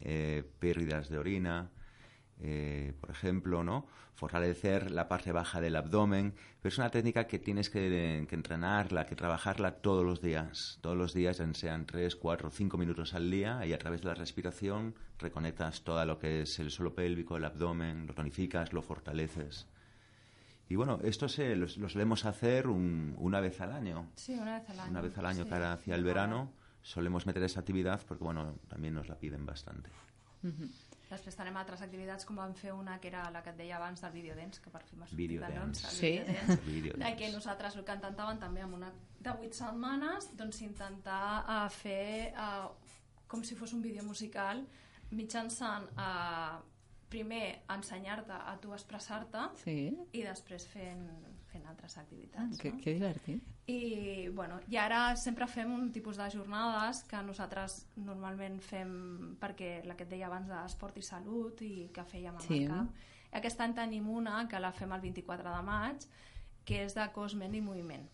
eh, 0.00 0.44
pérdidas 0.58 1.08
de 1.08 1.16
orina, 1.16 1.70
eh, 2.40 2.92
por 3.00 3.10
ejemplo, 3.10 3.62
¿no? 3.64 3.86
Fortalecer 4.14 4.90
la 4.92 5.08
parte 5.08 5.32
baja 5.32 5.60
del 5.60 5.74
abdomen, 5.76 6.34
pero 6.62 6.72
es 6.72 6.78
una 6.78 6.90
técnica 6.90 7.26
que 7.26 7.38
tienes 7.40 7.68
que, 7.68 8.24
que 8.28 8.34
entrenarla, 8.36 9.06
que 9.06 9.16
trabajarla 9.16 9.72
todos 9.76 10.04
los 10.04 10.20
días, 10.22 10.78
todos 10.82 10.96
los 10.96 11.12
días, 11.14 11.42
sean 11.54 11.84
3, 11.84 12.14
4, 12.16 12.50
5 12.50 12.78
minutos 12.78 13.14
al 13.14 13.28
día, 13.30 13.66
y 13.66 13.72
a 13.72 13.78
través 13.78 14.02
de 14.02 14.08
la 14.08 14.14
respiración 14.14 14.94
reconectas 15.18 15.82
todo 15.82 16.04
lo 16.06 16.18
que 16.18 16.42
es 16.42 16.58
el 16.60 16.70
suelo 16.70 16.94
pélvico, 16.94 17.36
el 17.36 17.44
abdomen, 17.44 18.06
lo 18.06 18.14
tonificas, 18.14 18.72
lo 18.72 18.82
fortaleces. 18.82 19.66
Y 20.68 20.76
bueno, 20.76 21.00
esto 21.02 21.28
se, 21.28 21.56
lo, 21.56 21.68
solemos 21.68 22.24
hacer 22.24 22.68
un- 22.68 23.14
una 23.18 23.40
vez 23.40 23.60
al 23.60 23.72
año. 23.72 24.06
Sí, 24.14 24.34
una 24.34 24.60
vez 24.60 24.70
al 24.70 24.80
año. 24.80 24.90
Una 24.92 25.00
vez 25.02 25.18
al 25.18 25.26
año, 25.26 25.44
sí. 25.44 25.50
cara 25.50 25.72
hacia 25.72 25.94
el 25.96 26.04
verano, 26.04 26.52
solemos 26.82 27.26
meter 27.26 27.42
esa 27.42 27.60
actividad 27.60 28.00
porque, 28.06 28.24
bueno, 28.24 28.54
también 28.68 28.94
nos 28.94 29.08
la 29.08 29.16
piden 29.16 29.44
bastante. 29.44 29.90
Després 31.14 31.36
tenim 31.38 31.56
altres 31.56 31.80
activitats, 31.84 32.24
com 32.26 32.36
vam 32.36 32.52
fer 32.58 32.72
una 32.74 32.98
que 33.00 33.08
era 33.08 33.24
la 33.30 33.40
que 33.42 33.50
et 33.54 33.56
deia 33.60 33.76
abans 33.78 34.00
del 34.02 34.12
videodance, 34.12 34.60
que 34.60 34.70
per 34.74 34.82
fi 34.82 34.96
m'ha 34.98 35.06
sortit 35.06 35.40
de 35.40 35.50
noms, 35.54 35.84
el 35.84 35.90
Sí. 35.90 36.10
videodance. 36.18 36.56
Videodance. 36.66 37.04
de 37.04 37.16
que 37.20 37.32
nosaltres 37.32 37.76
el 37.76 37.84
que 37.84 37.96
intentàvem 38.00 38.38
també 38.42 38.62
amb 38.66 38.74
una 38.74 38.90
de 39.20 39.30
8 39.30 39.54
setmanes 39.54 40.30
doncs 40.36 40.60
intentar 40.66 41.44
uh, 41.44 41.68
fer 41.70 42.32
uh, 42.34 42.72
com 43.28 43.42
si 43.44 43.54
fos 43.54 43.72
un 43.72 43.80
vídeo 43.82 44.02
musical 44.04 44.64
mitjançant 45.12 45.86
uh, 45.96 46.58
primer 47.08 47.62
ensenyar-te 47.70 48.32
a 48.34 48.56
tu 48.60 48.72
expressar-te 48.74 49.44
Sí, 49.62 49.76
i 50.12 50.22
després 50.26 50.66
fent, 50.66 51.04
fent 51.54 51.66
altres 51.70 51.96
ah, 51.96 52.02
activitats 52.02 52.60
que, 52.60 52.72
no? 52.74 52.80
que 52.82 52.96
divertit. 52.98 53.52
I, 53.70 54.28
bueno, 54.34 54.58
I 54.68 54.76
ara 54.82 55.02
sempre 55.20 55.48
fem 55.48 55.70
un 55.72 55.88
tipus 55.94 56.18
de 56.20 56.28
jornades 56.34 57.04
que 57.08 57.22
nosaltres 57.24 57.84
normalment 57.96 58.60
fem 58.64 58.92
perquè 59.40 59.78
la 59.86 59.96
que 59.96 60.04
et 60.04 60.12
deia 60.12 60.28
abans 60.28 60.50
d'esport 60.50 60.98
i 61.00 61.06
salut 61.06 61.62
i 61.64 61.88
que 61.94 62.04
fèiem 62.10 62.36
amb 62.36 62.44
Sí. 62.48 62.64
I 62.66 63.38
aquest 63.40 63.60
any 63.64 63.74
tenim 63.74 64.10
una 64.10 64.44
que 64.50 64.60
la 64.60 64.72
fem 64.72 64.92
el 64.94 65.00
24 65.08 65.56
de 65.56 65.62
maig 65.66 66.04
que 66.64 66.84
és 66.84 66.94
de 66.96 67.06
cos, 67.12 67.34
ment 67.36 67.54
i 67.54 67.60
moviment 67.64 68.04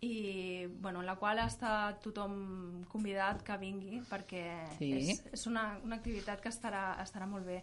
i 0.00 0.66
bueno, 0.78 1.00
en 1.00 1.06
la 1.08 1.16
qual 1.16 1.40
està 1.40 1.96
tothom 2.04 2.84
convidat 2.92 3.42
que 3.44 3.56
vingui 3.60 4.02
perquè 4.10 4.44
Sí. 4.76 4.92
és, 4.92 5.22
és 5.32 5.46
una, 5.48 5.78
una 5.84 5.96
activitat 5.96 6.40
que 6.40 6.52
estarà, 6.52 7.00
estarà 7.02 7.26
molt 7.26 7.46
bé 7.46 7.62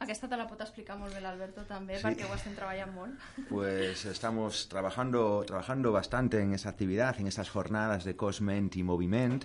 aquesta 0.00 0.28
te 0.28 0.36
la 0.36 0.46
pot 0.48 0.60
explicar 0.64 0.96
molt 0.98 1.12
bé 1.14 1.20
l'Alberto 1.20 1.62
també 1.68 1.98
Sí. 1.98 2.04
perquè 2.06 2.24
ho 2.28 2.34
estem 2.34 2.54
treballant 2.56 2.92
molt 2.94 3.12
Pues 3.48 4.04
estamos 4.06 4.68
trabajando, 4.68 5.44
trabajando 5.46 5.92
bastante 5.92 6.40
en 6.40 6.54
esa 6.54 6.70
actividad, 6.70 7.18
en 7.20 7.26
estas 7.26 7.50
jornadas 7.50 8.04
de 8.04 8.16
Cosment 8.16 8.74
y 8.76 8.82
Moviment. 8.82 9.44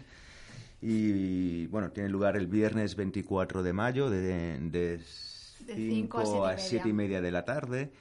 Y 0.82 1.66
bueno, 1.68 1.92
tiene 1.92 2.10
lugar 2.10 2.36
el 2.38 2.48
viernes 2.48 2.96
24 2.96 3.64
de 3.64 3.74
mayo 3.74 4.10
de, 4.10 4.60
de, 4.60 4.98
De 5.00 5.76
cinco 5.76 6.20
a 6.20 6.26
5 6.26 6.46
a 6.46 6.58
siete 6.58 6.66
y 6.66 6.70
7 6.70 6.90
y 6.90 6.94
media. 6.94 7.22
de 7.22 7.32
la 7.32 7.44
tarde. 7.46 7.92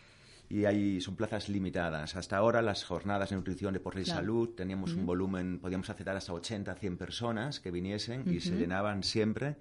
Y 0.51 0.67
ahí 0.67 1.01
son 1.01 1.17
plazas 1.17 1.49
limitadas. 1.49 2.17
Hasta 2.17 2.37
ahora 2.37 2.61
las 2.61 2.85
jornadas 2.85 3.31
de 3.31 3.37
nutrición, 3.37 3.73
deporte 3.73 4.03
y 4.03 4.05
Claro. 4.05 4.21
salud 4.21 4.51
teníamos 4.55 4.93
un 4.93 5.07
volumen, 5.07 5.59
podíamos 5.59 5.89
aceptar 5.89 6.17
hasta 6.17 6.33
80, 6.35 6.75
100 6.75 6.99
personas 6.99 7.61
que 7.61 7.71
viniesen 7.71 8.25
y 8.31 8.41
se 8.41 8.55
llenaban 8.55 9.03
siempre. 9.03 9.57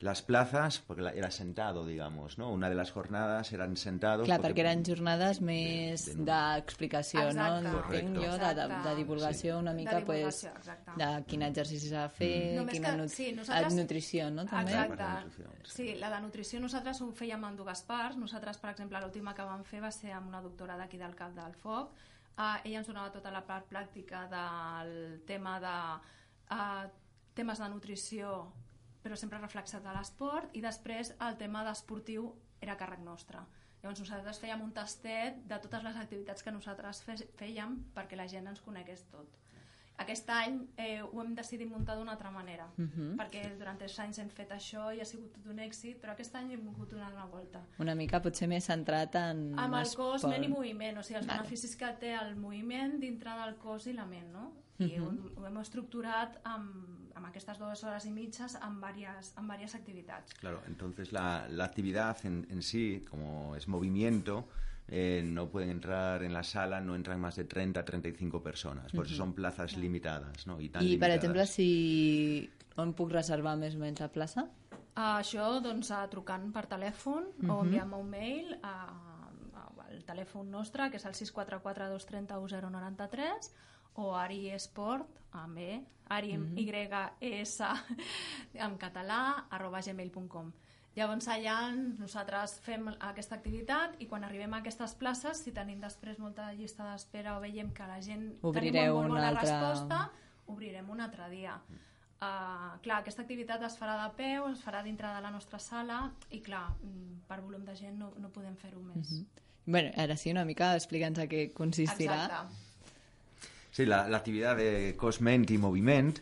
Las 0.00 0.22
plazas, 0.22 0.78
porque 0.78 1.02
era 1.18 1.28
sentado, 1.32 1.84
digamos, 1.84 2.38
¿no? 2.38 2.52
Una 2.52 2.68
de 2.68 2.76
las 2.76 2.92
jornadas 2.92 3.52
eran 3.52 3.76
sentados. 3.76 4.26
Clar, 4.26 4.40
porque- 4.40 4.54
perquè 4.54 4.60
eren 4.60 4.84
jornades 4.86 5.40
més 5.42 6.04
de- 6.06 6.22
d'explicació, 6.24 7.32
no? 7.34 7.46
Exacte. 7.58 7.98
Entenc 7.98 8.16
jo, 8.16 8.38
de, 8.38 8.54
de, 8.54 8.68
de 8.84 8.94
divulgació 8.94 9.58
una 9.58 9.72
De 9.72 9.76
mica, 9.76 10.00
pues, 10.06 10.42
divulgació, 10.42 10.50
exacte. 10.56 10.92
de 11.04 11.24
quin 11.26 11.42
exercici 11.42 11.88
s'ha 11.88 12.02
de 12.02 12.08
fer, 12.10 12.56
Només 12.60 12.74
quina 12.74 12.90
que, 12.92 12.96
nut 12.96 13.08
sí, 13.10 13.32
nosaltres... 13.32 13.74
nutrició, 13.74 14.30
no? 14.30 14.44
També. 14.46 14.70
Exacte. 14.70 15.42
De 15.42 15.64
sí. 15.64 15.74
Sí, 15.74 15.94
la 15.96 16.10
de 16.14 16.20
nutrició 16.20 16.60
nosaltres 16.60 17.00
ho 17.02 17.10
fèiem 17.10 17.44
en 17.48 17.56
dues 17.56 17.82
parts. 17.82 18.16
Nosaltres, 18.16 18.58
per 18.58 18.70
exemple, 18.70 19.00
l'última 19.00 19.34
que 19.34 19.42
vam 19.42 19.64
fer 19.64 19.80
va 19.82 19.90
ser 19.90 20.12
amb 20.12 20.28
una 20.28 20.40
doctora 20.40 20.76
d'aquí 20.76 20.96
del 20.96 21.16
Cap 21.16 21.34
del 21.34 21.54
Foc. 21.54 21.90
Uh, 22.38 22.54
ella 22.62 22.78
ens 22.78 22.86
donava 22.86 23.10
tota 23.10 23.32
la 23.34 23.42
part 23.44 23.66
pràctica 23.68 24.28
del 24.30 25.22
tema 25.26 25.58
de 25.58 26.54
uh, 26.54 26.88
temes 27.34 27.58
de 27.58 27.68
nutrició 27.68 28.52
però 29.02 29.16
sempre 29.16 29.38
reflexat 29.38 29.86
a 29.86 29.92
l'esport 29.96 30.54
i 30.56 30.60
després 30.60 31.14
el 31.20 31.36
tema 31.36 31.64
d'esportiu 31.64 32.32
era 32.60 32.76
càrrec 32.76 33.00
nostre. 33.00 33.38
Llavors 33.82 34.00
nosaltres 34.00 34.40
fèiem 34.42 34.60
un 34.62 34.72
tastet 34.74 35.36
de 35.46 35.58
totes 35.62 35.82
les 35.84 35.96
activitats 35.96 36.42
que 36.42 36.50
nosaltres 36.50 37.04
fèiem 37.38 37.76
perquè 37.94 38.16
la 38.16 38.26
gent 38.26 38.46
ens 38.50 38.60
conegués 38.60 39.04
tot. 39.12 39.28
Aquest 39.98 40.28
any 40.30 40.60
eh, 40.78 41.00
ho 41.02 41.20
hem 41.22 41.32
decidit 41.34 41.66
muntar 41.68 41.96
d'una 41.98 42.12
altra 42.12 42.30
manera, 42.30 42.66
uh 42.76 42.82
Mhm. 42.82 42.90
-huh. 42.96 43.16
perquè 43.16 43.56
durant 43.58 43.80
els 43.82 43.98
anys 43.98 44.18
hem 44.18 44.28
fet 44.30 44.50
això 44.50 44.94
i 44.96 45.00
ha 45.00 45.04
sigut 45.04 45.32
tot 45.32 45.46
un 45.46 45.58
èxit, 45.58 46.00
però 46.00 46.10
aquest 46.12 46.34
any 46.36 46.52
hem 46.52 46.64
volgut 46.64 46.90
donar 46.90 47.12
una 47.12 47.24
volta. 47.26 47.62
Una 47.78 47.94
mica 47.96 48.22
potser 48.22 48.46
més 48.48 48.64
centrat 48.64 49.14
en 49.16 49.58
Amb 49.58 49.74
el 49.74 49.88
cos, 49.96 50.24
ment 50.24 50.44
i 50.44 50.48
moviment, 50.48 50.98
o 50.98 51.02
sigui, 51.02 51.18
els 51.18 51.26
Vale. 51.26 51.38
beneficis 51.40 51.76
que 51.76 51.92
té 51.98 52.14
el 52.14 52.36
moviment 52.36 53.00
dintre 53.00 53.30
del 53.44 53.56
cos 53.56 53.86
i 53.88 53.92
la 53.92 54.06
ment, 54.06 54.30
no? 54.32 54.52
I 54.78 54.84
Mhm. 54.84 55.02
ho, 55.02 55.08
hem- 55.10 55.38
ho 55.38 55.46
hem 55.46 55.56
estructurat 55.58 56.40
amb, 56.44 56.97
amb 57.18 57.28
aquestes 57.28 57.58
dues 57.58 57.82
hores 57.84 58.06
i 58.06 58.14
mitges 58.14 58.56
amb 58.62 58.86
diverses, 58.94 59.34
amb 59.36 59.52
diverses 59.52 59.80
activitats. 59.80 60.38
Claro, 60.40 60.62
entonces 60.66 61.12
la, 61.12 61.46
la 61.50 61.64
actividad 61.64 62.24
en, 62.24 62.46
en 62.50 62.62
sí, 62.62 63.04
como 63.10 63.56
es 63.56 63.68
movimiento, 63.68 64.46
eh, 64.88 65.22
no 65.24 65.48
pueden 65.48 65.70
entrar 65.70 66.22
en 66.22 66.32
la 66.32 66.42
sala, 66.42 66.80
no 66.80 66.94
entran 66.94 67.20
más 67.20 67.36
de 67.36 67.44
30, 67.44 67.84
35 67.84 68.42
personas. 68.42 68.92
Por 68.92 69.06
eso 69.06 69.16
son 69.16 69.34
plazas 69.34 69.76
limitadas, 69.76 70.46
¿no? 70.46 70.60
Y, 70.60 70.70
tan 70.70 70.82
I, 70.82 70.96
per 70.96 71.10
exemple, 71.10 71.46
si... 71.46 72.50
On 72.78 72.92
puc 72.94 73.10
reservar 73.10 73.56
més 73.58 73.74
o 73.74 73.80
menys 73.82 73.98
la 73.98 74.06
plaça? 74.06 74.44
Uh, 74.70 75.18
això, 75.18 75.48
doncs, 75.62 75.88
uh, 75.90 76.04
trucant 76.10 76.52
per 76.54 76.68
telèfon 76.70 77.24
uh 77.26 77.42
-huh. 77.42 77.56
o 77.56 77.64
enviant 77.64 77.92
un 77.98 78.08
mail 78.08 78.54
a, 78.62 78.74
a, 79.58 79.64
al 79.88 80.04
telèfon 80.06 80.46
nostre, 80.50 80.88
que 80.90 80.96
és 80.96 81.04
el 81.04 81.14
644 81.14 81.88
230 81.90 82.38
1093 82.38 83.50
o 83.98 84.14
Ari 84.14 84.48
Esport, 84.54 85.18
amb 85.32 85.58
E, 85.58 85.82
Ari 86.08 86.32
amb 86.32 86.50
mm 86.50 86.56
-hmm. 86.56 87.14
Y-S 87.20 87.64
en 88.66 88.78
català, 88.78 89.46
arroba 89.50 89.80
gmail.com. 89.80 90.52
Llavors 90.96 91.28
allà 91.28 91.74
nosaltres 91.98 92.60
fem 92.60 92.88
aquesta 92.88 93.36
activitat 93.36 94.00
i 94.02 94.06
quan 94.06 94.24
arribem 94.24 94.54
a 94.54 94.58
aquestes 94.58 94.94
places, 94.94 95.42
si 95.44 95.52
tenim 95.52 95.80
després 95.80 96.18
molta 96.18 96.52
llista 96.52 96.90
d'espera 96.90 97.36
o 97.36 97.40
veiem 97.40 97.72
que 97.72 97.86
la 97.86 98.00
gent 98.00 98.24
Obrireu 98.42 98.72
tenim 98.72 98.94
molt 98.94 99.08
bona 99.08 99.28
altra... 99.28 99.42
resposta, 99.42 100.10
obrirem 100.46 100.90
un 100.90 101.00
altre 101.00 101.28
dia. 101.30 101.60
Uh, 102.18 102.80
clar, 102.82 102.98
aquesta 102.98 103.22
activitat 103.22 103.62
es 103.62 103.78
farà 103.78 103.94
de 104.02 104.16
peu, 104.16 104.48
es 104.50 104.62
farà 104.64 104.82
dintre 104.82 105.06
de 105.14 105.20
la 105.20 105.30
nostra 105.30 105.58
sala 105.58 106.12
i 106.30 106.40
clar, 106.40 106.68
mm, 106.82 107.20
per 107.28 107.40
volum 107.40 107.64
de 107.64 107.76
gent 107.76 107.98
no, 107.98 108.12
no 108.18 108.30
podem 108.30 108.56
fer-ho 108.56 108.80
més. 108.80 108.96
Mm 109.10 109.16
-hmm. 109.18 109.26
Bueno, 109.66 109.90
ara 109.96 110.16
sí, 110.16 110.30
una 110.30 110.44
mica 110.44 110.74
explica'ns 110.74 111.18
a 111.18 111.26
què 111.26 111.52
consistirà. 111.52 112.24
Exacte. 112.24 112.67
Sí, 113.78 113.86
la, 113.86 114.06
actividad 114.06 114.56
de 114.56 114.96
Cosment 114.96 115.48
y 115.52 115.56
Moviment, 115.56 116.18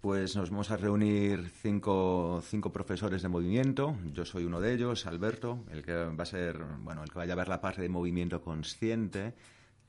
pues 0.00 0.34
nos 0.34 0.48
vamos 0.48 0.70
a 0.70 0.78
reunir 0.78 1.50
cinco, 1.60 2.42
cinco 2.42 2.72
profesores 2.72 3.20
de 3.20 3.28
movimiento. 3.28 3.98
Yo 4.14 4.24
soy 4.24 4.46
uno 4.46 4.62
de 4.62 4.72
ellos, 4.72 5.04
Alberto, 5.04 5.62
el 5.72 5.82
que 5.82 5.92
va 5.92 6.22
a 6.22 6.24
ser, 6.24 6.56
bueno, 6.56 7.04
el 7.04 7.10
que 7.10 7.16
va 7.16 7.24
a 7.24 7.26
llevar 7.26 7.48
la 7.48 7.60
parte 7.60 7.82
de 7.82 7.90
movimiento 7.90 8.40
consciente, 8.40 9.34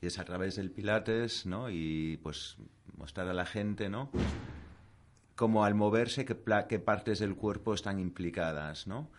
y 0.02 0.08
es 0.08 0.20
a 0.20 0.26
través 0.26 0.58
del 0.58 0.70
Pilates, 0.70 1.46
¿no? 1.46 1.70
Y 1.70 2.20
pues 2.22 2.58
mostrar 2.98 3.30
a 3.30 3.34
la 3.34 3.46
gente, 3.46 3.88
¿no? 3.88 4.10
Cómo 5.38 5.64
al 5.64 5.76
moverse, 5.76 6.26
qué, 6.26 6.36
qué 6.68 6.80
partes 6.80 7.20
del 7.20 7.36
cuerpo 7.36 7.74
están 7.74 8.00
implicadas, 8.00 8.86
¿no? 8.86 9.10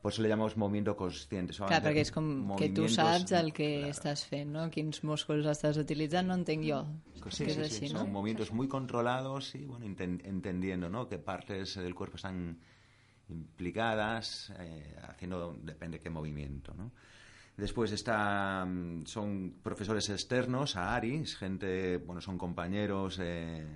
Por 0.00 0.12
eso 0.12 0.22
le 0.22 0.28
llamamos 0.30 0.56
movimiento 0.56 0.96
consciente. 0.96 1.52
Son 1.52 1.68
Clar, 1.68 1.82
perquè 1.84 2.00
és 2.06 2.10
com 2.14 2.54
que 2.56 2.70
tu 2.72 2.86
saps 2.88 3.34
el 3.36 3.50
que 3.52 3.68
claro. 3.82 3.92
estàs 3.92 4.24
fent, 4.24 4.48
no? 4.54 4.64
Quins 4.72 5.02
músculs 5.04 5.44
estàs 5.50 5.76
utilitzant, 5.82 6.30
no 6.30 6.38
entenc 6.40 6.64
jo. 6.64 6.80
Sí, 7.28 7.44
que 7.44 7.50
és 7.52 7.58
sí, 7.58 7.64
així, 7.66 7.82
sí, 7.88 7.92
no? 7.92 8.06
Son 8.06 8.12
movimientos 8.12 8.52
muy 8.52 8.68
controlados 8.68 9.54
y 9.54 9.66
bueno, 9.66 9.84
entendiendo 9.84 10.88
¿no? 10.88 11.06
qué 11.06 11.18
partes 11.18 11.74
del 11.76 11.94
cuerpo 11.94 12.16
están 12.16 12.58
implicadas, 13.28 14.52
eh, 14.58 14.96
haciendo, 15.02 15.56
depende 15.62 16.00
qué 16.00 16.08
movimiento. 16.08 16.72
¿no? 16.74 16.92
Después 17.56 17.92
está, 17.92 18.64
mm, 18.64 19.04
son 19.04 19.56
profesores 19.62 20.08
externos 20.08 20.76
a 20.76 20.94
ARIS, 20.94 21.36
gente, 21.36 21.98
bueno, 21.98 22.22
son 22.22 22.38
compañeros 22.38 23.18
eh, 23.20 23.66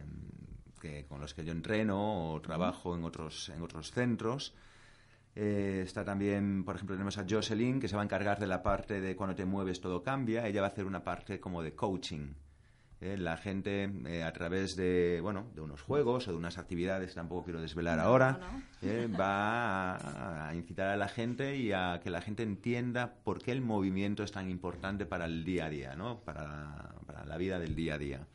que, 0.81 1.05
con 1.05 1.21
los 1.21 1.35
que 1.35 1.45
yo 1.45 1.53
entreno 1.53 2.33
o 2.33 2.41
trabajo 2.41 2.97
en 2.97 3.05
otros, 3.05 3.51
en 3.51 3.61
otros 3.63 3.91
centros. 3.91 4.55
Eh, 5.37 5.83
está 5.85 6.05
también, 6.05 6.65
por 6.65 6.77
ejemplo, 6.77 6.95
tenemos 6.95 7.19
a 7.19 7.25
Jocelyn, 7.29 7.81
que 7.81 7.89
se 7.89 7.97
va 7.97 8.03
a 8.03 8.05
encargar 8.05 8.39
de 8.39 8.47
la 8.47 8.63
parte 8.63 9.01
de 9.01 9.17
cuando 9.17 9.35
te 9.35 9.45
mueves 9.45 9.81
todo 9.81 10.03
cambia. 10.03 10.47
Ella 10.47 10.61
va 10.61 10.69
a 10.69 10.71
hacer 10.71 10.85
una 10.87 11.03
parte 11.03 11.41
como 11.41 11.63
de 11.63 11.75
coaching. 11.75 12.35
Eh, 13.01 13.17
la 13.19 13.37
gente, 13.37 13.91
eh, 14.07 14.23
a 14.23 14.33
través 14.33 14.77
de, 14.77 15.19
bueno, 15.21 15.51
de 15.55 15.61
unos 15.61 15.83
juegos 15.83 16.29
o 16.29 16.31
de 16.31 16.39
unas 16.39 16.57
actividades 16.57 17.15
tampoco 17.15 17.45
quiero 17.45 17.61
desvelar 17.61 17.99
No, 17.99 18.05
ahora, 18.05 18.39
no. 18.81 19.19
va 19.19 19.97
a, 19.97 20.49
a 20.49 20.55
incitar 20.55 20.89
a 20.89 20.97
la 20.97 21.09
gente 21.09 21.57
y 21.57 21.73
a 21.73 22.01
que 22.03 22.09
la 22.11 22.23
gente 22.23 22.45
entienda 22.45 23.15
por 23.25 23.43
qué 23.43 23.51
el 23.53 23.61
movimiento 23.61 24.23
es 24.23 24.31
tan 24.33 24.49
importante 24.49 25.05
para 25.05 25.25
el 25.27 25.45
día 25.45 25.67
a 25.67 25.71
día, 25.71 25.97
¿no? 25.97 26.21
para, 26.21 26.95
para 27.05 27.25
la 27.27 27.37
vida 27.37 27.59
del 27.59 27.75
día 27.75 27.95
a 27.95 27.99
día. 27.99 28.27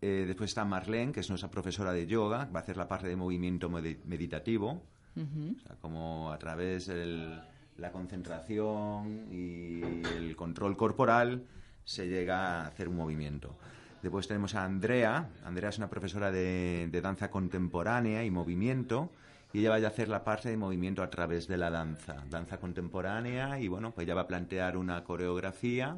Después 0.00 0.50
está 0.50 0.64
Marlene, 0.64 1.12
que 1.12 1.20
es 1.20 1.28
nuestra 1.28 1.50
profesora 1.50 1.92
de 1.92 2.06
yoga, 2.06 2.48
va 2.54 2.60
a 2.60 2.62
hacer 2.62 2.76
la 2.76 2.86
parte 2.88 3.08
de 3.08 3.16
movimiento 3.16 3.68
medi- 3.68 3.98
meditativo, 4.04 4.84
o 5.16 5.60
sea, 5.66 5.76
como 5.80 6.32
a 6.32 6.38
través 6.38 6.86
de 6.86 7.40
la 7.76 7.92
concentración 7.92 9.26
y 9.30 9.82
el 10.16 10.34
control 10.36 10.76
corporal 10.76 11.44
se 11.84 12.08
llega 12.08 12.62
a 12.62 12.66
hacer 12.66 12.88
un 12.88 12.96
movimiento. 12.96 13.56
Después 14.02 14.28
tenemos 14.28 14.54
a 14.54 14.64
Andrea. 14.64 15.28
Andrea 15.44 15.70
es 15.70 15.78
una 15.78 15.90
profesora 15.90 16.30
de 16.30 17.00
danza 17.02 17.30
contemporánea 17.30 18.24
y 18.24 18.30
movimiento. 18.30 19.10
Y 19.52 19.60
ella 19.60 19.70
va 19.70 19.76
a 19.76 19.88
hacer 19.88 20.08
la 20.08 20.24
parte 20.24 20.50
de 20.50 20.56
movimiento 20.56 21.02
a 21.02 21.08
través 21.08 21.48
de 21.48 21.56
la 21.56 21.70
danza. 21.70 22.22
Danza 22.28 22.58
contemporánea 22.58 23.58
y 23.58 23.68
bueno, 23.68 23.92
pues 23.92 24.06
ella 24.06 24.14
va 24.14 24.22
a 24.22 24.28
plantear 24.28 24.76
una 24.76 25.04
coreografía 25.04 25.96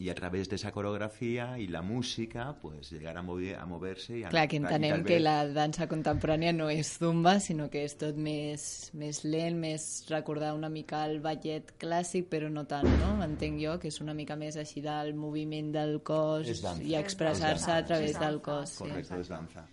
y 0.00 0.08
a 0.08 0.14
través 0.14 0.48
de 0.48 0.56
esa 0.56 0.72
coreografía 0.72 1.58
y 1.58 1.66
la 1.66 1.82
música, 1.82 2.56
pues 2.62 2.90
llegar 2.90 3.18
a, 3.18 3.22
mover, 3.22 3.56
a 3.56 3.66
moverse 3.66 4.18
y 4.18 4.24
a 4.24 4.30
Clar, 4.30 4.48
que 4.48 4.56
entenem 4.56 5.04
que 5.04 5.18
la 5.20 5.44
dansa 5.44 5.84
contemporània 5.90 6.54
no 6.56 6.70
és 6.72 6.94
zumba, 6.96 7.34
sinó 7.44 7.66
que 7.68 7.82
és 7.84 7.98
tot 8.00 8.16
més, 8.16 8.64
més 8.96 9.20
lent, 9.28 9.58
més 9.60 9.84
recordar 10.08 10.54
una 10.56 10.70
mica 10.72 11.02
el 11.04 11.20
ballet 11.20 11.74
clàssic, 11.76 12.30
però 12.32 12.48
no 12.48 12.64
tant, 12.64 12.88
no? 13.02 13.12
Entenc 13.26 13.60
jo 13.60 13.76
que 13.82 13.92
és 13.92 14.00
una 14.00 14.16
mica 14.16 14.38
més 14.40 14.56
així 14.56 14.80
del 14.80 15.12
moviment 15.12 15.68
del 15.76 15.98
cos 16.00 16.48
És 16.48 16.64
i 16.80 16.96
expressar-se 16.96 17.76
a 17.76 17.84
través 17.84 18.16
És 18.16 18.24
del 18.24 18.40
cos. 18.40 18.78
sí. 18.78 18.86
Correcto, 18.86 19.20
es 19.20 19.28
danza. 19.28 19.68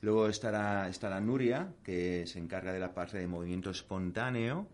Luego 0.00 0.28
estará, 0.28 0.88
estará 0.88 1.20
Nuria, 1.20 1.68
que 1.84 2.24
se 2.26 2.38
encarga 2.38 2.72
de 2.72 2.80
la 2.80 2.94
parte 2.94 3.18
de 3.18 3.26
movimiento 3.26 3.68
espontáneo. 3.68 4.66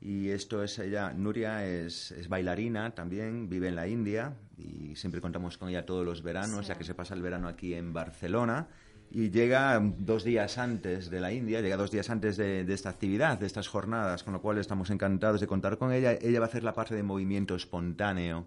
Y 0.00 0.28
esto 0.28 0.62
es 0.62 0.78
ella, 0.78 1.12
Nuria 1.12 1.66
es, 1.66 2.12
es 2.12 2.28
bailarina 2.28 2.94
también, 2.94 3.48
vive 3.48 3.66
en 3.68 3.74
la 3.74 3.88
India 3.88 4.36
y 4.56 4.94
siempre 4.94 5.20
contamos 5.20 5.58
con 5.58 5.68
ella 5.70 5.84
todos 5.84 6.04
los 6.04 6.22
veranos, 6.22 6.66
Sí. 6.66 6.68
ya 6.68 6.78
que 6.78 6.84
se 6.84 6.94
pasa 6.94 7.14
el 7.14 7.22
verano 7.22 7.48
aquí 7.48 7.74
en 7.74 7.92
Barcelona. 7.92 8.68
Y 9.10 9.30
llega 9.30 9.80
dos 9.80 10.22
días 10.22 10.58
antes 10.58 11.08
de 11.10 11.18
la 11.20 11.32
India, 11.32 11.60
llega 11.62 11.76
dos 11.78 11.90
días 11.90 12.10
antes 12.10 12.36
de, 12.36 12.64
de 12.64 12.74
esta 12.74 12.90
actividad, 12.90 13.38
de 13.38 13.46
estas 13.46 13.66
jornadas, 13.66 14.22
con 14.22 14.34
lo 14.34 14.42
cual 14.42 14.58
estamos 14.58 14.90
encantados 14.90 15.40
de 15.40 15.46
contar 15.46 15.78
con 15.78 15.92
ella. 15.92 16.12
Ella 16.12 16.40
va 16.40 16.46
a 16.46 16.48
hacer 16.48 16.62
la 16.62 16.74
parte 16.74 16.94
de 16.94 17.02
movimiento 17.02 17.54
espontáneo. 17.56 18.46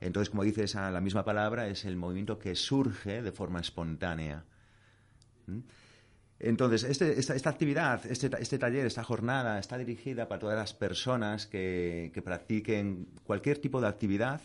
Entonces, 0.00 0.30
como 0.30 0.42
dice 0.42 0.64
esa, 0.64 0.90
la 0.90 1.00
misma 1.00 1.24
palabra, 1.24 1.68
es 1.68 1.84
el 1.84 1.96
movimiento 1.96 2.38
que 2.38 2.56
surge 2.56 3.22
de 3.22 3.32
forma 3.32 3.60
espontánea. 3.60 4.44
¿Mm? 5.46 5.58
Entonces, 6.42 6.82
este- 6.84 7.18
esta, 7.20 7.34
esta 7.36 7.50
actividad, 7.50 8.04
este, 8.06 8.28
este 8.40 8.58
taller, 8.58 8.84
esta 8.84 9.04
jornada 9.04 9.58
está 9.60 9.78
dirigida 9.78 10.28
para 10.28 10.40
todas 10.40 10.56
las 10.58 10.74
personas 10.74 11.46
que, 11.46 12.10
que 12.12 12.20
practiquen 12.20 13.06
cualquier 13.24 13.58
tipo 13.58 13.80
de 13.80 13.86
actividad, 13.86 14.40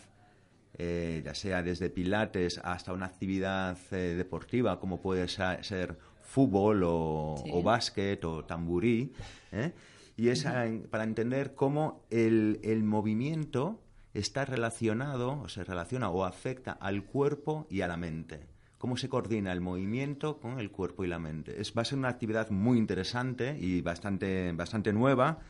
eh, 0.78 1.22
ya 1.24 1.34
sea 1.34 1.62
desde 1.62 1.90
pilates 1.90 2.60
hasta 2.62 2.92
una 2.92 3.06
actividad 3.06 3.76
eh, 3.90 4.14
deportiva 4.16 4.78
como 4.78 5.00
puede 5.00 5.26
ser 5.26 5.98
fútbol 6.22 6.82
o, 6.84 7.34
Sí. 7.42 7.50
o 7.52 7.62
básquet 7.64 8.24
o 8.24 8.44
tamburí. 8.44 9.12
¿eh? 9.50 9.72
Y 10.16 10.28
es 10.28 10.44
para 10.90 11.04
entender 11.04 11.54
cómo 11.54 12.04
el, 12.10 12.60
el 12.62 12.84
movimiento 12.84 13.80
está 14.14 14.44
relacionado, 14.44 15.40
o 15.42 15.48
se 15.48 15.64
relaciona 15.64 16.10
o 16.10 16.24
afecta 16.24 16.72
al 16.72 17.04
cuerpo 17.04 17.66
y 17.70 17.80
a 17.82 17.88
la 17.88 17.96
mente. 17.96 18.46
Cómo 18.78 18.96
se 18.96 19.08
coordina 19.08 19.52
el 19.52 19.60
movimiento 19.60 20.38
con 20.38 20.60
el 20.60 20.70
cuerpo 20.70 21.04
y 21.04 21.08
la 21.08 21.18
mente. 21.18 21.60
Es, 21.60 21.72
va 21.76 21.82
a 21.82 21.84
ser 21.84 21.98
una 21.98 22.08
actividad 22.08 22.50
muy 22.50 22.78
interesante 22.78 23.56
y 23.58 23.80
bastante, 23.82 24.52
bastante 24.52 24.92
nueva, 24.92 25.40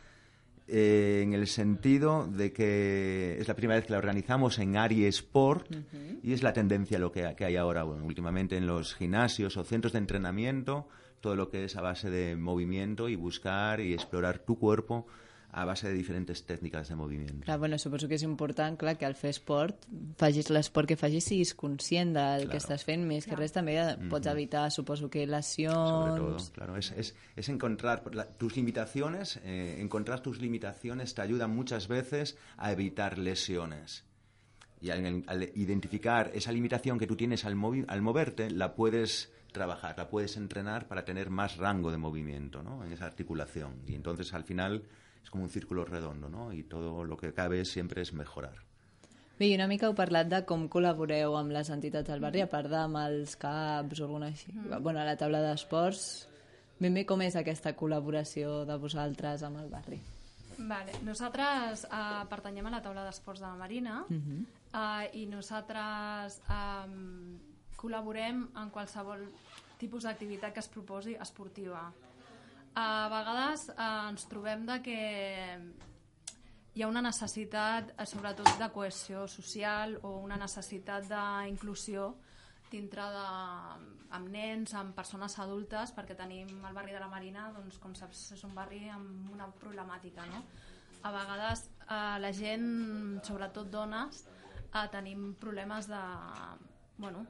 eh, 0.67 1.21
en 1.23 1.33
el 1.33 1.47
sentido 1.47 2.27
de 2.27 2.53
que 2.53 3.39
es 3.39 3.49
la 3.49 3.55
primera 3.55 3.77
vez 3.77 3.87
que 3.87 3.93
la 3.93 3.99
organizamos 3.99 4.59
en 4.59 4.77
Ari 4.77 5.07
Sport 5.07 5.75
y 6.23 6.33
es 6.33 6.43
la 6.43 6.53
tendencia 6.53 6.99
lo 6.99 7.11
que, 7.11 7.35
que 7.37 7.45
hay 7.47 7.57
ahora, 7.57 7.85
bueno, 7.85 8.05
últimamente 8.05 8.57
en 8.57 8.67
los 8.67 8.95
gimnasios 8.95 9.57
o 9.57 9.65
centros 9.65 9.95
de 9.95 10.01
entrenamiento, 10.01 10.89
todo 11.21 11.37
lo 11.37 11.49
que 11.49 11.65
es 11.65 11.77
a 11.77 11.81
base 11.81 12.11
de 12.11 12.37
movimiento 12.37 13.09
y 13.09 13.17
buscar 13.17 13.81
y 13.81 13.95
explorar 13.95 14.41
tu 14.41 14.59
cuerpo 14.59 15.07
a 15.51 15.65
base 15.65 15.89
de 15.89 15.95
diferentes 15.95 16.45
técnicas 16.45 16.89
de 16.89 16.95
movimiento. 16.95 17.45
Clar, 17.45 17.59
bueno, 17.59 17.79
suposo 17.79 18.07
que 18.07 18.15
és 18.17 18.23
important, 18.23 18.77
clar, 18.79 18.99
que 18.99 19.07
al 19.07 19.15
fer 19.17 19.31
esport, 19.31 19.87
facis 20.21 20.51
l'esport 20.51 20.87
que 20.87 20.97
facis, 20.97 21.25
siguis 21.25 21.55
conscient 21.55 22.13
del 22.13 22.45
Claro. 22.45 22.51
que 22.51 22.59
estàs 22.61 22.85
fent, 22.85 23.07
més 23.09 23.25
que 23.25 23.35
res 23.37 23.53
també 23.57 23.79
pots 24.11 24.27
evitar, 24.29 24.71
suposo 24.71 25.09
que 25.09 25.25
Sobre 25.25 25.37
lesions... 25.37 25.73
todo, 26.21 26.37
claro, 26.55 26.77
es, 26.77 26.93
es, 26.93 27.15
es 27.35 27.49
encontrar 27.49 28.03
la- 28.15 28.27
tus 28.29 28.57
limitaciones, 28.57 29.41
eh, 29.43 29.79
encontrar 29.81 30.21
tus 30.21 30.39
limitaciones 30.41 31.15
te 31.15 31.23
ayuda 31.23 31.47
muchas 31.49 31.89
veces 31.89 32.37
a 32.59 32.71
evitar 32.73 33.17
lesiones. 33.19 34.05
Y 34.81 34.91
al, 34.91 35.25
al 35.27 35.43
identificar 35.57 36.31
esa 36.35 36.53
limitación 36.53 36.99
que 36.99 37.07
tú 37.07 37.17
tienes 37.17 37.45
al, 37.45 37.57
movi- 37.57 37.85
al 37.89 38.01
moverte, 38.03 38.51
la 38.51 38.75
puedes 38.77 39.33
trabajar, 39.51 39.97
la 39.99 40.09
puedes 40.09 40.37
entrenar 40.37 40.87
para 40.87 41.05
tener 41.05 41.31
más 41.31 41.57
rango 41.57 41.91
de 41.91 41.97
movimiento 41.97 42.63
¿no? 42.63 42.85
en 42.85 42.93
esa 42.93 43.07
articulación. 43.07 43.81
Y 43.89 43.95
entonces 43.95 44.35
al 44.35 44.45
final 44.45 44.85
es 45.29 45.31
como 45.31 45.45
un 45.45 45.51
círculo 45.51 45.85
redondo, 45.85 46.31
¿no? 46.31 46.55
Y 46.55 46.63
todo 46.63 47.05
lo 47.05 47.19
que 47.19 47.35
cabe 47.35 47.67
siempre 47.67 48.01
es 48.01 48.15
mejorar. 48.15 48.55
Bé, 49.39 49.47
i 49.47 49.55
una 49.55 49.69
mica 49.69 49.87
heu 49.87 49.95
parlat 49.95 50.27
de 50.27 50.39
com 50.49 50.65
col·laboreu 50.73 51.37
amb 51.39 51.53
les 51.55 51.69
entitats 51.71 52.09
del 52.09 52.23
barri, 52.25 52.41
a 52.43 52.49
part 52.51 52.67
d'amb 52.73 52.97
els 52.99 53.37
CAPs 53.39 54.01
o 54.01 54.07
alguna 54.09 54.33
així. 54.33 54.51
Bueno, 54.81 54.99
a 54.99 55.05
la 55.07 55.15
taula 55.21 55.43
d'esports, 55.45 56.07
ben 56.81 56.97
bé 56.97 57.05
com 57.07 57.21
és 57.23 57.37
aquesta 57.37 57.75
col·laboració 57.77 58.65
de 58.67 58.79
vosaltres 58.81 59.45
amb 59.47 59.61
el 59.61 59.69
barri? 59.71 60.01
Vale. 60.59 60.97
Nosaltres 61.07 61.85
uh, 61.87 62.25
pertanyem 62.33 62.67
a 62.67 62.75
la 62.79 62.83
taula 62.83 63.05
d'esports 63.07 63.45
de 63.45 63.47
la 63.47 63.61
Marina 63.61 64.01
uh 64.09 64.17
-huh. 64.17 64.43
uh, 64.73 65.07
i 65.13 65.27
nosaltres 65.27 66.41
um, 66.49 67.39
col·laborem 67.77 68.49
en 68.57 68.71
qualsevol 68.71 69.29
tipus 69.79 70.03
d'activitat 70.03 70.53
que 70.55 70.61
es 70.61 70.69
proposi 70.69 71.15
esportiva. 71.15 71.93
A 72.75 73.09
vegades 73.13 73.69
eh, 73.71 74.09
ens 74.11 74.27
trobem 74.31 74.67
de 74.69 74.79
que 74.85 74.99
hi 76.75 76.83
ha 76.83 76.89
una 76.89 77.03
necessitat, 77.03 77.95
eh, 77.97 78.07
sobretot, 78.07 78.51
de 78.61 78.69
cohesió 78.75 79.27
social 79.29 79.97
o 80.03 80.19
una 80.23 80.37
necessitat 80.37 81.09
d'inclusió 81.11 82.13
dintre 82.71 83.05
de, 83.15 83.27
amb 84.15 84.29
nens, 84.31 84.75
amb 84.77 84.95
persones 84.97 85.39
adultes, 85.41 85.95
perquè 85.97 86.17
tenim 86.17 86.51
el 86.69 86.77
barri 86.77 86.93
de 86.93 87.01
la 87.01 87.09
Marina, 87.09 87.49
doncs, 87.57 87.79
com 87.83 87.95
saps, 87.97 88.27
és 88.37 88.45
un 88.45 88.55
barri 88.55 88.85
amb 88.93 89.31
una 89.33 89.49
problemàtica, 89.61 90.27
no? 90.29 90.43
A 91.03 91.13
vegades 91.15 91.69
eh, 91.87 92.17
la 92.21 92.33
gent, 92.37 92.69
sobretot 93.25 93.71
dones, 93.73 94.27
eh, 94.69 94.87
tenim 94.93 95.33
problemes 95.41 95.89
de 95.89 96.03
bueno, 96.99 97.25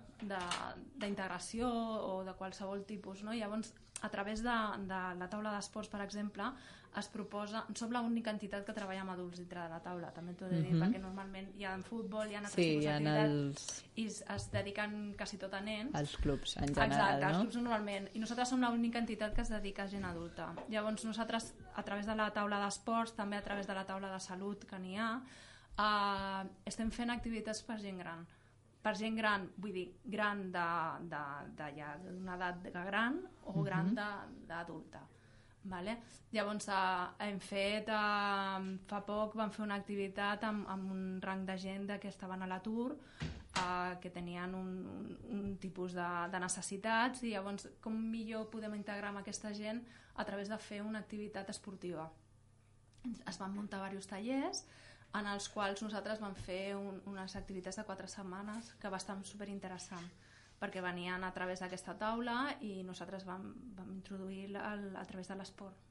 d'integració 0.99 1.69
o 1.69 2.25
de 2.25 2.33
qualsevol 2.35 2.85
tipus, 2.89 3.23
no? 3.23 3.35
Llavors, 3.37 3.75
a 4.03 4.09
través 4.09 4.43
de, 4.43 4.57
de 4.87 5.01
la 5.19 5.29
taula 5.31 5.53
d'esports, 5.55 5.89
per 5.91 6.01
exemple, 6.05 6.47
es 6.99 7.09
proposa... 7.13 7.65
Som 7.79 7.93
l'única 7.93 8.33
entitat 8.35 8.65
que 8.67 8.75
treballa 8.75 9.03
amb 9.05 9.13
adults 9.15 9.41
dintre 9.41 9.61
de 9.61 9.73
la 9.73 9.81
taula, 9.85 10.11
també 10.15 10.35
t'ho 10.35 10.47
he 10.47 10.51
de 10.51 10.61
dir, 10.63 10.73
mm 10.73 10.81
-hmm. 10.81 10.85
perquè 10.85 11.01
normalment 11.03 11.49
hi 11.57 11.65
ha 11.65 11.75
en 11.75 11.83
futbol, 11.83 12.31
hi 12.31 12.35
ha 12.35 12.39
altres 12.39 12.55
sí, 12.55 12.63
tipus 12.63 12.85
d'activitats 12.85 13.33
els... 13.33 13.85
i 13.95 14.07
es, 14.07 14.23
es 14.37 14.51
dediquen 14.51 15.15
quasi 15.17 15.39
tot 15.39 15.55
a 15.55 15.61
nens. 15.61 15.95
Els 15.95 16.17
clubs, 16.17 16.57
en 16.57 16.75
general, 16.75 16.93
Exacte, 16.93 17.21
no? 17.21 17.29
els 17.29 17.39
clubs 17.39 17.57
normalment. 17.57 18.09
I 18.15 18.19
nosaltres 18.19 18.49
som 18.49 18.61
l'única 18.61 18.99
entitat 18.99 19.35
que 19.35 19.43
es 19.43 19.49
dedica 19.49 19.83
a 19.83 19.89
gent 19.89 20.05
adulta. 20.05 20.55
Llavors 20.69 21.05
nosaltres, 21.05 21.55
a 21.75 21.83
través 21.83 22.07
de 22.07 22.15
la 22.15 22.31
taula 22.31 22.59
d'esports, 22.65 23.15
també 23.15 23.37
a 23.37 23.43
través 23.43 23.67
de 23.67 23.75
la 23.75 23.85
taula 23.85 24.13
de 24.13 24.21
salut 24.21 24.65
que 24.65 24.79
n'hi 24.79 24.97
ha, 24.97 25.23
eh, 25.79 26.49
estem 26.65 26.91
fent 26.91 27.11
activitats 27.11 27.63
per 27.63 27.79
gent 27.79 27.99
gran 27.99 28.27
per 28.89 28.97
gent 28.97 29.19
gran, 29.21 29.45
vull 29.61 29.75
dir, 29.75 29.87
gran 30.09 30.47
de, 30.55 30.67
de, 31.13 31.23
de 31.59 31.69
ja 31.77 31.93
d'una 32.01 32.37
edat 32.39 32.69
gran 32.73 33.21
o 33.45 33.51
uh 33.51 33.57
-huh. 33.57 33.65
gran 33.65 33.95
d'adulta. 34.49 35.01
Vale? 35.65 35.99
Llavors 36.33 36.69
eh, 36.69 37.27
hem 37.27 37.39
fet, 37.39 37.89
eh, 37.89 38.79
fa 38.87 39.01
poc 39.01 39.35
vam 39.35 39.51
fer 39.51 39.65
una 39.65 39.75
activitat 39.75 40.45
amb, 40.45 40.67
amb 40.69 40.91
un 40.91 41.21
rang 41.21 41.45
de 41.45 41.57
gent 41.59 42.01
que 42.01 42.09
estaven 42.09 42.43
a 42.43 42.47
l'atur, 42.47 42.97
eh, 43.63 43.99
que 44.01 44.11
tenien 44.11 44.55
un, 44.55 44.71
un, 44.87 45.39
un 45.39 45.59
tipus 45.59 45.93
de, 45.93 46.11
de 46.33 46.39
necessitats 46.39 47.23
i 47.23 47.31
llavors 47.31 47.69
com 47.81 47.93
millor 47.93 48.49
podem 48.51 48.75
integrar 48.75 49.09
amb 49.09 49.19
aquesta 49.19 49.53
gent 49.53 49.85
a 50.15 50.25
través 50.25 50.49
de 50.49 50.59
fer 50.59 50.81
una 50.83 50.99
activitat 50.99 51.51
esportiva. 51.51 52.11
Es 53.27 53.39
van 53.39 53.55
muntar 53.55 53.79
diversos 53.79 54.07
tallers 54.07 54.65
en 55.17 55.27
els 55.27 55.49
quals 55.49 55.83
nosaltres 55.83 56.21
vam 56.21 56.35
fer 56.37 56.77
un, 56.77 57.01
unes 57.09 57.37
activitats 57.37 57.81
de 57.81 57.85
quatre 57.89 58.09
setmanes 58.13 58.75
que 58.81 58.91
va 58.93 59.01
estar 59.01 59.17
superinteressant 59.25 60.09
perquè 60.59 60.83
venien 60.83 61.23
a 61.25 61.31
través 61.33 61.63
d'aquesta 61.63 61.95
taula 61.99 62.39
i 62.67 62.83
nosaltres 62.83 63.25
vam, 63.25 63.53
vam 63.79 63.93
introduir 63.95 64.49
el, 64.51 64.89
a 64.97 65.05
través 65.07 65.31
de 65.31 65.37
l'esport. 65.39 65.87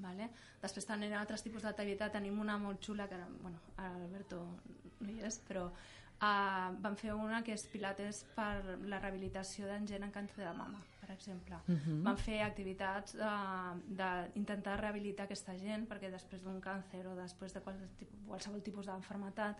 Vale? 0.00 0.30
Després 0.62 0.86
tenim 0.88 1.14
altres 1.14 1.42
tipus 1.44 1.62
d'activitat, 1.66 2.12
tenim 2.14 2.38
una 2.40 2.56
molt 2.58 2.82
xula 2.82 3.06
que, 3.08 3.18
bueno, 3.42 3.60
Alberto 3.84 4.40
no 5.00 5.10
hi 5.10 5.20
és, 5.26 5.38
però 5.46 5.66
uh, 5.68 6.70
vam 6.82 6.96
fer 6.98 7.14
una 7.14 7.42
que 7.46 7.54
és 7.54 7.66
pilates 7.70 8.24
per 8.34 8.78
la 8.86 8.98
rehabilitació 8.98 9.68
d'en 9.68 9.86
gent 9.86 10.06
en 10.06 10.14
càncer 10.14 10.46
de 10.46 10.54
mama, 10.56 10.80
per 11.10 11.16
exemple. 11.18 11.56
Uh 11.66 11.74
-huh. 11.74 12.02
Vam 12.02 12.16
fer 12.16 12.42
activitats 12.42 13.14
uh, 13.14 13.74
d'intentar 13.98 14.80
rehabilitar 14.80 15.24
aquesta 15.24 15.56
gent 15.56 15.88
perquè 15.88 16.10
després 16.10 16.42
d'un 16.42 16.60
càncer 16.60 17.06
o 17.06 17.14
després 17.14 17.52
de 17.54 17.60
qualsevol 18.26 18.62
tipus 18.62 18.86
d'enfermetat 18.86 19.56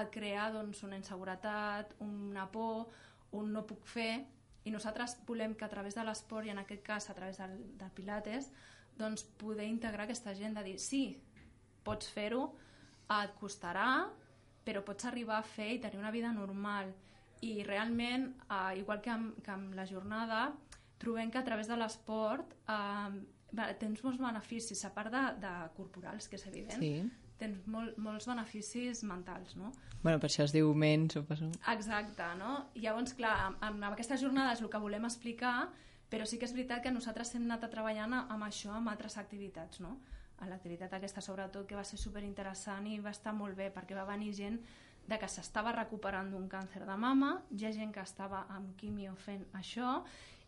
et 0.00 0.10
crea 0.10 0.50
doncs, 0.50 0.82
una 0.82 0.96
inseguretat, 0.96 1.94
una 2.00 2.46
por, 2.50 2.88
un 3.32 3.52
no 3.52 3.62
puc 3.66 3.86
fer 3.86 4.26
i 4.64 4.70
nosaltres 4.70 5.18
volem 5.26 5.54
que 5.54 5.64
a 5.64 5.68
través 5.68 5.94
de 5.94 6.04
l'esport 6.04 6.46
i 6.46 6.50
en 6.50 6.58
aquest 6.58 6.82
cas 6.82 7.10
a 7.10 7.14
través 7.14 7.38
del, 7.38 7.78
del 7.78 7.90
Pilates 7.90 8.50
doncs 8.96 9.24
poder 9.24 9.66
integrar 9.66 10.04
aquesta 10.04 10.34
gent 10.34 10.54
de 10.54 10.62
dir 10.62 10.78
sí, 10.78 11.22
pots 11.82 12.08
fer-ho, 12.08 12.54
et 13.22 13.30
costarà 13.40 14.10
però 14.64 14.84
pots 14.84 15.04
arribar 15.04 15.38
a 15.38 15.42
fer 15.42 15.72
i 15.74 15.80
tenir 15.80 15.98
una 15.98 16.10
vida 16.10 16.32
normal 16.32 16.92
i 17.42 17.62
realment, 17.66 18.28
eh, 18.50 18.78
igual 18.78 19.00
que 19.02 19.10
amb, 19.10 19.42
que 19.42 19.50
amb 19.50 19.74
la 19.74 19.86
jornada 19.86 20.52
trobem 21.02 21.30
que 21.34 21.38
a 21.42 21.44
través 21.46 21.68
de 21.68 21.76
l'esport 21.76 22.54
eh, 22.70 23.74
tens 23.82 24.00
molts 24.04 24.20
beneficis 24.22 24.80
a 24.88 24.92
part 24.94 25.12
de, 25.12 25.24
de 25.42 25.50
corporals, 25.76 26.28
que 26.30 26.38
és 26.38 26.46
evident 26.48 26.80
Sí. 26.80 26.94
tens 27.42 27.58
molt, 27.66 27.98
molts 27.98 28.26
beneficis 28.30 29.02
mentals 29.04 29.56
no? 29.58 29.72
Bueno, 30.02 30.18
per 30.22 30.28
això 30.30 30.44
es 30.46 30.52
diu 30.54 30.70
ment, 30.74 31.08
suposo. 31.12 31.50
Exacte, 31.72 32.24
no? 32.38 32.68
I 32.78 32.84
llavors, 32.86 33.12
clar, 33.18 33.34
amb, 33.48 33.62
amb 33.68 33.84
aquesta 33.92 34.16
jornada 34.16 34.52
és 34.54 34.62
el 34.62 34.70
que 34.70 34.78
volem 34.82 35.04
explicar, 35.06 35.68
però 36.10 36.26
sí 36.26 36.38
que 36.38 36.44
és 36.48 36.52
veritat 36.54 36.82
que 36.84 36.90
nosaltres 36.94 37.34
hem 37.34 37.44
anat 37.50 37.68
treballant 37.70 38.14
amb 38.22 38.44
això 38.46 38.72
amb 38.76 38.88
altres 38.92 39.18
activitats, 39.18 39.80
no? 39.80 39.98
A 40.42 40.48
l'activitat 40.50 40.92
aquesta, 40.96 41.20
sobretot, 41.22 41.66
que 41.68 41.76
va 41.78 41.84
ser 41.86 41.98
superinteressant 42.02 42.86
i 42.90 42.98
va 43.00 43.10
estar 43.14 43.32
molt 43.34 43.54
bé, 43.56 43.68
perquè 43.74 43.94
va 43.94 44.04
venir 44.08 44.32
gent 44.34 44.58
de 45.06 45.18
que 45.18 45.28
s'estava 45.30 45.72
recuperant 45.74 46.30
d'un 46.30 46.48
càncer 46.50 46.82
de 46.86 46.96
mama, 46.96 47.32
hi 47.50 47.64
ha 47.66 47.72
gent 47.74 47.92
que 47.94 48.02
estava 48.02 48.44
amb 48.54 48.74
quimio 48.78 49.14
fent 49.18 49.44
això, 49.58 50.00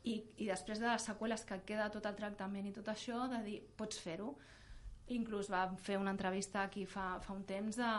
i, 0.05 0.18
i 0.36 0.48
després 0.48 0.80
de 0.80 0.88
les 0.90 1.07
seqüeles 1.09 1.44
que 1.48 1.61
queda 1.66 1.90
tot 1.92 2.07
el 2.07 2.16
tractament 2.18 2.68
i 2.68 2.74
tot 2.76 2.90
això, 2.92 3.24
de 3.32 3.40
dir, 3.46 3.59
pots 3.78 4.00
fer-ho. 4.05 4.34
Inclús 5.14 5.50
vam 5.52 5.76
fer 5.76 5.98
una 6.00 6.12
entrevista 6.14 6.62
aquí 6.62 6.86
fa, 6.88 7.18
fa 7.20 7.34
un 7.36 7.44
temps 7.48 7.76
de, 7.76 7.90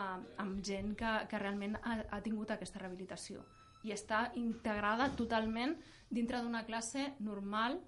amb 0.42 0.62
gent 0.66 0.94
que, 0.98 1.12
que 1.30 1.38
realment 1.38 1.78
ha, 1.82 2.00
ha 2.10 2.22
tingut 2.22 2.50
aquesta 2.50 2.82
rehabilitació 2.82 3.44
i 3.86 3.94
està 3.94 4.32
integrada 4.38 5.08
totalment 5.18 5.76
dintre 6.10 6.40
d'una 6.42 6.64
classe 6.66 7.12
normal, 7.22 7.78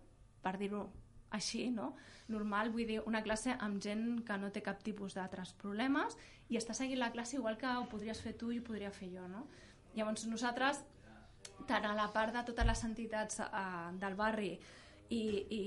per 0.42 0.54
dir-ho 0.60 0.84
així, 1.34 1.68
no? 1.74 1.92
normal, 2.32 2.70
vull 2.72 2.86
dir, 2.88 3.00
una 3.08 3.22
classe 3.24 3.54
amb 3.64 3.80
gent 3.82 4.22
que 4.26 4.36
no 4.40 4.52
té 4.52 4.62
cap 4.64 4.82
tipus 4.84 5.16
d'altres 5.16 5.54
problemes 5.60 6.16
i 6.48 6.58
està 6.60 6.76
seguint 6.76 7.00
la 7.00 7.10
classe 7.12 7.36
igual 7.36 7.58
que 7.60 7.68
ho 7.68 7.88
podries 7.90 8.20
fer 8.22 8.34
tu 8.38 8.52
i 8.52 8.60
ho 8.60 8.64
podria 8.64 8.92
fer 8.94 9.10
jo. 9.12 9.26
No? 9.28 9.46
Llavors 9.96 10.26
nosaltres, 10.28 10.82
tant 11.66 11.84
a 11.84 11.94
la 11.94 12.08
part 12.12 12.34
de 12.34 12.42
totes 12.44 12.66
les 12.66 12.84
entitats 12.84 13.40
eh, 13.40 13.46
del 14.00 14.14
barri 14.14 14.52
i, 15.10 15.18
i, 15.18 15.62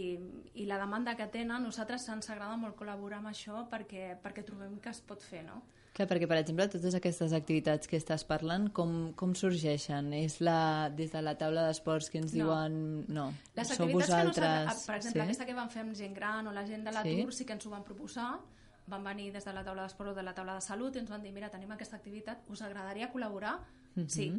i 0.61 0.65
la 0.69 0.77
demanda 0.77 1.15
que 1.17 1.25
tenen, 1.33 1.63
nosaltres 1.65 2.07
ens 2.13 2.29
agrada 2.29 2.57
molt 2.61 2.75
col·laborar 2.77 3.17
amb 3.21 3.31
això 3.31 3.63
perquè, 3.69 4.15
perquè 4.21 4.43
trobem 4.45 4.77
que 4.79 4.89
es 4.93 5.01
pot 5.01 5.21
fer, 5.25 5.43
no? 5.47 5.61
Clar, 5.91 6.05
perquè, 6.07 6.23
per 6.29 6.37
exemple, 6.39 6.69
totes 6.71 6.93
aquestes 6.95 7.33
activitats 7.35 7.89
que 7.89 7.97
estàs 7.99 8.23
parlant, 8.23 8.69
com, 8.71 9.11
com 9.19 9.33
sorgeixen? 9.35 10.13
És 10.15 10.37
la, 10.39 10.87
des 10.95 11.11
de 11.11 11.19
la 11.21 11.33
taula 11.35 11.65
d'esports 11.67 12.07
que 12.09 12.21
ens 12.21 12.31
No. 12.31 12.45
diuen... 12.45 12.77
No, 13.11 13.25
Les 13.57 13.73
sou 13.75 13.89
vosaltres... 13.91 14.85
per 14.87 14.95
exemple, 15.01 15.19
sí? 15.19 15.25
aquesta 15.25 15.45
que 15.49 15.57
vam 15.57 15.69
fer 15.73 15.81
amb 15.83 15.97
gent 15.99 16.13
gran 16.15 16.47
o 16.47 16.53
la 16.55 16.63
gent 16.65 16.85
de 16.87 16.93
l'atur 16.95 17.33
sí? 17.33 17.41
sí 17.41 17.45
que 17.49 17.57
ens 17.57 17.65
ho 17.67 17.73
van 17.73 17.83
proposar, 17.83 18.29
van 18.87 19.03
venir 19.03 19.33
des 19.33 19.43
de 19.43 19.51
la 19.53 19.65
taula 19.67 19.83
d'esport 19.83 20.13
o 20.13 20.15
de 20.15 20.23
la 20.23 20.33
taula 20.33 20.55
de 20.55 20.61
salut 20.63 20.95
i 20.95 20.99
ens 21.03 21.11
van 21.11 21.21
dir, 21.27 21.33
mira, 21.35 21.49
tenim 21.51 21.71
aquesta 21.75 21.97
activitat, 21.99 22.45
us 22.47 22.61
agradaria 22.61 23.11
col·laborar? 23.11 23.57
Mhm. 23.95 24.07
Sí. 24.07 24.29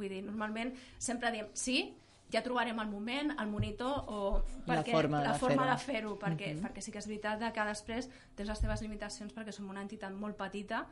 Vull 0.00 0.08
dir, 0.12 0.22
normalment 0.24 0.72
sempre 0.98 1.30
diem 1.34 1.50
sí, 1.54 1.82
ja 2.30 2.42
trobarem 2.46 2.78
el 2.78 2.88
moment, 2.88 3.32
el 3.42 3.48
monitor 3.50 4.04
o 4.08 4.18
La 4.66 4.76
perquè, 4.76 4.92
forma 4.94 5.20
la 5.22 5.32
de 5.34 5.38
forma 5.42 5.64
fer-ho. 5.64 5.70
de 5.76 5.84
fer-ho, 5.84 6.12
perquè, 6.18 6.52
Mhm. 6.54 6.62
perquè 6.64 6.80
sí 6.80 6.92
que 6.94 6.98
és 7.02 7.06
veritat 7.10 7.42
que 7.52 7.64
després 7.66 8.08
tens 8.36 8.48
les 8.48 8.60
teves 8.60 8.82
limitacions 8.82 9.34
perquè 9.34 9.52
som 9.52 9.68
una 9.68 9.82
entitat 9.82 10.12
molt 10.14 10.36
petita 10.38 10.86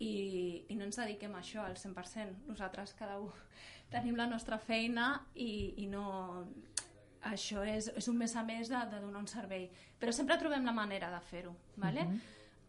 i, 0.00 0.64
i 0.68 0.74
no 0.74 0.84
ens 0.84 0.96
dediquem 0.96 1.34
a 1.34 1.40
això 1.40 1.62
al 1.64 1.76
100%. 1.76 2.46
Nosaltres 2.48 2.94
cada 2.94 3.18
un 3.20 3.30
tenim 3.90 4.16
la 4.16 4.26
nostra 4.26 4.58
feina 4.58 5.26
i, 5.34 5.74
i 5.78 5.86
no... 5.86 6.46
Això 7.22 7.60
és, 7.68 7.90
és 8.00 8.06
un 8.08 8.16
mes 8.16 8.34
a 8.34 8.42
més 8.42 8.70
de, 8.72 8.78
de 8.90 8.98
donar 9.02 9.20
un 9.20 9.26
servei. 9.28 9.66
Però 10.00 10.10
sempre 10.10 10.38
trobem 10.40 10.64
la 10.64 10.72
manera 10.72 11.10
de 11.12 11.20
fer-ho. 11.20 11.54
¿vale? 11.76 12.00
Uh 12.02 12.08
-huh. 12.14 12.20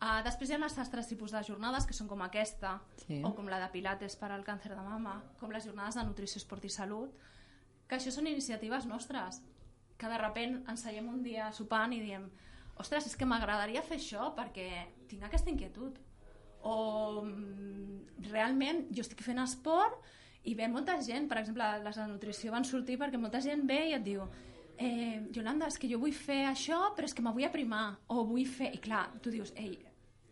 Uh, 0.02 0.24
després 0.26 0.50
hi 0.50 0.56
ha 0.56 0.58
els 0.58 0.78
altres 0.82 1.06
tipus 1.12 1.30
de 1.30 1.44
jornades 1.46 1.86
que 1.86 1.94
són 1.94 2.08
com 2.10 2.22
aquesta 2.26 2.80
Sí. 3.04 3.20
o 3.24 3.36
com 3.38 3.46
la 3.48 3.60
de 3.62 3.68
pilates 3.70 4.16
per 4.18 4.32
al 4.32 4.44
càncer 4.44 4.72
de 4.74 4.82
mama 4.82 5.20
com 5.40 5.52
les 5.54 5.64
jornades 5.68 5.94
de 5.96 6.04
nutrició, 6.08 6.40
esport 6.42 6.66
i 6.66 6.70
salut 6.74 7.14
que 7.88 8.00
això 8.00 8.10
són 8.10 8.26
iniciatives 8.28 8.88
nostres 8.90 9.44
que 10.02 10.10
de 10.10 10.18
repent 10.18 10.64
ens 10.68 10.82
seiem 10.82 11.08
un 11.08 11.22
dia 11.22 11.52
sopant 11.54 11.94
i 11.94 12.00
diem 12.02 12.26
ostres, 12.82 13.06
és 13.06 13.16
que 13.16 13.28
m'agradaria 13.30 13.84
fer 13.86 14.00
això 14.00 14.32
perquè 14.34 14.88
tinc 15.08 15.22
aquesta 15.28 15.52
inquietud 15.54 16.00
o 16.64 17.22
mm, 17.22 18.26
realment 18.32 18.88
jo 18.90 19.06
estic 19.06 19.22
fent 19.22 19.38
esport 19.44 20.02
i 20.50 20.56
ve 20.58 20.66
molta 20.68 20.98
gent, 21.06 21.28
per 21.30 21.38
exemple 21.38 21.68
les 21.84 21.96
de 22.02 22.08
nutrició 22.10 22.52
van 22.52 22.66
sortir 22.66 22.98
perquè 22.98 23.22
molta 23.22 23.42
gent 23.42 23.68
ve 23.70 23.84
i 23.92 23.94
et 23.94 24.04
diu 24.04 24.26
eh, 24.82 25.22
Yolanda, 25.36 25.68
és 25.70 25.78
que 25.78 25.88
jo 25.92 26.00
vull 26.02 26.14
fer 26.18 26.48
això 26.50 26.96
però 26.98 27.06
és 27.06 27.14
que 27.14 27.22
me 27.22 27.30
vull 27.36 27.46
aprimar 27.46 28.00
o 28.10 28.24
vull 28.26 28.48
fer, 28.50 28.74
i 28.74 28.82
clar, 28.82 29.12
tu 29.22 29.30
dius 29.30 29.54
ei, 29.56 29.78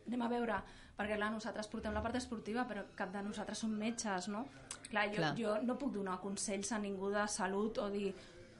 anem 0.09 0.25
a 0.25 0.31
veure 0.31 0.57
perquè 0.97 1.15
clar, 1.15 1.29
nosaltres 1.31 1.69
portem 1.71 1.95
la 1.95 2.03
part 2.03 2.17
esportiva 2.19 2.65
però 2.67 2.83
cap 2.97 3.13
de 3.13 3.21
nosaltres 3.23 3.61
som 3.63 3.71
metges 3.71 4.27
no? 4.33 4.45
clar, 4.89 5.07
jo, 5.13 5.21
Clar. 5.21 5.31
jo 5.37 5.55
no 5.63 5.77
puc 5.79 5.93
donar 5.95 6.19
consells 6.21 6.73
a 6.73 6.81
ningú 6.81 7.11
de 7.13 7.25
salut 7.31 7.79
o 7.79 7.87
dir 7.93 8.11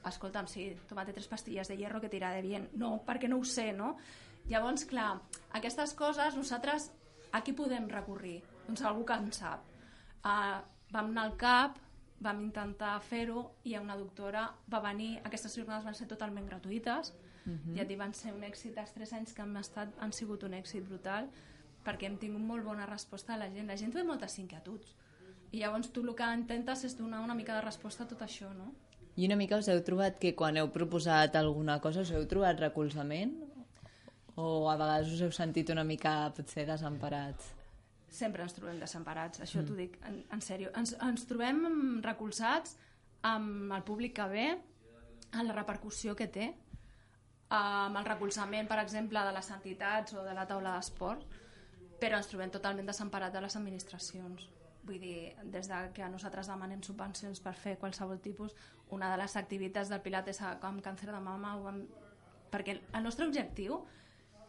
escolta'm, 0.06 0.46
sí, 0.48 0.70
tómate 0.88 1.12
tres 1.12 1.28
pastilles 1.28 1.68
de 1.68 1.76
hierro 1.76 2.00
que 2.00 2.08
t'irà 2.08 2.32
de 2.32 2.42
bien 2.46 2.68
no, 2.80 2.96
perquè 3.06 3.28
no 3.28 3.40
ho 3.40 3.44
sé, 3.44 3.70
no? 3.76 3.96
llavors, 4.48 4.86
clar, 4.88 5.18
aquestes 5.52 5.92
coses 5.94 6.38
nosaltres 6.38 6.90
a 7.32 7.42
qui 7.44 7.52
podem 7.52 7.88
recurrir? 7.90 8.40
doncs 8.66 8.82
algú 8.86 9.04
que 9.04 9.18
en 9.18 9.30
sap 9.34 9.66
uh, 10.24 10.60
vam 10.94 11.12
anar 11.12 11.28
al 11.28 11.36
CAP 11.36 11.78
vam 12.20 12.42
intentar 12.44 12.98
fer-ho 13.04 13.44
i 13.64 13.76
una 13.80 13.96
doctora 13.96 14.44
va 14.72 14.80
venir, 14.84 15.18
aquestes 15.24 15.56
jornades 15.56 15.84
van 15.84 15.96
ser 15.96 16.08
totalment 16.08 16.48
gratuïtes 16.48 17.14
Uh 17.46 17.52
-huh. 17.52 17.76
Ja 17.76 17.82
et 17.82 17.88
dic, 17.88 17.98
van 17.98 18.14
ser 18.14 18.32
un 18.34 18.42
èxit, 18.42 18.76
els 18.78 18.92
tres 18.92 19.12
anys 19.12 19.32
que 19.32 19.42
han, 19.42 19.56
estat, 19.56 19.88
han 19.98 20.12
sigut 20.12 20.42
un 20.42 20.54
èxit 20.54 20.84
brutal, 20.84 21.28
perquè 21.84 22.06
hem 22.06 22.18
tingut 22.18 22.42
molt 22.42 22.64
bona 22.64 22.86
resposta 22.86 23.34
a 23.34 23.36
la 23.36 23.50
gent. 23.50 23.66
La 23.66 23.76
gent 23.76 23.92
té 23.92 24.04
moltes 24.04 24.38
inquietuds. 24.38 24.96
I 25.52 25.58
llavors 25.58 25.90
tu 25.90 26.02
el 26.04 26.14
que 26.14 26.34
intentes 26.34 26.84
és 26.84 26.96
donar 26.98 27.20
una 27.20 27.34
mica 27.34 27.54
de 27.54 27.60
resposta 27.60 28.04
a 28.04 28.06
tot 28.06 28.22
això, 28.22 28.52
no? 28.54 28.72
I 29.16 29.26
una 29.26 29.36
mica 29.36 29.58
us 29.58 29.68
heu 29.68 29.80
trobat 29.82 30.18
que 30.18 30.34
quan 30.38 30.56
heu 30.56 30.70
proposat 30.70 31.34
alguna 31.36 31.80
cosa 31.80 32.04
us 32.06 32.12
heu 32.14 32.26
trobat 32.30 32.60
recolzament? 32.60 33.34
O 34.36 34.70
a 34.70 34.76
vegades 34.76 35.10
us 35.12 35.20
heu 35.20 35.32
sentit 35.34 35.70
una 35.70 35.84
mica, 35.84 36.32
potser, 36.36 36.66
desemparats? 36.68 37.50
Sempre 38.10 38.42
ens 38.42 38.54
trobem 38.54 38.78
desemparats, 38.78 39.40
això 39.40 39.60
mm. 39.60 39.66
t'ho 39.66 39.76
dic, 39.78 39.98
en, 40.06 40.22
en 40.32 40.40
sèrio. 40.40 40.70
Ens, 40.78 40.94
ens 41.02 41.26
trobem 41.26 41.60
recolzats 42.02 42.76
amb 43.26 43.74
el 43.74 43.84
públic 43.86 44.16
que 44.16 44.26
ve, 44.30 44.48
en 45.30 45.46
la 45.46 45.54
repercussió 45.54 46.16
que 46.18 46.26
té, 46.26 46.52
amb 47.50 47.98
el 47.98 48.06
recolzament, 48.06 48.68
per 48.70 48.78
exemple, 48.78 49.22
de 49.26 49.34
les 49.34 49.50
entitats 49.50 50.14
o 50.14 50.24
de 50.24 50.34
la 50.34 50.46
taula 50.46 50.76
d'esport, 50.76 51.26
però 52.00 52.18
ens 52.20 52.30
trobem 52.30 52.50
totalment 52.50 52.86
desemparats 52.86 53.34
de 53.34 53.42
les 53.44 53.56
administracions. 53.58 54.48
Vull 54.86 55.00
dir, 55.02 55.34
des 55.52 55.68
de 55.68 55.80
que 55.94 56.02
a 56.02 56.08
nosaltres 56.08 56.48
demanem 56.48 56.82
subvencions 56.82 57.42
per 57.44 57.54
fer 57.58 57.76
qualsevol 57.78 58.20
tipus, 58.22 58.54
una 58.96 59.10
de 59.12 59.18
les 59.20 59.36
activitats 59.36 59.90
del 59.90 60.00
Pilates 60.00 60.40
amb 60.46 60.82
càncer 60.84 61.10
de 61.10 61.20
mama, 61.20 61.56
ho 61.56 61.66
vam... 61.66 61.82
perquè 62.50 62.78
el 62.80 63.02
nostre 63.02 63.26
objectiu 63.26 63.82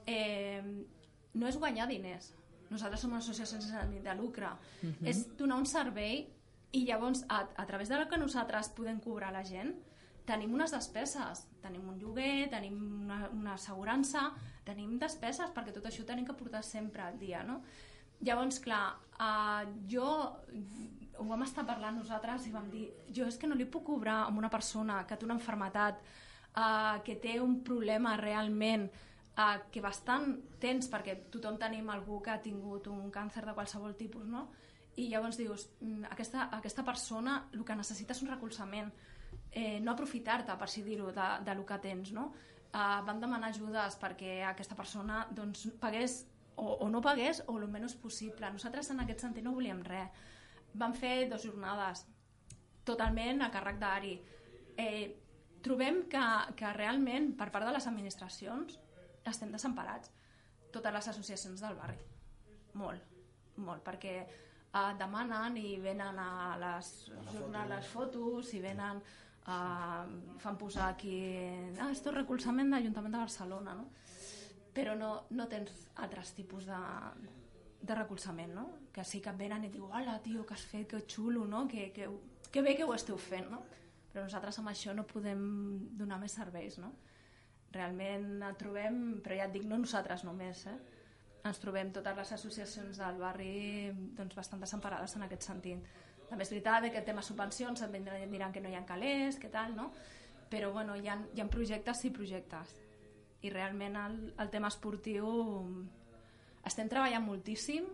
eh, 0.05 0.61
no 1.33 1.47
és 1.49 1.57
guanyar 1.57 1.89
diners. 1.89 2.31
Nosaltres 2.71 3.01
som 3.03 3.11
una 3.11 3.19
associació 3.19 3.59
sense 3.59 4.03
de 4.05 4.15
lucre. 4.15 4.47
Uh 4.47 4.85
mhm. 4.87 4.93
-huh. 4.93 5.07
És 5.09 5.37
donar 5.37 5.57
un 5.57 5.65
servei 5.65 6.29
i 6.71 6.85
llavors, 6.85 7.25
a, 7.27 7.47
a 7.55 7.65
través 7.65 7.89
de 7.89 7.97
la 7.97 8.07
que 8.07 8.17
nosaltres 8.17 8.69
podem 8.69 8.99
cobrar 8.99 9.31
la 9.33 9.43
gent, 9.43 9.75
tenim 10.25 10.53
unes 10.53 10.73
despeses, 10.73 11.45
tenim 11.61 11.87
un 11.89 11.97
lloguer, 11.99 12.49
tenim 12.51 12.77
una, 13.05 13.23
una 13.33 13.55
assegurança, 13.55 14.29
tenim 14.65 14.97
despeses, 15.01 15.51
perquè 15.55 15.73
tot 15.75 15.87
això 15.89 16.03
ho 16.03 16.09
tenim 16.09 16.27
que 16.27 16.37
portar 16.37 16.63
sempre 16.65 17.03
al 17.05 17.17
dia, 17.19 17.43
no? 17.43 17.61
Llavors, 18.21 18.59
clar, 18.61 18.83
uh, 19.17 19.63
jo 19.89 20.07
ho 21.21 21.25
vam 21.29 21.43
estar 21.45 21.65
parlant 21.65 21.97
nosaltres 21.97 22.45
i 22.47 22.53
vam 22.53 22.67
dir 22.69 22.87
jo 23.13 23.27
és 23.29 23.37
que 23.37 23.49
no 23.49 23.57
li 23.57 23.67
puc 23.69 23.85
cobrar 23.89 24.23
a 24.23 24.33
una 24.33 24.49
persona 24.49 25.01
que 25.09 25.17
té 25.17 25.25
una 25.25 25.37
enfermetat, 25.37 26.01
uh, 26.55 27.01
que 27.05 27.17
té 27.21 27.39
un 27.41 27.59
problema 27.65 28.15
realment, 28.21 28.87
uh, 29.37 29.57
que 29.73 29.81
bastant 29.81 30.35
tens, 30.61 30.89
perquè 30.89 31.17
tothom 31.33 31.57
tenim 31.61 31.89
algú 31.89 32.21
que 32.21 32.33
ha 32.33 32.41
tingut 32.41 32.89
un 32.93 33.09
càncer 33.13 33.45
de 33.47 33.55
qualsevol 33.57 33.97
tipus, 33.97 34.27
no? 34.29 34.47
I 35.01 35.07
llavors 35.09 35.39
dius, 35.39 35.69
mm, 35.79 36.11
aquesta, 36.11 36.49
aquesta 36.57 36.85
persona 36.85 37.47
el 37.53 37.65
que 37.65 37.75
necessita 37.79 38.13
és 38.13 38.21
un 38.21 38.29
recolzament, 38.29 38.91
eh, 39.51 39.79
no 39.83 39.91
aprofitar-te, 39.93 40.55
per 40.57 40.69
si 40.69 40.83
dir-ho, 40.83 41.11
de, 41.11 41.27
de 41.45 41.55
lo 41.55 41.65
que 41.67 41.77
tens, 41.83 42.11
no? 42.15 42.31
Uh, 42.71 43.01
vam 43.03 43.17
demanar 43.19 43.49
ajudes 43.51 43.97
perquè 43.99 44.37
aquesta 44.47 44.77
persona 44.79 45.25
doncs, 45.35 45.65
pagués 45.81 46.21
o, 46.55 46.77
o 46.85 46.87
no 46.89 47.01
pagués 47.03 47.41
o 47.51 47.57
el 47.59 47.67
menys 47.67 47.97
possible. 47.99 48.47
Nosaltres 48.53 48.91
en 48.93 49.01
aquest 49.03 49.25
sentit 49.25 49.43
no 49.43 49.55
volíem 49.55 49.81
res. 49.83 50.21
Vam 50.79 50.93
fer 50.95 51.27
dues 51.27 51.43
jornades 51.43 52.05
totalment 52.87 53.43
a 53.43 53.49
càrrec 53.51 53.79
d'Ari. 53.81 54.13
Eh, 54.79 55.03
trobem 55.65 56.05
que, 56.11 56.23
que 56.57 56.71
realment 56.77 57.33
per 57.37 57.49
part 57.51 57.67
de 57.67 57.73
les 57.75 57.87
administracions 57.91 58.79
estem 59.27 59.51
desemparats. 59.51 60.13
Totes 60.71 60.95
les 60.95 61.11
associacions 61.11 61.59
del 61.61 61.75
barri. 61.75 61.99
Molt, 62.79 63.03
molt, 63.59 63.83
perquè 63.83 64.15
eh, 64.21 64.93
demanen 65.01 65.59
i 65.59 65.75
venen 65.83 66.19
a 66.23 66.55
les, 66.61 66.93
jornades, 67.33 67.75
les 67.75 67.91
fotos 67.91 68.53
i 68.55 68.63
venen 68.63 69.03
uh, 69.47 70.37
fan 70.39 70.57
posar 70.57 70.89
aquí 70.89 71.17
ah, 71.79 71.89
esto 71.91 72.11
recolzament 72.11 72.69
de 72.69 72.77
l'Ajuntament 72.77 73.15
de 73.15 73.23
Barcelona 73.23 73.75
no? 73.77 73.87
però 74.73 74.95
no, 74.95 75.11
no 75.31 75.47
tens 75.51 75.87
altres 76.03 76.33
tipus 76.37 76.67
de, 76.69 76.81
de 77.81 77.95
recolzament 77.97 78.53
no? 78.55 78.67
que 78.93 79.05
sí 79.07 79.21
que 79.21 79.33
venen 79.37 79.65
i 79.65 79.71
diu 79.73 79.87
hola 79.89 80.19
tio 80.23 80.45
que 80.45 80.55
has 80.55 80.65
fet, 80.65 80.87
que 80.87 81.03
xulo 81.07 81.45
no? 81.47 81.67
que, 81.67 81.91
que, 81.95 82.09
que 82.51 82.61
bé 82.61 82.75
que 82.75 82.87
ho 82.87 82.93
esteu 82.93 83.17
fent 83.17 83.49
no? 83.51 83.63
però 84.11 84.25
nosaltres 84.27 84.59
amb 84.59 84.71
això 84.71 84.93
no 84.95 85.07
podem 85.07 85.41
donar 85.97 86.19
més 86.21 86.37
serveis 86.37 86.77
no? 86.79 86.93
realment 87.71 88.43
trobem 88.59 89.21
però 89.23 89.37
ja 89.39 89.47
et 89.49 89.55
dic, 89.55 89.67
no 89.67 89.79
nosaltres 89.81 90.25
només 90.27 90.65
eh? 90.67 90.77
ens 91.47 91.57
trobem 91.57 91.89
totes 91.89 92.17
les 92.17 92.31
associacions 92.37 92.99
del 93.01 93.17
barri 93.17 93.89
doncs, 94.17 94.35
bastant 94.37 94.61
desemparades 94.61 95.15
en 95.17 95.25
aquest 95.25 95.47
sentit 95.47 95.87
també 96.31 96.47
és 96.47 96.53
veritat 96.53 96.87
que 96.87 97.01
el 97.01 97.07
tema 97.07 97.23
subvencions 97.25 97.81
et 97.83 97.95
diran 98.31 98.53
que 98.55 98.63
no 98.63 98.71
hi 98.71 98.77
ha 98.79 98.85
calés, 98.87 99.35
que 99.39 99.49
tal, 99.51 99.75
no? 99.75 99.89
Però 100.51 100.71
bueno, 100.71 100.95
hi 100.95 101.09
ha, 101.11 101.17
hi 101.35 101.41
ha 101.43 101.47
projectes 101.51 102.05
i 102.07 102.11
projectes. 102.15 102.71
I 103.43 103.51
realment 103.51 103.97
el, 103.99 104.15
el 104.39 104.51
tema 104.53 104.69
esportiu 104.71 105.27
estem 106.67 106.87
treballant 106.87 107.25
moltíssim 107.25 107.87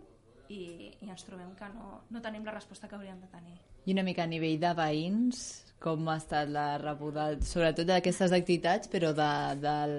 i, 0.48 0.60
i 1.02 1.08
ens 1.08 1.24
trobem 1.26 1.50
que 1.58 1.70
no, 1.72 2.02
no 2.12 2.22
tenim 2.22 2.46
la 2.46 2.54
resposta 2.54 2.88
que 2.88 2.94
hauríem 2.98 3.18
de 3.24 3.30
tenir. 3.32 3.56
I 3.88 3.96
una 3.96 4.04
mica 4.06 4.22
a 4.22 4.30
nivell 4.30 4.60
de 4.60 4.70
veïns, 4.76 5.42
com 5.82 6.06
ha 6.10 6.18
estat 6.20 6.50
la 6.52 6.68
rebuda, 6.78 7.30
sobretot 7.42 7.88
d'aquestes 7.88 8.34
activitats, 8.36 8.90
però 8.92 9.14
de, 9.16 9.30
del, 9.62 9.96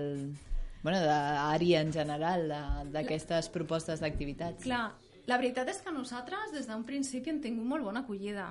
bueno, 0.83 1.03
d'àrea 1.03 1.83
en 1.83 1.91
general, 1.95 2.47
d'aquestes 2.93 3.51
propostes 3.51 4.03
d'activitats? 4.03 4.63
Clar, 4.63 4.91
la 5.29 5.37
veritat 5.37 5.69
és 5.69 5.79
que 5.85 5.93
nosaltres 5.93 6.53
des 6.55 6.67
d'un 6.69 6.83
principi 6.87 7.29
hem 7.29 7.41
tingut 7.43 7.67
molt 7.69 7.85
bona 7.85 8.01
acollida. 8.01 8.49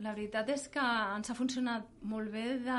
La 0.00 0.12
veritat 0.16 0.48
és 0.54 0.68
que 0.72 0.82
ens 1.16 1.30
ha 1.30 1.36
funcionat 1.36 1.88
molt 2.12 2.30
bé, 2.32 2.44
de, 2.64 2.76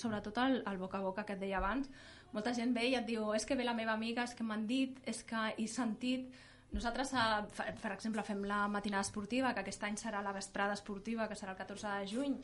sobretot 0.00 0.38
el, 0.44 0.60
el 0.70 0.78
boca 0.80 1.00
a 1.00 1.04
boca 1.04 1.24
que 1.26 1.34
et 1.36 1.42
deia 1.42 1.58
abans. 1.58 1.90
Molta 2.32 2.54
gent 2.56 2.72
ve 2.76 2.86
i 2.90 2.94
et 2.96 3.06
diu 3.08 3.32
és 3.36 3.44
que 3.48 3.56
ve 3.58 3.66
la 3.66 3.74
meva 3.76 3.96
amiga, 3.98 4.24
és 4.24 4.34
que 4.36 4.46
m'han 4.46 4.66
dit, 4.70 5.00
és 5.04 5.22
que 5.26 5.48
he 5.56 5.66
sentit... 5.70 6.30
Nosaltres, 6.76 7.12
eh, 7.14 7.66
per 7.80 7.92
exemple, 7.94 8.24
fem 8.26 8.40
la 8.44 8.64
matinada 8.68 9.06
esportiva, 9.06 9.52
que 9.54 9.62
aquest 9.62 9.84
any 9.86 9.94
serà 10.00 10.22
la 10.22 10.34
vesprada 10.34 10.74
esportiva, 10.74 11.28
que 11.30 11.36
serà 11.38 11.54
el 11.54 11.60
14 11.60 11.92
de 11.92 12.08
juny, 12.10 12.34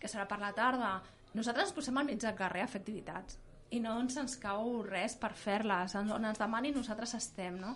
que 0.00 0.08
serà 0.08 0.28
per 0.30 0.38
la 0.40 0.52
tarda. 0.56 0.92
Nosaltres 1.34 1.68
ens 1.68 1.74
posem 1.76 1.98
al 1.98 2.06
mig 2.08 2.22
del 2.22 2.38
carrer 2.38 2.62
a 2.64 2.70
fer 2.70 2.80
activitats 2.80 3.40
i 3.74 3.80
no 3.82 3.96
ens 4.00 4.16
ens 4.20 4.36
cau 4.40 4.78
res 4.86 5.16
per 5.18 5.32
fer-les. 5.34 5.96
On 5.98 6.24
ens 6.30 6.40
demani 6.40 6.70
nosaltres 6.74 7.16
estem, 7.18 7.58
no? 7.60 7.74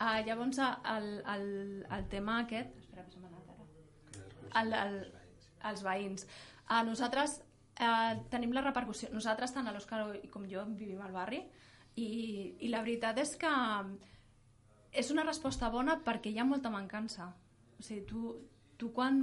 Uh, 0.00 0.22
llavors, 0.24 0.58
el, 0.58 1.08
el, 1.28 1.48
el 1.92 2.06
tema 2.08 2.38
aquest... 2.40 2.76
Espera, 2.80 3.04
que 3.04 3.12
se 3.12 3.20
m'ha 3.20 3.28
anat 3.28 3.50
ara. 3.52 4.62
El, 4.62 4.76
el, 4.78 4.94
els 5.70 5.82
veïns. 5.84 6.24
Uh, 6.70 6.80
nosaltres 6.88 7.40
uh, 7.84 8.14
tenim 8.32 8.54
la 8.56 8.64
repercussió... 8.64 9.10
Nosaltres, 9.12 9.52
tant 9.52 9.68
l'Òscar 9.68 10.06
com 10.32 10.46
jo, 10.48 10.64
vivim 10.78 11.02
al 11.04 11.12
barri 11.12 11.42
i, 12.00 12.06
i 12.64 12.70
la 12.72 12.80
veritat 12.86 13.18
és 13.20 13.34
que 13.36 13.50
és 14.90 15.10
una 15.12 15.26
resposta 15.26 15.68
bona 15.70 15.98
perquè 16.06 16.32
hi 16.32 16.40
ha 16.40 16.48
molta 16.48 16.72
mancança. 16.72 17.28
O 17.78 17.84
sigui, 17.84 18.06
tu, 18.08 18.32
tu 18.80 18.90
quan 18.96 19.20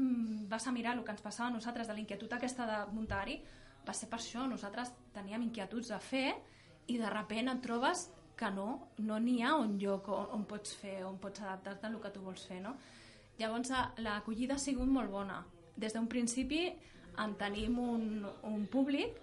vas 0.49 0.67
a 0.67 0.75
mirar 0.75 0.93
el 0.95 1.03
que 1.03 1.15
ens 1.15 1.25
passava 1.25 1.49
a 1.49 1.55
nosaltres 1.55 1.89
de 1.89 1.95
l'inquietud 1.97 2.37
aquesta 2.37 2.67
de 2.69 2.77
muntar-hi, 2.93 3.39
va 3.87 3.95
ser 3.97 4.11
per 4.11 4.19
això. 4.21 4.45
Nosaltres 4.47 4.93
teníem 5.15 5.49
inquietuds 5.49 5.91
a 5.91 5.99
fer 5.99 6.29
i 6.87 6.97
de 7.01 7.09
sobte 7.09 7.41
et 7.41 7.61
trobes 7.65 8.07
que 8.37 8.49
no, 8.53 8.67
no 9.03 9.19
n'hi 9.19 9.41
ha 9.43 9.55
un 9.57 9.77
lloc 9.81 10.09
on, 10.13 10.27
on 10.37 10.45
pots 10.49 10.75
fer, 10.77 10.99
on 11.07 11.17
pots 11.21 11.41
adaptar-te 11.41 11.89
al 11.89 11.99
que 12.01 12.13
tu 12.13 12.23
vols 12.25 12.45
fer, 12.49 12.59
no? 12.63 12.75
Llavors, 13.37 13.71
l'acollida 14.01 14.57
ha 14.57 14.61
sigut 14.61 14.89
molt 14.89 15.11
bona. 15.13 15.43
Des 15.77 15.93
d'un 15.93 16.07
principi 16.09 16.67
en 17.21 17.33
tenim 17.37 17.77
un, 17.81 18.25
un 18.49 18.65
públic 18.69 19.17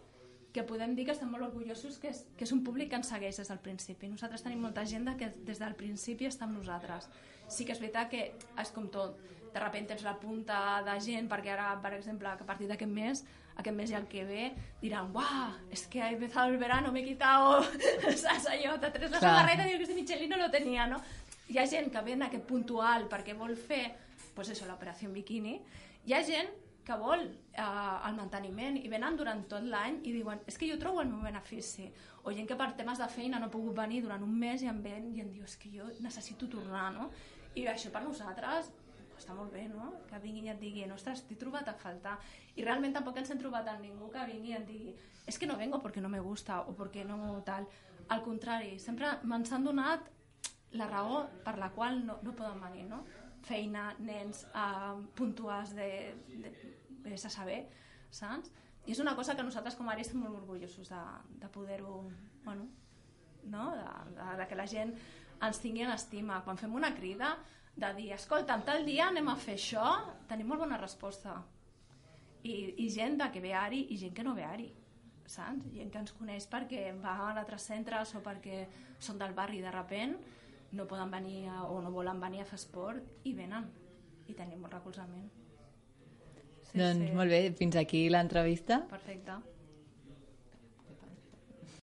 que 0.54 0.62
podem 0.62 0.94
dir 0.94 1.06
que 1.08 1.14
estem 1.14 1.30
molt 1.34 1.48
orgullosos 1.48 1.98
que 1.98 2.12
és, 2.12 2.20
que 2.38 2.46
és 2.46 2.52
un 2.54 2.62
públic 2.66 2.92
que 2.92 2.98
ens 3.00 3.08
segueix 3.10 3.40
des 3.40 3.50
del 3.50 3.58
principi. 3.62 4.10
Nosaltres 4.10 4.44
tenim 4.46 4.62
molta 4.62 4.84
gent 4.86 5.08
que 5.18 5.32
des 5.46 5.58
del 5.58 5.74
principi 5.78 6.28
està 6.30 6.46
amb 6.46 6.60
nosaltres. 6.60 7.08
Sí 7.50 7.66
que 7.66 7.74
és 7.74 7.82
veritat 7.82 8.12
que 8.12 8.28
és 8.62 8.70
com 8.74 8.86
tot. 8.86 9.18
De 9.54 9.62
sobte 9.62 9.82
tens 9.86 10.02
la 10.02 10.14
punta 10.18 10.60
de 10.86 10.94
gent, 11.02 11.26
perquè 11.30 11.52
ara, 11.54 11.72
per 11.82 11.92
exemple, 11.94 12.30
a 12.30 12.46
partir 12.46 12.66
d'aquest 12.70 12.90
mes 12.90 13.22
aquest 13.56 13.76
mes 13.76 13.90
i 13.92 13.98
el 13.98 14.06
que 14.10 14.24
ve 14.28 14.48
diran, 14.80 15.12
guau, 15.12 15.52
es 15.70 15.86
que 15.86 16.02
ha 16.02 16.10
empezado 16.10 16.48
el 16.48 16.58
verano, 16.58 16.92
me 16.92 17.00
he 17.00 17.04
quitado, 17.04 17.62
saps 18.24 18.48
allò, 18.50 18.78
te 18.80 18.90
tres 18.90 19.10
la 19.10 19.20
samarreta 19.20 19.68
i 19.68 19.78
que 19.78 20.02
este 20.02 20.26
no 20.28 20.36
lo 20.36 20.50
tenia, 20.50 20.86
no? 20.86 21.00
Hi 21.48 21.58
ha 21.58 21.66
gent 21.66 21.92
que 21.92 22.00
ve 22.00 22.12
en 22.16 22.26
aquest 22.26 22.44
puntual 22.48 23.08
perquè 23.08 23.36
vol 23.36 23.56
fer, 23.56 23.94
pues 24.34 24.48
eso, 24.48 24.66
l'operació 24.66 25.08
en 25.08 25.14
bikini, 25.14 25.58
hi 26.06 26.14
ha 26.14 26.22
gent 26.24 26.50
que 26.84 26.96
vol 27.00 27.22
eh, 27.24 27.64
el 27.64 28.16
manteniment 28.16 28.76
i 28.76 28.90
venen 28.92 29.16
durant 29.16 29.40
tot 29.48 29.64
l'any 29.64 30.02
i 30.04 30.12
diuen 30.12 30.42
és 30.46 30.58
que 30.60 30.68
jo 30.68 30.76
trobo 30.80 31.00
el 31.00 31.08
meu 31.08 31.22
benefici 31.24 31.88
o 32.22 32.32
gent 32.32 32.48
que 32.48 32.58
per 32.60 32.74
temes 32.76 33.00
de 33.00 33.08
feina 33.08 33.40
no 33.40 33.48
ha 33.48 33.54
pogut 33.54 33.76
venir 33.78 34.02
durant 34.04 34.22
un 34.22 34.34
mes 34.38 34.62
i 34.62 34.68
em 34.68 34.82
ven 34.84 35.08
i 35.16 35.24
em 35.24 35.30
diu 35.32 35.46
és 35.48 35.56
que 35.56 35.72
jo 35.72 35.88
necessito 36.04 36.48
tornar 36.52 36.90
no? 36.92 37.08
i 37.56 37.64
això 37.70 37.90
per 37.94 38.04
nosaltres 38.04 38.68
està 39.18 39.34
molt 39.36 39.52
bé, 39.52 39.66
no? 39.68 39.92
Que 40.08 40.20
vinguin 40.22 40.48
i 40.48 40.52
et 40.52 40.60
diguin, 40.60 40.92
ostres, 40.94 41.24
t'he 41.28 41.36
trobat 41.40 41.68
a 41.70 41.74
faltar. 41.78 42.16
I 42.56 42.64
realment 42.66 42.94
tampoc 42.96 43.18
ens 43.20 43.30
hem 43.32 43.40
trobat 43.40 43.68
amb 43.70 43.84
ningú 43.84 44.10
que 44.12 44.24
vingui 44.30 44.54
i 44.54 44.58
et 44.58 44.66
digui, 44.68 44.94
és 45.24 45.34
es 45.34 45.40
que 45.40 45.48
no 45.48 45.58
vengo 45.60 45.80
perquè 45.82 46.02
no 46.04 46.10
me 46.12 46.20
gusta 46.20 46.62
o 46.62 46.74
perquè 46.76 47.04
no 47.08 47.40
tal. 47.46 47.68
Al 48.12 48.22
contrari, 48.24 48.78
sempre 48.78 49.14
m'ens 49.24 49.52
han 49.52 49.64
donat 49.64 50.10
la 50.74 50.88
raó 50.90 51.24
per 51.44 51.56
la 51.58 51.70
qual 51.72 52.02
no, 52.06 52.18
no 52.22 52.34
poden 52.36 52.60
venir, 52.60 52.88
no? 52.90 53.04
Feina, 53.44 53.92
nens, 54.00 54.44
eh, 54.56 54.92
puntuals 55.16 55.74
de, 55.76 55.88
de, 56.28 56.52
de, 57.04 57.10
de 57.10 57.18
saber, 57.18 57.64
saps? 58.10 58.50
I 58.84 58.92
és 58.92 59.00
una 59.00 59.14
cosa 59.16 59.34
que 59.36 59.44
nosaltres 59.44 59.76
com 59.78 59.88
a 59.88 59.94
àrea 59.94 60.04
estem 60.04 60.20
molt 60.20 60.36
orgullosos 60.42 60.90
de, 60.92 61.02
de 61.40 61.48
poder-ho, 61.48 62.02
bueno, 62.44 62.66
no? 63.48 63.70
de, 63.76 63.86
de, 64.18 64.26
de 64.40 64.46
que 64.48 64.58
la 64.58 64.66
gent 64.68 64.92
ens 65.44 65.60
tingui 65.62 65.86
en 65.86 65.92
estima. 65.94 66.42
Quan 66.44 66.60
fem 66.60 66.74
una 66.76 66.92
crida 66.96 67.34
de 67.76 67.90
dir, 67.96 68.12
escolta, 68.14 68.56
tal 68.66 68.84
dia 68.86 69.08
anem 69.10 69.28
a 69.28 69.36
fer 69.36 69.56
això, 69.58 69.88
tenim 70.30 70.48
molt 70.52 70.62
bona 70.62 70.78
resposta. 70.78 71.40
I, 72.44 72.54
i 72.84 72.88
gent 72.92 73.18
de 73.18 73.30
que 73.32 73.40
ve 73.40 73.54
ari 73.56 73.86
i 73.90 73.96
gent 73.96 74.12
que 74.14 74.24
no 74.26 74.34
ve 74.36 74.44
ari 74.44 74.68
saps? 75.26 75.64
Gent 75.74 75.90
que 75.92 76.00
ens 76.02 76.12
coneix 76.16 76.46
perquè 76.50 76.90
va 77.00 77.14
a 77.16 77.28
altres 77.32 77.64
centres 77.70 78.14
o 78.16 78.20
perquè 78.24 78.64
són 79.02 79.18
del 79.20 79.32
barri 79.36 79.62
de 79.64 79.72
repent 79.72 80.16
no 80.74 80.86
poden 80.90 81.10
venir 81.10 81.46
a, 81.48 81.64
o 81.70 81.80
no 81.82 81.92
volen 81.94 82.20
venir 82.20 82.42
a 82.42 82.48
fer 82.48 82.58
esport 82.58 83.26
i 83.28 83.32
venen 83.36 83.66
i 84.28 84.36
tenim 84.36 84.60
molt 84.64 84.74
recolzament 84.74 85.26
sí, 86.68 86.78
doncs 86.78 87.06
sí. 87.06 87.10
molt 87.16 87.30
bé, 87.30 87.42
fins 87.56 87.78
aquí 87.80 88.06
l'entrevista 88.10 88.82
perfecte 88.90 89.38